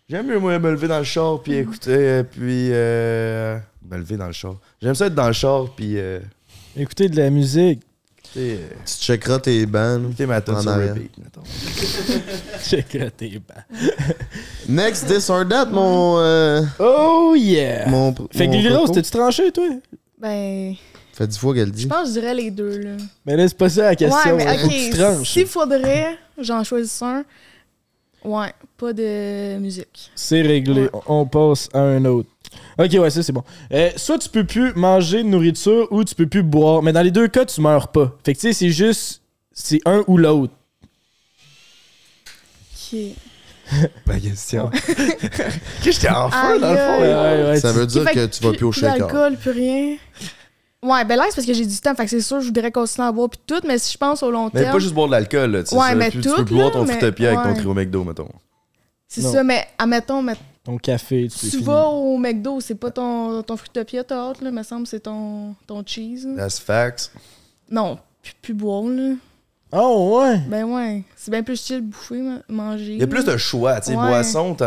[0.09, 2.71] J'aime mieux, moi, me lever dans le char, puis écouter, euh, puis.
[2.73, 3.59] euh,
[3.91, 4.55] me lever dans le char.
[4.83, 5.99] J'aime ça être dans le char, puis.
[5.99, 6.19] euh,
[6.77, 7.81] Écouter de la musique.
[8.33, 8.57] tu euh,
[8.87, 10.03] checkeras tes bands.
[10.05, 10.95] écouter ma tune sur arrière.
[10.95, 11.43] repeat, mettons.
[12.62, 13.81] Check tes bancs.
[14.69, 16.19] Next This or That, mon...
[16.19, 17.89] euh, Oh yeah!
[17.89, 18.93] mon fait que coco.
[18.93, 19.69] t'as-tu tranché, toi?
[20.21, 20.75] Ben,
[21.19, 21.87] fait dix fois qu'elle je dit.
[21.87, 22.91] pense que je dirais les deux, là.
[23.27, 24.37] Mais là, c'est pas ça la question.
[24.37, 27.25] ouais, mais ok, s'il faudrait, j'en choisis un.
[28.25, 30.11] Ouais, pas de musique.
[30.14, 30.83] C'est réglé.
[30.83, 30.91] Ouais.
[31.07, 32.29] On passe à un autre.
[32.79, 33.45] Ok, ouais, ça c'est bon.
[33.73, 36.83] Euh, soit tu peux plus manger de nourriture ou tu peux plus boire.
[36.83, 38.16] Mais dans les deux cas, tu meurs pas.
[38.25, 39.23] Fait que tu sais, c'est juste.
[39.53, 40.53] C'est un ou l'autre.
[42.93, 42.99] Ok.
[44.07, 44.71] Ma question.
[45.85, 47.01] que j'étais en feu, dans le fond.
[47.01, 48.99] Ouais, ouais, Ça veut dire que tu vas plus au Plus shaker.
[49.07, 49.97] d'alcool, plus rien.
[50.83, 51.95] Ouais, ben là, c'est parce que j'ai du temps.
[51.95, 54.22] Fait que c'est sûr, je voudrais continuer à boire puis tout, mais si je pense
[54.22, 54.72] au long Mais terme.
[54.74, 55.62] pas juste boire de l'alcool, là.
[55.64, 57.55] Tu, sais, Ouais, ça, mais tu, tu tout, peux boire ton mais- fruit avec ton
[57.55, 58.29] trio McDo, mettons.
[59.09, 63.43] C'est ça, mais admettons, mais Ton café, tu tu vas au McDo, c'est pas ton,
[63.43, 66.26] ton fruitopia, t'as hâte, là, me semble, c'est ton, ton cheese.
[66.26, 66.37] là.
[66.45, 67.11] That's facts.
[67.70, 69.14] Non, plus, plus boire, là.
[69.72, 70.39] Oh, ouais?
[70.49, 72.93] Ben ouais, c'est bien plus chill bouffer, ma- manger.
[72.95, 73.97] Il y a plus de choix, tu sais.
[73.97, 74.07] Ouais.
[74.09, 74.64] Boisson, t'es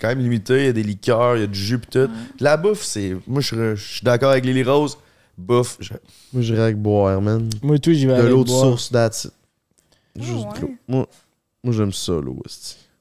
[0.00, 0.58] quand même limité.
[0.60, 2.08] Il y a des liqueurs, il y a du jus pis tout.
[2.40, 3.16] La bouffe, c'est.
[3.26, 4.98] Moi, je suis d'accord avec Lily Rose.
[5.38, 5.94] Bouffe, je-
[6.32, 7.48] Moi, j'irais avec boire, man.
[7.62, 8.60] Moi, tout, j'y vais De avec l'eau de boire.
[8.78, 9.32] source, that's it.
[10.18, 10.54] Ah, Juste ouais?
[10.54, 10.74] de l'eau.
[10.88, 11.08] Moi,
[11.64, 12.42] moi j'aime ça, l'eau.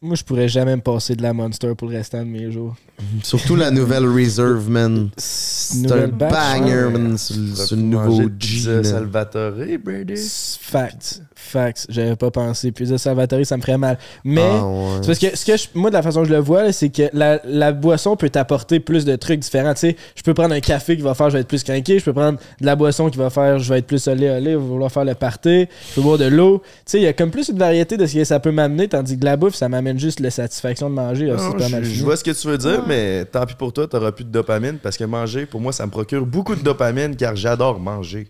[0.03, 2.75] Moi, je pourrais jamais me passer de la Monster pour le restant de mes jours.
[3.21, 5.09] Surtout la nouvelle Reserve, man.
[5.15, 6.89] C'est un batch, banger, ouais.
[6.89, 7.17] man.
[7.19, 7.35] C'est
[7.75, 8.83] le- nouveau de G, pizza man.
[8.83, 9.51] Salvatore,
[9.83, 10.15] Brady?
[10.59, 11.21] Facts.
[11.35, 11.85] Facts.
[11.89, 12.71] J'avais pas pensé.
[12.71, 13.97] Puis ça, Salvatore, ça me ferait mal.
[14.23, 14.41] Mais.
[14.43, 15.01] Ah, ouais.
[15.05, 17.03] Parce que, ce que je- moi, de la façon que je le vois, c'est que
[17.13, 19.73] la, la boisson peut t'apporter plus de trucs différents.
[19.73, 21.99] Tu sais, je peux prendre un café qui va faire je vais être plus craqué.
[21.99, 24.55] Je peux prendre de la boisson qui va faire je vais être plus olé olé,
[24.55, 25.67] vouloir faire le party.
[25.89, 26.59] Je peux boire de l'eau.
[26.63, 28.87] Tu sais, il y a comme plus une variété de ce que ça peut m'amener,
[28.87, 31.25] tandis que la bouffe, ça m'amène juste la satisfaction de manger.
[31.27, 32.85] là, Non, c'est pas mal je, je vois ce que tu veux dire, Ouais.
[32.87, 35.85] mais tant pis pour toi, t'auras plus de dopamine parce que manger, pour moi, ça
[35.85, 38.27] me procure beaucoup de dopamine car j'adore manger.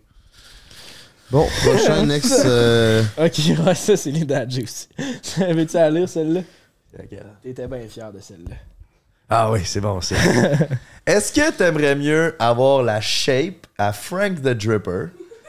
[1.32, 2.43] Bon, prochain next.
[2.45, 4.88] euh, Ok, ouais, ça, c'est les dadgers aussi.
[5.38, 6.41] Veux-tu la lire, celle-là?
[7.41, 8.55] T'étais bien fier de celle-là.
[9.30, 10.16] Ah oui, c'est bon, c'est
[11.05, 15.05] Est-ce que t'aimerais mieux avoir la shape à Frank the Dripper,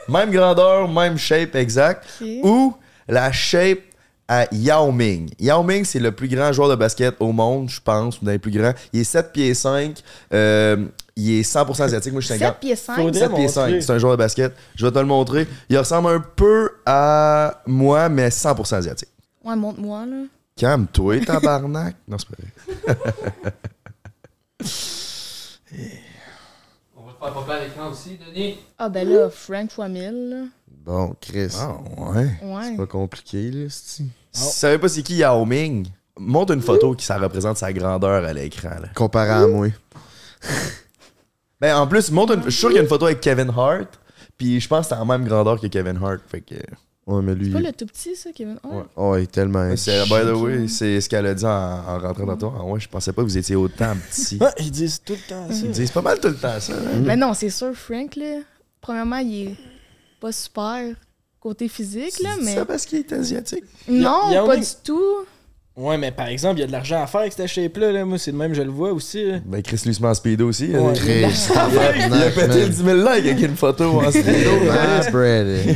[0.09, 2.07] même grandeur, même shape exact,
[2.45, 2.77] ou
[3.09, 3.81] la shape
[4.29, 5.31] à Yao Ming?
[5.39, 8.33] Yao Ming, c'est le plus grand joueur de basket au monde, je pense, ou d'un
[8.33, 8.73] des plus grands.
[8.93, 10.03] Il est 7 pieds 5,
[10.33, 12.13] euh, il est 100% asiatique.
[12.13, 12.61] Moi, je suis 7 50.
[12.61, 12.97] pieds 5.
[12.97, 13.81] Faudrait- 7 pieds 5, montrer.
[13.83, 14.55] c'est un joueur de basket.
[14.75, 15.47] Je vais te le montrer.
[15.69, 19.09] Il ressemble un peu à moi, mais 100% asiatique.
[19.45, 20.23] Ouais, montre-moi, là.
[20.57, 21.97] Calme-toi, tabarnak.
[22.07, 23.53] non, c'est pas vrai.
[26.97, 28.59] On va te faire popper à l'écran aussi, Denis.
[28.79, 30.45] Ah, ben là, Frank x 1000, là.
[30.85, 31.55] Bon, Chris.
[31.59, 32.29] Ah, ouais.
[32.43, 32.63] Ouais.
[32.71, 33.67] C'est pas compliqué, là.
[33.69, 35.87] Si tu savais pas c'est qui Yao Ming,
[36.19, 38.71] montre une photo qui ça représente sa grandeur à l'écran.
[38.81, 38.89] là.
[38.95, 39.69] Comparé à moi.
[41.61, 42.43] Ben, en plus, montre une...
[42.45, 43.87] je suis sûr qu'il y a une photo avec Kevin Hart,
[44.37, 46.21] puis je pense que c'est en même grandeur que Kevin Hart.
[46.27, 46.57] Fait que.
[47.07, 47.47] Ouais, mais lui.
[47.47, 48.59] C'est pas le tout petit, ça, Kevin?
[48.65, 48.79] Ouais.
[48.79, 48.83] Ouais.
[48.97, 49.73] Oh, il est tellement.
[49.77, 52.55] C'est, by the way, c'est ce qu'elle a dit en, en rentrant dans toi.
[52.59, 54.41] Ah ouais, je pensais pas que vous étiez autant petit.
[54.59, 55.55] Ils disent tout le temps ça.
[55.65, 56.73] Ils disent pas mal tout le temps ça.
[56.73, 57.01] hein.
[57.05, 58.41] Mais non, c'est sûr, Frank, là.
[58.81, 59.57] Premièrement, il est
[60.23, 60.95] pas super
[61.41, 62.55] côté physique, là, C'est mais.
[62.55, 63.65] ça parce qu'il est asiatique.
[63.89, 65.27] Non, pas du tout.
[65.75, 67.93] Ouais, mais par exemple, il y a de l'argent à faire avec cette shape-là.
[67.93, 68.05] Là.
[68.05, 69.25] Moi, c'est de même, je le vois aussi.
[69.25, 69.39] là.
[69.47, 70.67] Ben, Chris lui se met en speedo aussi.
[70.67, 70.77] Ouais.
[70.79, 70.93] hein.
[70.95, 72.69] Chris, Il a, pété le man.
[72.69, 74.51] 10 000 likes avec une photo en speedo.
[74.71, 75.75] Ah, Brady.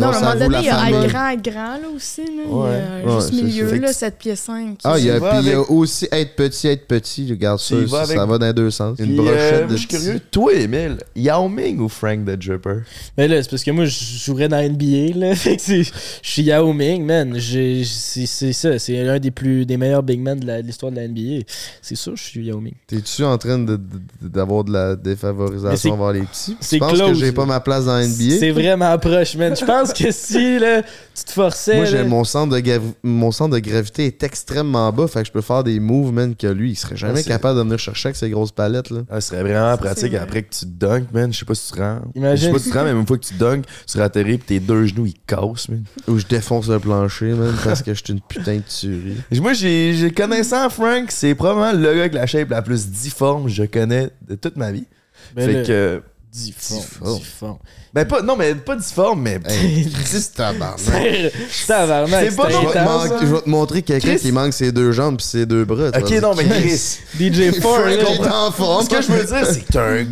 [0.00, 2.42] Non, à un moment donné, il y a un grand, grand, là aussi, là.
[2.48, 2.70] Ouais.
[3.04, 4.78] Il y a Ouais, juste milieu, là, que- 7 pieds 5.
[4.82, 6.88] Ah, il y a, Tu vas puis il y a avec- aussi être petit, être
[6.88, 7.30] petit.
[7.30, 8.98] Regarde ça, y ça, vas avec- ça va dans les deux sens.
[8.98, 10.20] Une brochette de Je suis curieux.
[10.28, 12.80] Toi, Emile, Yao Ming ou Frank the Dripper?
[13.16, 13.94] Mais là, c'est parce que moi, je
[14.24, 15.16] jouerais dans NBA.
[15.16, 15.34] Là.
[15.36, 15.92] Fait que c'est- je
[16.28, 17.38] suis Yao Ming, man.
[17.38, 18.76] C'est ça.
[18.80, 21.44] C'est l'un des plus des meilleurs big men de la- de l'histoire de la NBA.
[21.82, 22.74] C'est sûr, je suis Yao Ming.
[22.88, 26.56] T'es-tu en train de- de- d'avoir de, la défavorisation envers les petits?
[26.60, 28.38] c'est Tu penses que j'ai pas ma place dans NBA?
[28.38, 29.54] C'est vraiment proche, man.
[29.56, 31.76] Je pense que si là, tu te forçais.
[31.76, 35.20] Moi, j'ai là- mon centre de gravi- mon centre de gravité est extrêmement bas, fait
[35.20, 37.64] que je peux faire des moves, man, que lui, il serait jamais Ah, capable de
[37.64, 39.02] venir chercher avec ses grosses palettes, là.
[39.10, 40.18] Ah, ce serait vraiment pratique vrai.
[40.18, 41.32] après que tu dunks, man.
[41.32, 42.00] Je sais pas si tu te rends.
[42.14, 42.36] Imagine.
[42.36, 44.04] Je sais pas si tu te rends, mais une fois que tu dunks, tu seras
[44.04, 45.84] atterri pis tes deux genoux ils cassent, man.
[46.08, 49.16] Où je défonce le plancher, man, parce que je suis une putain de tuerie.
[49.40, 53.44] Moi, j'ai j'ai connaissant Frank, c'est probablement le gars avec la shape la plus difforme
[53.44, 54.86] que je connais de toute ma vie.
[55.34, 56.02] Ben fait que.
[56.32, 57.18] difforme, difforme.
[57.18, 57.58] difforme.
[57.92, 59.40] Ben, pas, non, mais pas difforme, mais.
[59.48, 61.32] Hey, dis tabarnak.
[61.66, 63.18] Tabarnak, C'est pas- c'est Je vais, te intense, manquer- hein.
[63.22, 64.18] je vais te montrer quelqu'un Chris.
[64.20, 65.88] qui manque ses deux jambes pis ses deux bras.
[65.88, 66.98] Ok, non, mais Chris.
[67.18, 68.84] DJ forme.
[68.84, 70.04] Ce que je veux dire, c'est que t'as un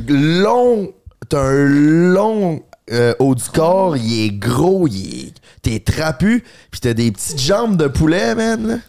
[0.43, 0.93] long.
[1.29, 2.63] T'as un long
[2.93, 5.33] euh, haut du corps, il est gros, il est.
[5.63, 8.83] T'es trapu, pis t'as des petites jambes de poulet, man.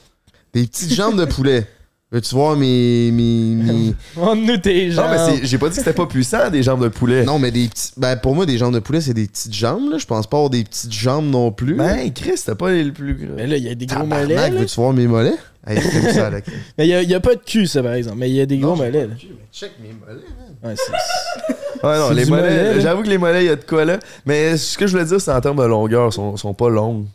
[0.56, 1.68] Des petites jambes de poulet.
[2.12, 3.12] Veux-tu voir mes.
[3.12, 5.06] mes, mes- Montre-nous tes Non, jambes.
[5.12, 7.24] mais c'est- j'ai pas dit que c'était pas puissant, des jambes de poulet.
[7.26, 7.92] Non, mais des petits.
[7.98, 9.98] Ben, pour moi, des jambes de poulet, c'est des petites jambes, là.
[9.98, 11.74] Je pense pas avoir des petites jambes non plus.
[11.76, 13.36] Ben, Chris, t'as pas les le plus gros.
[13.36, 14.36] Mais là, il y a des gros Tabarnak, mollets.
[14.36, 14.50] là.
[14.50, 15.34] veux-tu voir mes mollets?
[15.68, 15.82] Hey,
[16.14, 16.30] ça.
[16.78, 18.18] Mais il y a, il y a pas de cul, ça, par exemple.
[18.20, 19.08] Mais il y a des gros mollets.
[19.08, 19.14] là.
[19.52, 20.22] Check mes mollets.
[20.64, 21.54] Ouais, c'est-
[21.86, 22.80] Ouais, non, C'est les du mollets, mollet, là.
[22.80, 24.00] j'avoue que les mollets, il y a de quoi là.
[24.26, 26.70] Mais ce que je voulais dire, c'est en termes de longueur, ils sont, sont pas
[26.70, 27.06] longues.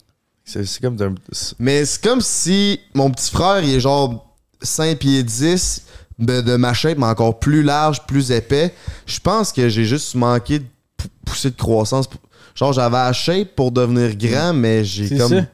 [0.52, 0.96] C'est comme
[1.58, 4.26] Mais c'est comme si mon petit frère, il est genre
[4.62, 5.82] 5 pieds 10
[6.18, 8.74] de, de ma shape, mais encore plus large, plus épais.
[9.06, 10.64] Je pense que j'ai juste manqué de
[10.96, 12.08] pou- pousser de croissance.
[12.54, 15.46] Genre, j'avais la shape pour devenir grand, mais j'ai comme ça.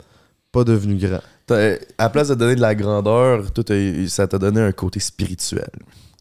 [0.50, 1.20] pas devenu grand.
[1.50, 4.98] À la place de donner de la grandeur, tout a- ça t'a donné un côté
[4.98, 5.70] spirituel.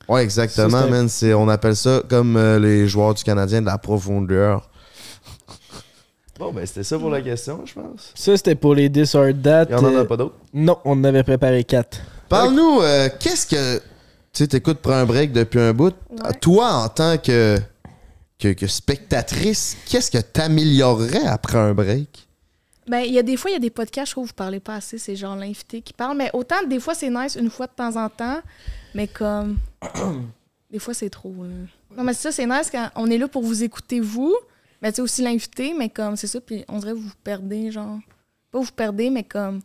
[0.08, 1.10] Ouais, exactement, Ça, man.
[1.36, 4.70] On appelle ça, comme euh, les joueurs du Canadien, de la profondeur.
[6.38, 8.12] Bon, ben c'était ça pour la question, je pense.
[8.14, 9.66] Ça, c'était pour les This or That.
[9.70, 10.36] Il y en, en Euh, a pas d'autres?
[10.54, 12.00] Non, on en avait préparé quatre.
[12.30, 13.78] Parle-nous, euh, qu'est-ce que.
[13.78, 13.84] Tu
[14.44, 15.94] sais, t'écoutes pour un break depuis un bout.
[16.12, 16.34] Ouais.
[16.42, 17.58] Toi, en tant que,
[18.38, 22.28] que, que spectatrice, qu'est-ce que t'améliorerais après un break?
[22.88, 24.60] Ben, il y a des fois, il y a des podcasts, je trouve, vous parlez
[24.60, 26.18] pas assez, c'est genre l'invité qui parle.
[26.18, 28.40] Mais autant, des fois, c'est nice une fois de temps en temps,
[28.94, 29.58] mais comme.
[30.72, 31.34] des fois, c'est trop.
[31.40, 31.98] là.
[31.98, 34.36] Non, mais ça, c'est nice quand on est là pour vous écouter, vous,
[34.86, 37.14] mais tu sais, aussi l'invité, mais comme, c'est ça, puis on dirait que vous vous
[37.24, 37.98] perdez, genre.
[38.52, 39.62] Pas vous perdez, mais comme.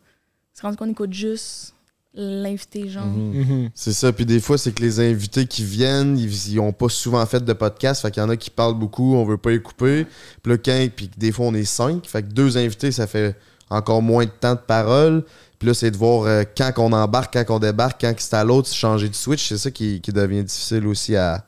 [0.55, 1.75] C'est rendu qu'on écoute juste
[2.15, 3.05] l'invité, genre.
[3.05, 3.69] Mhm.
[3.75, 6.89] C'est ça, puis des fois, c'est que les invités qui viennent, ils, ils ont pas
[6.89, 9.51] souvent fait de podcast, fait qu'il y en a qui parlent beaucoup, on veut pas
[9.51, 10.07] les couper.
[10.43, 13.37] Puis là, quand, puis des fois, on est cinq, fait que deux invités, ça fait
[13.69, 15.23] encore moins de temps de parole.
[15.59, 18.43] Puis là, c'est de voir euh, quand qu'on embarque, quand qu'on débarque, quand c'est à
[18.43, 19.51] l'autre, changer de switch.
[19.51, 21.45] C'est ça qui, qui devient difficile aussi à,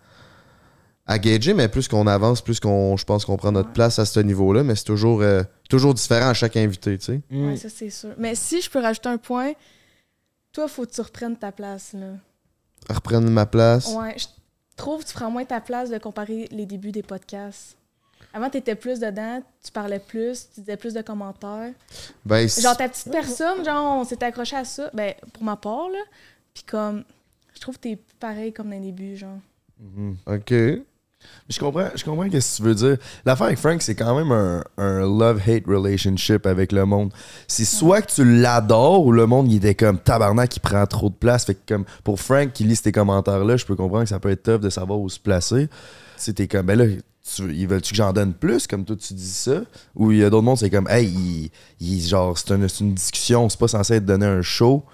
[1.13, 4.05] à gager, mais plus qu'on avance, plus qu'on, je pense qu'on prend notre place à
[4.05, 7.21] ce niveau-là, mais c'est toujours, euh, toujours différent à chaque invité, tu sais.
[7.31, 7.47] Mm.
[7.49, 8.11] Ouais, ça, c'est sûr.
[8.19, 9.53] Mais si je peux rajouter un point,
[10.53, 12.15] toi, faut que tu reprennes ta place, là.
[12.91, 13.95] Reprendre ma place.
[13.95, 14.27] Ouais, je
[14.77, 17.77] trouve que tu prends moins ta place de comparer les débuts des podcasts.
[18.35, 21.73] Avant, tu étais plus dedans, tu parlais plus, tu disais plus de commentaires.
[22.25, 25.89] Ben, Genre, ta petite personne, genre, on s'était accroché à ça, ben, pour ma part,
[25.91, 25.99] là.
[26.55, 27.05] Puis comme,
[27.55, 29.39] je trouve que t'es pareil comme dans les débuts, genre.
[30.27, 30.55] OK.
[31.49, 32.97] Je comprends, je comprends ce que tu veux dire.
[33.27, 37.13] L'affaire avec Frank, c'est quand même un, un love-hate relationship avec le monde.
[37.49, 41.11] C'est soit que tu l'adores ou le monde, il était comme tabarnak qui prend trop
[41.11, 41.45] de place.
[41.45, 44.31] Fait que comme pour Frank qui lit ces commentaires-là, je peux comprendre que ça peut
[44.31, 45.69] être tough de savoir où se placer.
[46.17, 46.85] C'était comme, ben là,
[47.35, 49.63] tu, ils veulent-tu que j'en donne plus, comme toi tu dis ça?
[49.97, 51.51] Ou il y a d'autres mondes, c'est comme, hey, il,
[51.81, 54.85] il- genre, c'est une, c'est une discussion, c'est pas censé être donné un show.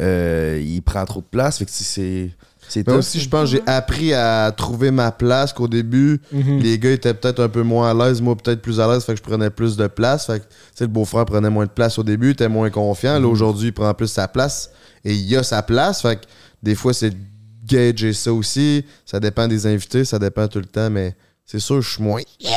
[0.00, 1.58] Euh, il prend trop de place.
[1.58, 2.30] Fait que c'est.
[2.68, 6.58] C'est Mais aussi, je pense que j'ai appris à trouver ma place qu'au début, Mhm.
[6.60, 9.12] les gars étaient peut-être un peu moins à l'aise, moi peut-être plus à l'aise, fait
[9.12, 10.26] que je prenais plus de place.
[10.26, 13.18] Fait que, tu sais, le beau-frère prenait moins de place au début, était moins confiant.
[13.20, 14.70] Là, aujourd'hui, il prend plus sa place
[15.04, 16.02] et il a sa place.
[16.02, 16.22] Fait que
[16.62, 17.12] des fois, c'est
[17.66, 18.84] gager ça aussi.
[19.06, 21.14] Ça dépend des invités, ça dépend tout le temps, mais
[21.46, 22.20] c'est sûr, je suis moins.
[22.40, 22.50] Yeah!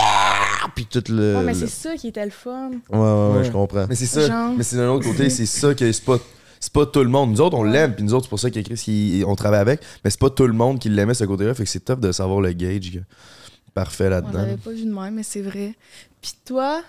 [0.75, 1.35] Puis tout le.
[1.37, 2.71] Ouais, mais le- c'est ça qui était le fun.
[2.89, 3.43] Ouais, ouais, ouais, Ouais.
[3.45, 3.85] je comprends.
[3.87, 4.27] Mais c'est ça.
[4.27, 4.53] Genre.
[4.57, 6.17] Mais c'est d'un autre côté, c'est ça que c'est pas.
[6.59, 7.31] C'est pas tout le monde.
[7.31, 9.59] Nous autres, on l'aime, puis nous autres, c'est pour ça que Chris, il- on travaille
[9.59, 9.81] avec.
[10.03, 11.53] Mais c'est pas tout le monde qui l'aimait, ce côté-là.
[11.53, 13.01] Fait que c'est tough de savoir le gauge
[13.73, 14.39] parfait On là-dedans.
[14.39, 15.75] l'avait pas vu de même, mais c'est vrai.
[16.21, 16.81] Puis toi,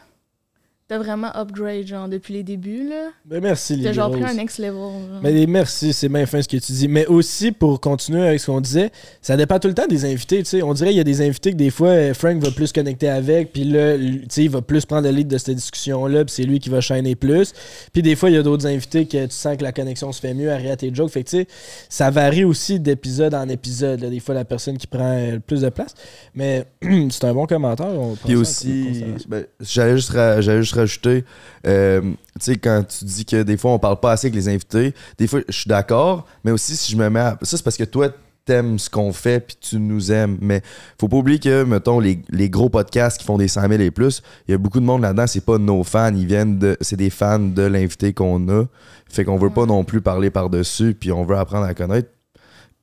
[0.89, 3.11] t'as vraiment upgrade, genre, depuis les débuts, là?
[3.27, 5.21] Ben, merci, les T'as genre pris un next level, genre.
[5.23, 6.89] Mais merci, c'est bien fin ce que tu dis.
[6.89, 10.39] Mais aussi, pour continuer avec ce qu'on disait, ça dépend tout le temps des invités.
[10.39, 10.63] tu sais.
[10.63, 13.09] On dirait qu'il y a des invités que des fois, euh, Frank va plus connecter
[13.09, 16.35] avec, puis là, tu sais, il va plus prendre le lead de cette discussion-là, puis
[16.35, 17.53] c'est lui qui va shiner plus.
[17.93, 20.21] Puis des fois, il y a d'autres invités que tu sens que la connexion se
[20.21, 21.11] fait mieux à rire à tes jokes.
[21.11, 21.47] Fait que, tu sais,
[21.91, 24.01] ça varie aussi d'épisode en épisode.
[24.01, 24.09] là.
[24.09, 25.95] Des fois, la personne qui prend euh, le plus de place.
[26.35, 26.65] Mais
[27.11, 27.89] c'est un bon commentaire.
[27.89, 31.25] on Puis aussi, ben, j'allais juste, ra- j'allais juste rajouter,
[31.67, 34.49] euh, tu sais, quand tu dis que des fois on parle pas assez avec les
[34.49, 37.39] invités, des fois je suis d'accord, mais aussi si je me mets à.
[37.43, 38.11] Ça, c'est parce que toi,
[38.49, 40.39] t'aimes ce qu'on fait puis tu nous aimes.
[40.41, 40.63] Mais
[40.99, 43.91] faut pas oublier que, mettons, les, les gros podcasts qui font des 100 000 et
[43.91, 46.77] plus, il y a beaucoup de monde là-dedans, c'est pas nos fans, ils viennent de.
[46.81, 48.65] C'est des fans de l'invité qu'on a.
[49.11, 52.09] Fait qu'on veut pas non plus parler par-dessus, puis on veut apprendre à connaître.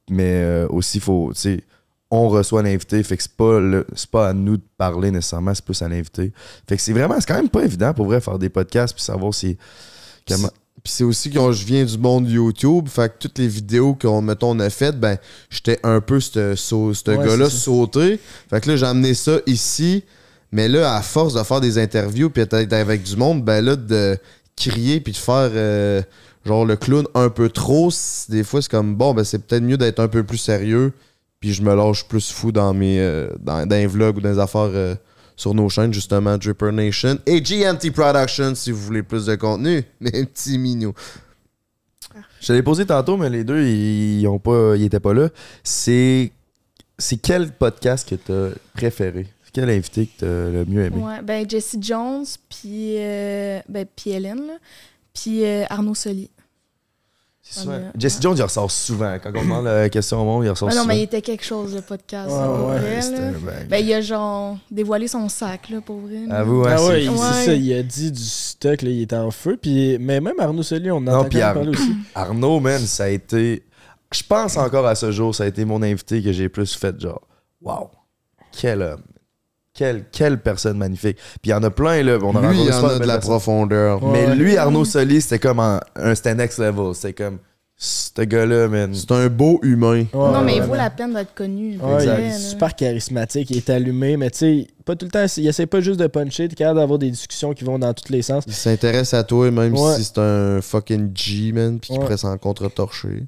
[0.09, 1.63] Mais euh, aussi, faut, tu sais,
[2.15, 5.53] on reçoit l'invité, fait que c'est pas, le- c'est pas à nous de parler nécessairement,
[5.53, 6.31] c'est plus à l'invité.
[6.67, 9.03] Fait que c'est vraiment, c'est quand même pas évident pour vrai faire des podcasts puis
[9.03, 9.57] savoir si.
[10.27, 10.49] Comment...
[10.83, 14.21] Puis c'est aussi que je viens du monde YouTube, fait que toutes les vidéos qu'on
[14.21, 15.17] mettons on a faites, ben
[15.49, 18.19] j'étais un peu ce ce Ouais, gars-là sauté.
[18.49, 20.03] Fait que là j'ai amené ça ici,
[20.51, 23.75] mais là à force de faire des interviews puis d'être avec du monde, ben là
[23.75, 24.17] de
[24.55, 26.01] crier puis de faire euh,
[26.45, 27.89] genre le clown un peu trop,
[28.29, 30.93] des fois c'est comme bon ben c'est peut-être mieux d'être un peu plus sérieux
[31.45, 34.31] puis je me lâche plus fou dans mes euh, dans, dans les vlogs ou dans
[34.31, 34.95] les affaires euh,
[35.35, 39.83] sur nos chaînes, justement, Dripper Nation et GMT Productions si vous voulez plus de contenu.
[39.99, 40.93] Mais petit minou.
[42.41, 45.29] Je te l'ai posé tantôt, mais les deux, ils, ont pas, ils étaient pas là.
[45.63, 46.31] C'est.
[46.97, 49.27] C'est quel podcast que t'as préféré?
[49.51, 50.97] Quel invité que t'as le mieux aimé?
[50.97, 54.53] Ouais, ben Jesse Jones, puis euh, ben, puis Hélène, là.
[55.13, 56.29] puis euh, Arnaud Soli.
[57.47, 57.83] C'est Ouais.
[57.95, 59.17] Jesse Jones, il ressort souvent.
[59.21, 60.93] Quand on demande la question au monde, il ressort Ah non, souvent.
[60.93, 62.31] mais il était quelque chose, le podcast.
[62.31, 63.63] Ouais, pour ouais, vrai, là.
[63.69, 66.25] Ben, il a genre dévoilé son sac, là, pour vrai.
[66.31, 67.45] Avoue, hein, Ah ouais, c'est- Ouais.
[67.45, 69.57] ça, il a dit du stock, là, il était en feu.
[69.61, 71.91] Puis, mais même Arnaud Soli, on en Non, même Ar- parler aussi.
[72.15, 73.63] Arnaud, man, ça a été.
[74.11, 76.99] Je pense encore à ce jour, ça a été mon invité que j'ai plus fait,
[76.99, 77.21] genre,
[77.61, 77.89] waouh,
[78.51, 79.01] quel homme.
[79.75, 81.17] Quelle, quelle personne magnifique.
[81.17, 82.17] Puis il y en a plein, là.
[82.23, 84.01] On a Lui, il y en a de la profondeur.
[84.01, 84.25] Ouais.
[84.27, 86.95] Mais lui, Arnaud Soli, c'était comme en- un c'était next level.
[86.95, 87.39] C'était comme
[87.77, 88.93] Ce gars-là, man.
[88.93, 90.05] C'est un beau humain.
[90.13, 91.77] Ouais, non, mais il vaut la peine d'être connu.
[91.77, 92.19] Ouais, Exact.
[92.21, 95.45] il est super charismatique, il est allumé, mais tu sais, pas tout le temps, il
[95.45, 98.21] essaie pas juste de puncher, t'es capable d'avoir des discussions qui vont dans tous les
[98.21, 98.45] sens.
[98.47, 99.95] Il s'intéresse à toi, même Ouais.
[99.97, 102.05] si c'est un fucking G, man, puis qu'il Ouais.
[102.05, 103.25] pourrait s'en contre-torcher.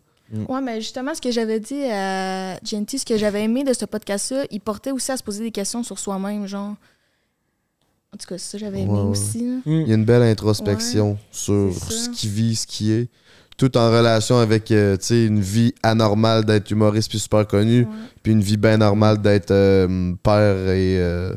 [0.50, 3.86] Ouais, mais justement, ce que j'avais dit à Genty, ce que j'avais aimé de ce
[3.86, 6.76] podcast-là, il portait aussi à se poser des questions sur soi-même, genre.
[8.14, 9.06] En tout cas, c'est ça que j'avais aimé Ouais, ouais.
[9.08, 9.40] aussi.
[9.40, 9.56] là.
[9.66, 9.82] Hmm.
[9.82, 13.10] Il y a une belle introspection sur ce qu'il vit, ce qui est.
[13.58, 17.82] Tout en relation avec euh, tu sais, une vie anormale d'être humoriste puis super connu,
[17.82, 17.88] Ouais.
[18.22, 21.00] puis une vie bien normale d'être euh, père et.
[21.00, 21.34] euh,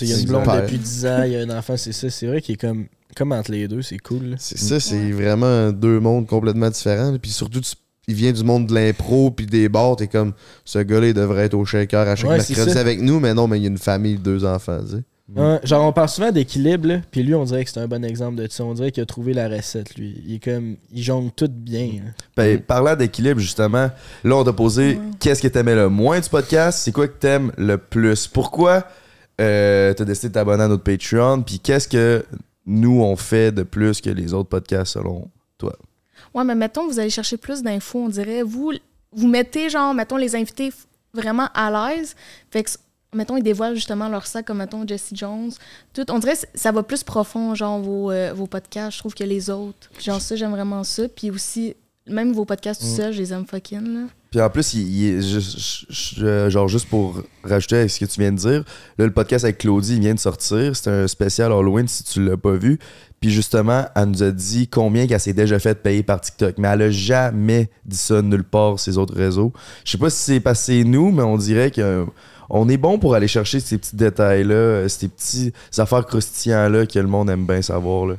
[0.00, 0.62] Il y a une blonde père?
[0.62, 2.08] depuis 10 ans, il y a un enfant, c'est ça.
[2.08, 2.86] C'est vrai qu'il est comme,
[3.18, 4.36] comme entre les deux, c'est cool.
[4.38, 7.16] C'est ça, c'est vraiment deux mondes complètement différents.
[7.20, 7.74] Puis surtout, tu-
[8.06, 9.96] il vient du monde de l'impro puis des bars.
[9.96, 10.32] T'es comme,
[10.64, 13.34] ce gars-là, il devrait être au shaker à chaque Ouais, c'est mercredi avec nous, mais
[13.34, 14.78] non, mais il y a une famille, deux enfants.
[14.82, 15.02] tu sais.
[15.36, 18.36] Ouais, genre, on parle souvent d'équilibre, puis lui, on dirait que c'est un bon exemple
[18.36, 18.64] de ça.
[18.64, 20.22] On dirait qu'il a trouvé la recette, lui.
[20.26, 21.86] Il est comme, il jongle tout bien.
[22.02, 22.10] là.
[22.34, 23.90] Ben, parlant d'équilibre, justement,
[24.24, 24.98] là, on t'a posé Ouais.
[25.20, 28.26] qu'est-ce que t'aimais le moins du podcast, c'est quoi que t'aimes le plus?
[28.26, 28.84] Pourquoi
[29.38, 31.42] euh, t'as décidé de t'abonner à notre Patreon?
[31.42, 32.24] Puis qu'est-ce que
[32.68, 35.74] nous, on fait de plus que les autres podcasts selon toi?
[36.34, 38.42] Ouais, mais mettons, vous allez chercher plus d'infos, on dirait.
[38.42, 38.72] Vous,
[39.12, 40.70] vous mettez, genre, mettons, les invités
[41.14, 42.14] vraiment à l'aise.
[42.50, 42.70] Fait que,
[43.14, 45.50] mettons, ils dévoilent justement leur sac, comme, mettons, Jesse Jones.
[45.94, 49.24] Tout, on dirait ça va plus profond, genre, vos, euh, vos podcasts, je trouve, que
[49.24, 49.90] les autres.
[49.98, 51.08] Genre, ça, j'aime vraiment ça.
[51.08, 51.74] Puis aussi,
[52.06, 52.96] même vos podcasts tout Mm.
[52.96, 54.06] seuls, je les aime fucking, là.
[54.30, 54.80] Puis en plus, il,
[55.16, 58.64] il ju- genre juste pour rajouter à ce que tu viens de dire,
[58.98, 60.76] là, le podcast avec Claudie, il vient de sortir.
[60.76, 62.78] C'est un spécial Halloween si tu l'as pas vu.
[63.20, 66.56] Puis justement, elle nous a dit combien qu'elle s'est déjà fait payer par TikTok.
[66.58, 69.52] Mais elle a jamais dit ça nulle part ses autres réseaux.
[69.84, 72.04] Je sais pas si c'est passé nous, mais on dirait que euh,
[72.50, 76.98] on est bon pour aller chercher ces petits détails-là, euh, ces petits affaires croustillants-là que
[76.98, 78.06] le monde aime bien savoir.
[78.06, 78.14] là.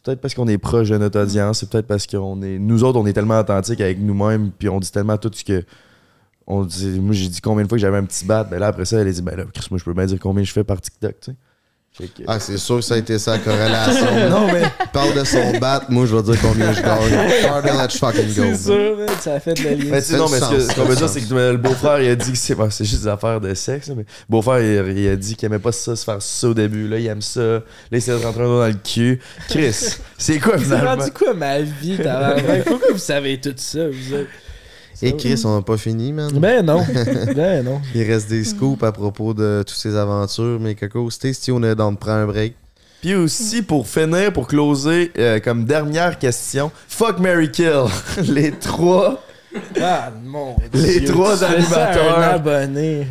[0.00, 2.58] C'est peut-être parce qu'on est proche de notre audience, c'est peut-être parce qu'on est.
[2.58, 5.62] Nous autres, on est tellement authentiques avec nous-mêmes, puis on dit tellement tout ce que.
[6.46, 8.68] On dit, moi, j'ai dit combien de fois que j'avais un petit bat, ben là,
[8.68, 10.52] après ça, elle a dit, ben là, Chris, moi, je peux bien dire combien je
[10.52, 11.36] fais par TikTok, tu sais.
[11.98, 14.06] Que- Ah, c'est sûr que ça a été la corrélation.
[14.30, 14.62] non, mais.
[14.62, 17.42] Il parle de son bat, moi, je vais dire combien je gagne.
[17.42, 18.42] Pardon, let's fucking go.
[18.52, 19.90] C'est sûr, man, ça a fait le lien.
[19.90, 21.56] Mais tu sais, fait non, mais ce sens, ce qu'on veut dire, c'est que le
[21.58, 24.04] beau-frère, il a dit que c'est bon, c'est juste des affaires de sexe, mais le
[24.30, 26.88] beau-frère, il, il a dit qu'il aimait pas ça, se faire ça au début.
[26.88, 27.40] Là, il aime ça.
[27.40, 27.60] Là,
[27.92, 29.20] il de un doigt dans le cul.
[29.48, 30.96] Chris, c'est quoi C'est finalement?
[30.96, 32.64] rendu quoi ma vie, tabarnak?
[32.66, 34.30] Pourquoi vous savez tout ça, vous autres?
[35.02, 36.30] Et Chris, on n'a pas fini, man.
[36.38, 36.84] Ben non.
[37.34, 37.80] Ben non.
[37.94, 41.62] Il reste des scoops à propos de toutes ces aventures, mais Coco, c'était si on
[41.62, 42.54] est dans de prendre un break.
[43.00, 47.84] Puis aussi, pour finir, pour closer, euh, comme dernière question, fuck Mary Kill.
[48.28, 49.22] Les trois.
[49.80, 52.18] Ah, mon Les Dieu, trois animateurs.
[52.18, 53.06] Un abonné.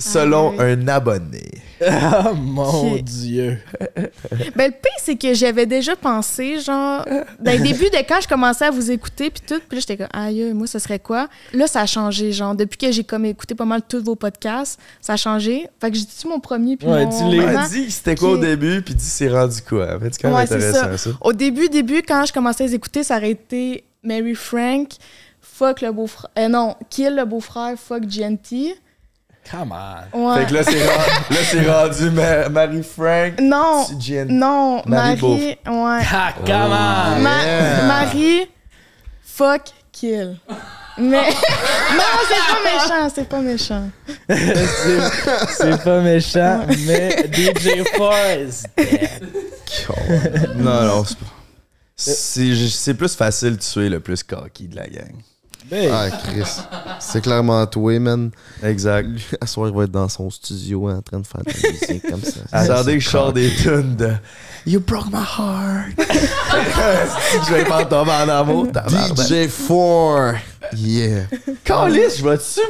[0.00, 1.50] Selon Ah un abonné.
[1.82, 2.96] Ah, mon.
[2.96, 3.58] Dieu.
[4.54, 7.06] Ben, le pire, c'est que j'avais déjà pensé, genre,
[7.38, 9.96] dans le début de quand je commençais à vous écouter, puis tout, puis là, j'étais
[9.96, 11.28] comme, aïe, moi, ce serait quoi?
[11.54, 14.78] Là, ça a changé, genre, depuis que j'ai comme écouté pas mal tous vos podcasts,
[15.00, 15.68] ça a changé.
[15.80, 17.32] Fait que j'ai dit mon premier, puis Ouais, mon.
[17.32, 19.96] Elle dit c'était quoi au début, puis dit c'est rendu quoi?
[19.96, 21.10] En fait, c'est quand même Ouais, c'est intéressant ça.
[21.22, 24.88] Au début, début, quand je commençais à les écouter, ça aurait été Mary Frank,
[25.40, 28.74] fuck le beau-frère, euh, non, kill le beau-frère, fuck GNT.
[29.48, 30.28] Come on.
[30.32, 30.40] Ouais.
[30.40, 33.40] Fait que là, c'est rendu, là, c'est rendu Ma- Marie-Frank.
[33.40, 34.28] non, Jen.
[34.28, 36.04] non, Marie Marie, ouais.
[36.12, 37.20] Ah, come on.
[37.22, 37.82] Ma- Yeah.
[37.86, 38.48] Marie,
[39.24, 39.62] fuck,
[39.92, 40.36] kill.
[40.98, 41.06] Mais
[41.96, 43.88] non, c'est pas méchant, c'est pas méchant.
[44.28, 48.64] C'est- pas méchant, mais DJ Force.
[50.56, 51.26] Non, non, c'est pas.
[51.96, 55.14] C'est c'est plus facile de tuer le plus cocky de la gang.
[55.68, 56.42] Ben, Ah, Chris.
[57.00, 58.30] C'est clairement toi, man.
[58.62, 59.06] Exact.
[59.08, 61.70] Lui, à soir, il va être dans son studio en train de faire de la
[61.70, 62.40] musique comme ça.
[62.52, 64.12] Attendez que je sors des tunes de
[64.66, 65.92] You broke my heart.
[67.48, 68.70] je vais pas tomber en amour.
[68.72, 69.12] tabarnak.
[69.16, 70.36] DJ4.
[70.76, 71.24] Yeah.
[71.64, 72.60] Calisse, je vais-tu.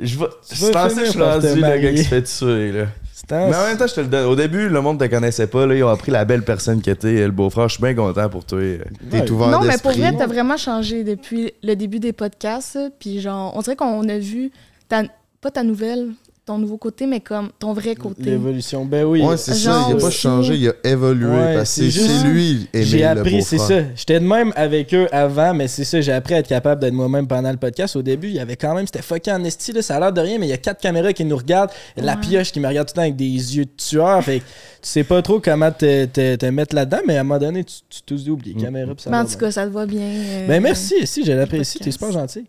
[0.00, 0.26] Je vais.
[0.52, 1.94] Je pensais que je suis rendu le gars marier.
[1.94, 2.86] qui se fait tuer, là.
[3.30, 4.26] Mais en même temps, je te le donne.
[4.26, 5.66] Au début, le monde te connaissait pas.
[5.66, 7.68] Là, ils ont appris la belle personne que t'es, le beau-frère.
[7.68, 8.58] Je suis bien content pour toi.
[8.58, 8.78] euh.
[9.10, 9.30] T'es Ouais.
[9.30, 12.78] ouvert non, mais pour vrai, t'as vraiment changé depuis le début des podcasts.
[12.98, 14.50] Puis genre, on dirait qu'on a vu,
[14.88, 15.02] ta,
[15.40, 16.08] pas ta nouvelle,
[16.46, 18.22] ton nouveau côté, mais comme ton vrai côté.
[18.22, 19.22] L'évolution, ben oui.
[19.22, 19.86] Ouais, c'est ça.
[19.88, 21.26] Il a pas changé, il a évolué.
[21.26, 23.80] Ouais, parce que c'est lui, J'ai appris, c'est ça.
[23.96, 26.92] J'étais de même avec eux avant, mais c'est ça, j'ai appris à être capable d'être
[26.92, 27.96] moi-même pendant le podcast.
[27.96, 30.12] Au début, il y avait quand même, c'était fucké en esti, là, ça a l'air
[30.12, 31.70] de rien, mais il y a quatre caméras qui nous regardent.
[31.96, 33.24] La pioche qui me regarde tout le temps avec des
[33.56, 34.22] yeux de tueur.
[34.22, 34.50] Fait que tu
[34.82, 37.76] sais pas trop comment te, te- te mettre là-dedans, mais à un moment donné, tu,
[37.88, 38.94] tu tous oublies les caméras.
[38.94, 40.02] puis ça Mais en tout cas, ça te va bien.
[40.02, 42.44] euh, Ben merci, si, je l'apprécie, t'es super gentil.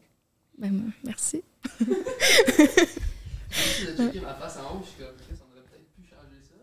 [0.60, 0.72] ben,
[1.06, 1.42] merci.
[3.80, 6.42] J'ai checké ma face en haut, je suis comme, Chris, on aurait peut-être pu changer
[6.44, 6.56] ça.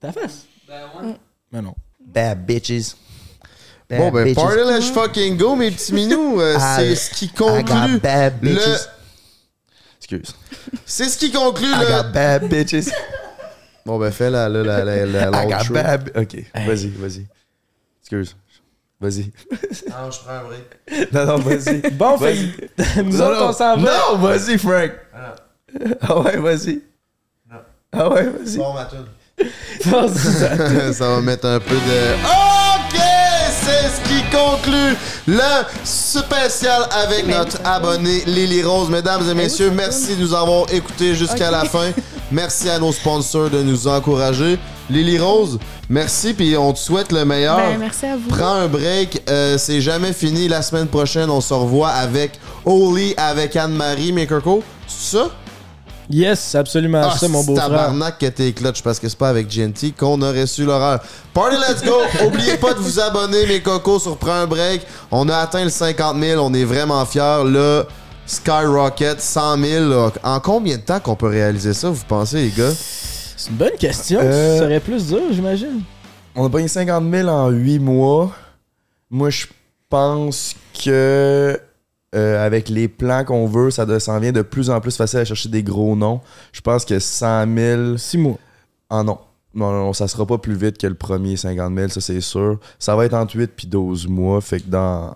[0.00, 0.44] Ta face?
[0.68, 1.16] Ben ouais.
[1.50, 1.74] Ben non.
[2.00, 2.96] Bad bitches.
[3.90, 4.34] Bon, ben, bitches.
[4.42, 6.40] party let's fucking go, mes petits minous.
[6.40, 8.50] Euh, Ah, c'est ce qui I got conclut bad le.
[8.54, 8.88] bitches.
[9.98, 10.34] Excuse.
[10.86, 11.86] C'est ce qui conclut I le.
[11.86, 12.90] got bad bitches.
[13.84, 16.12] Bon, ben, fais la, la, la, la, la, I got bad.
[16.16, 17.26] Ok, vas-y, vas-y.
[18.00, 18.36] Excuse.
[19.00, 19.32] Vas-y.
[19.92, 21.12] Ah, je prends un break.
[21.12, 21.90] Non, non, vas-y.
[21.90, 22.52] Bon, Vas-y.
[23.04, 23.48] nous Non, autres, non.
[23.48, 23.90] on s'en va.
[24.12, 24.92] Non, vas-y, Frank.
[25.12, 25.34] Ah
[26.24, 26.80] ouais, vas-y.
[27.92, 28.56] Ah ouais, vas-y.
[28.56, 28.88] Bon, ma
[30.92, 32.14] ça- va mettre un peu de.
[32.14, 33.00] OK!
[33.50, 34.96] C'est ce qui conclut
[35.26, 38.88] le spécial avec notre abonné Lily Rose.
[38.90, 41.90] Mesdames et messieurs, merci de nous avoir écoutés jusqu'à la fin.
[42.30, 44.58] Merci à nos sponsors de nous encourager.
[44.90, 45.58] Lily Rose,
[45.88, 47.56] merci, puis on te souhaite le meilleur.
[47.56, 48.28] Ben, merci à vous.
[48.28, 50.48] Prends un break, euh, c'est jamais fini.
[50.48, 55.30] La semaine prochaine, on se revoit avec Oli, avec Anne-Marie, mais Coco, c'est ça?
[56.12, 57.68] Yes, absolument Ah, ça, mon c'est beau-frère.
[57.68, 61.00] tabarnak que t'es clutch parce que c'est pas avec GNT qu'on aurait su l'horreur.
[61.32, 61.94] Party Let's Go!
[62.26, 64.82] Oubliez pas de vous abonner, mes cocos, sur Prends un break.
[65.10, 67.42] On a atteint le 50 000, on est vraiment fiers.
[67.46, 67.84] Là,
[68.26, 69.88] Skyrocket, 100 000.
[69.88, 70.10] là.
[70.22, 72.70] En combien de temps qu'on peut réaliser ça, vous pensez, les gars?
[73.36, 74.20] C'est une bonne question.
[74.22, 75.82] Euh, Ça serait plus dur, j'imagine.
[76.36, 78.30] On a payé 50 000 en 8 mois.
[79.10, 79.46] Moi, je
[79.88, 81.58] pense que
[82.14, 85.24] euh, avec les plans qu'on veut, ça s'en vient de plus en plus facile à
[85.24, 86.20] chercher des gros noms.
[86.52, 87.96] Je pense que 100 000...
[87.96, 88.38] Six mois.
[88.90, 89.18] Ah non.
[89.54, 92.20] Non, non, non, ça sera pas plus vite que le premier 50 000, ça c'est
[92.20, 92.58] sûr.
[92.78, 94.40] Ça va être entre 8 puis 12 mois.
[94.40, 95.14] Fait que dans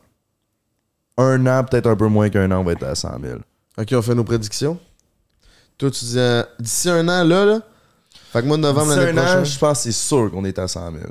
[1.17, 3.39] un an, peut-être un peu moins qu'un an, on va être à 100 000.
[3.79, 4.79] Ok, on fait nos prédictions.
[5.79, 7.61] Toi, tu dis euh, d'ici un an, là, là.
[8.33, 9.45] Fait que mois de novembre D'ici l'année un an, prochaine.
[9.45, 11.05] je pense que c'est sûr qu'on est à 100 000.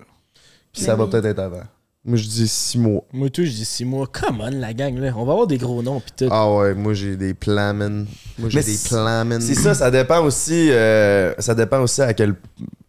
[0.73, 1.63] Puis ça va peut-être être avant.
[2.07, 3.03] Moi, je dis 6 mois.
[3.11, 4.05] Moi, tout, je dis six mois.
[4.05, 5.11] Come on, la gang, là.
[5.17, 6.27] On va avoir des gros noms, pis tout.
[6.31, 8.05] Ah ouais, moi, j'ai des plans, man.
[8.37, 9.41] Moi, j'ai des plans, man.
[9.41, 10.69] C'est ça, ça dépend aussi.
[10.71, 12.35] euh, ça dépend aussi à quel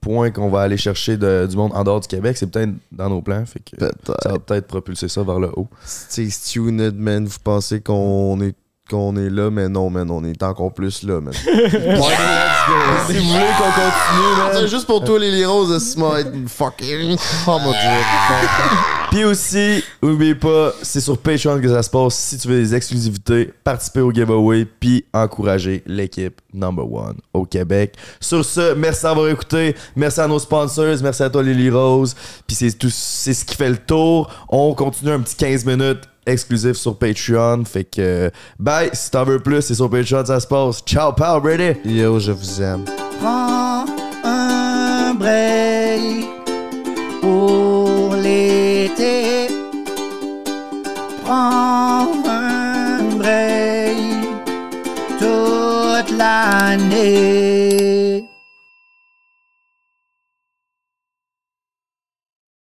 [0.02, 2.36] point qu'on va aller chercher de- du monde en dehors du Québec.
[2.36, 3.44] C'est peut-être dans nos plans.
[3.46, 3.74] Fait que
[4.22, 5.66] ça va peut-être propulser ça vers le haut.
[5.84, 7.24] C'est tuned, man.
[7.26, 8.54] Vous pensez qu'on est,
[8.88, 10.10] qu'on est là, mais non, man.
[10.10, 11.32] On est encore plus là, man.
[11.42, 17.16] si vous voulez qu'on continue, C'est juste pour toi, les roses, ce m'a être fucking.
[17.46, 17.80] Oh mon dieu.
[19.10, 22.14] Puis aussi, n'oubliez pas, c'est sur Patreon que ça se passe.
[22.16, 27.94] Si tu veux des exclusivités, participer au giveaway, puis encourager l'équipe number one au Québec.
[28.20, 29.76] Sur ce, merci d'avoir écouté.
[29.94, 30.96] Merci à nos sponsors.
[31.02, 32.16] Merci à toi, Lily Rose.
[32.46, 34.28] Puis c'est tout, c'est ce qui fait le tour.
[34.48, 37.64] On continue un petit 15 minutes exclusif sur Patreon.
[37.64, 38.90] Fait que, bye.
[38.92, 40.82] Si t'en veux plus, c'est sur Patreon, ça se passe.
[40.84, 41.78] Ciao, pal, Brady.
[41.84, 42.84] Yo, je vous aime.
[43.20, 43.84] Prends
[44.24, 46.26] un break
[47.20, 49.48] pour l'été.
[51.24, 53.96] Prends un break
[55.18, 58.05] toute l'année.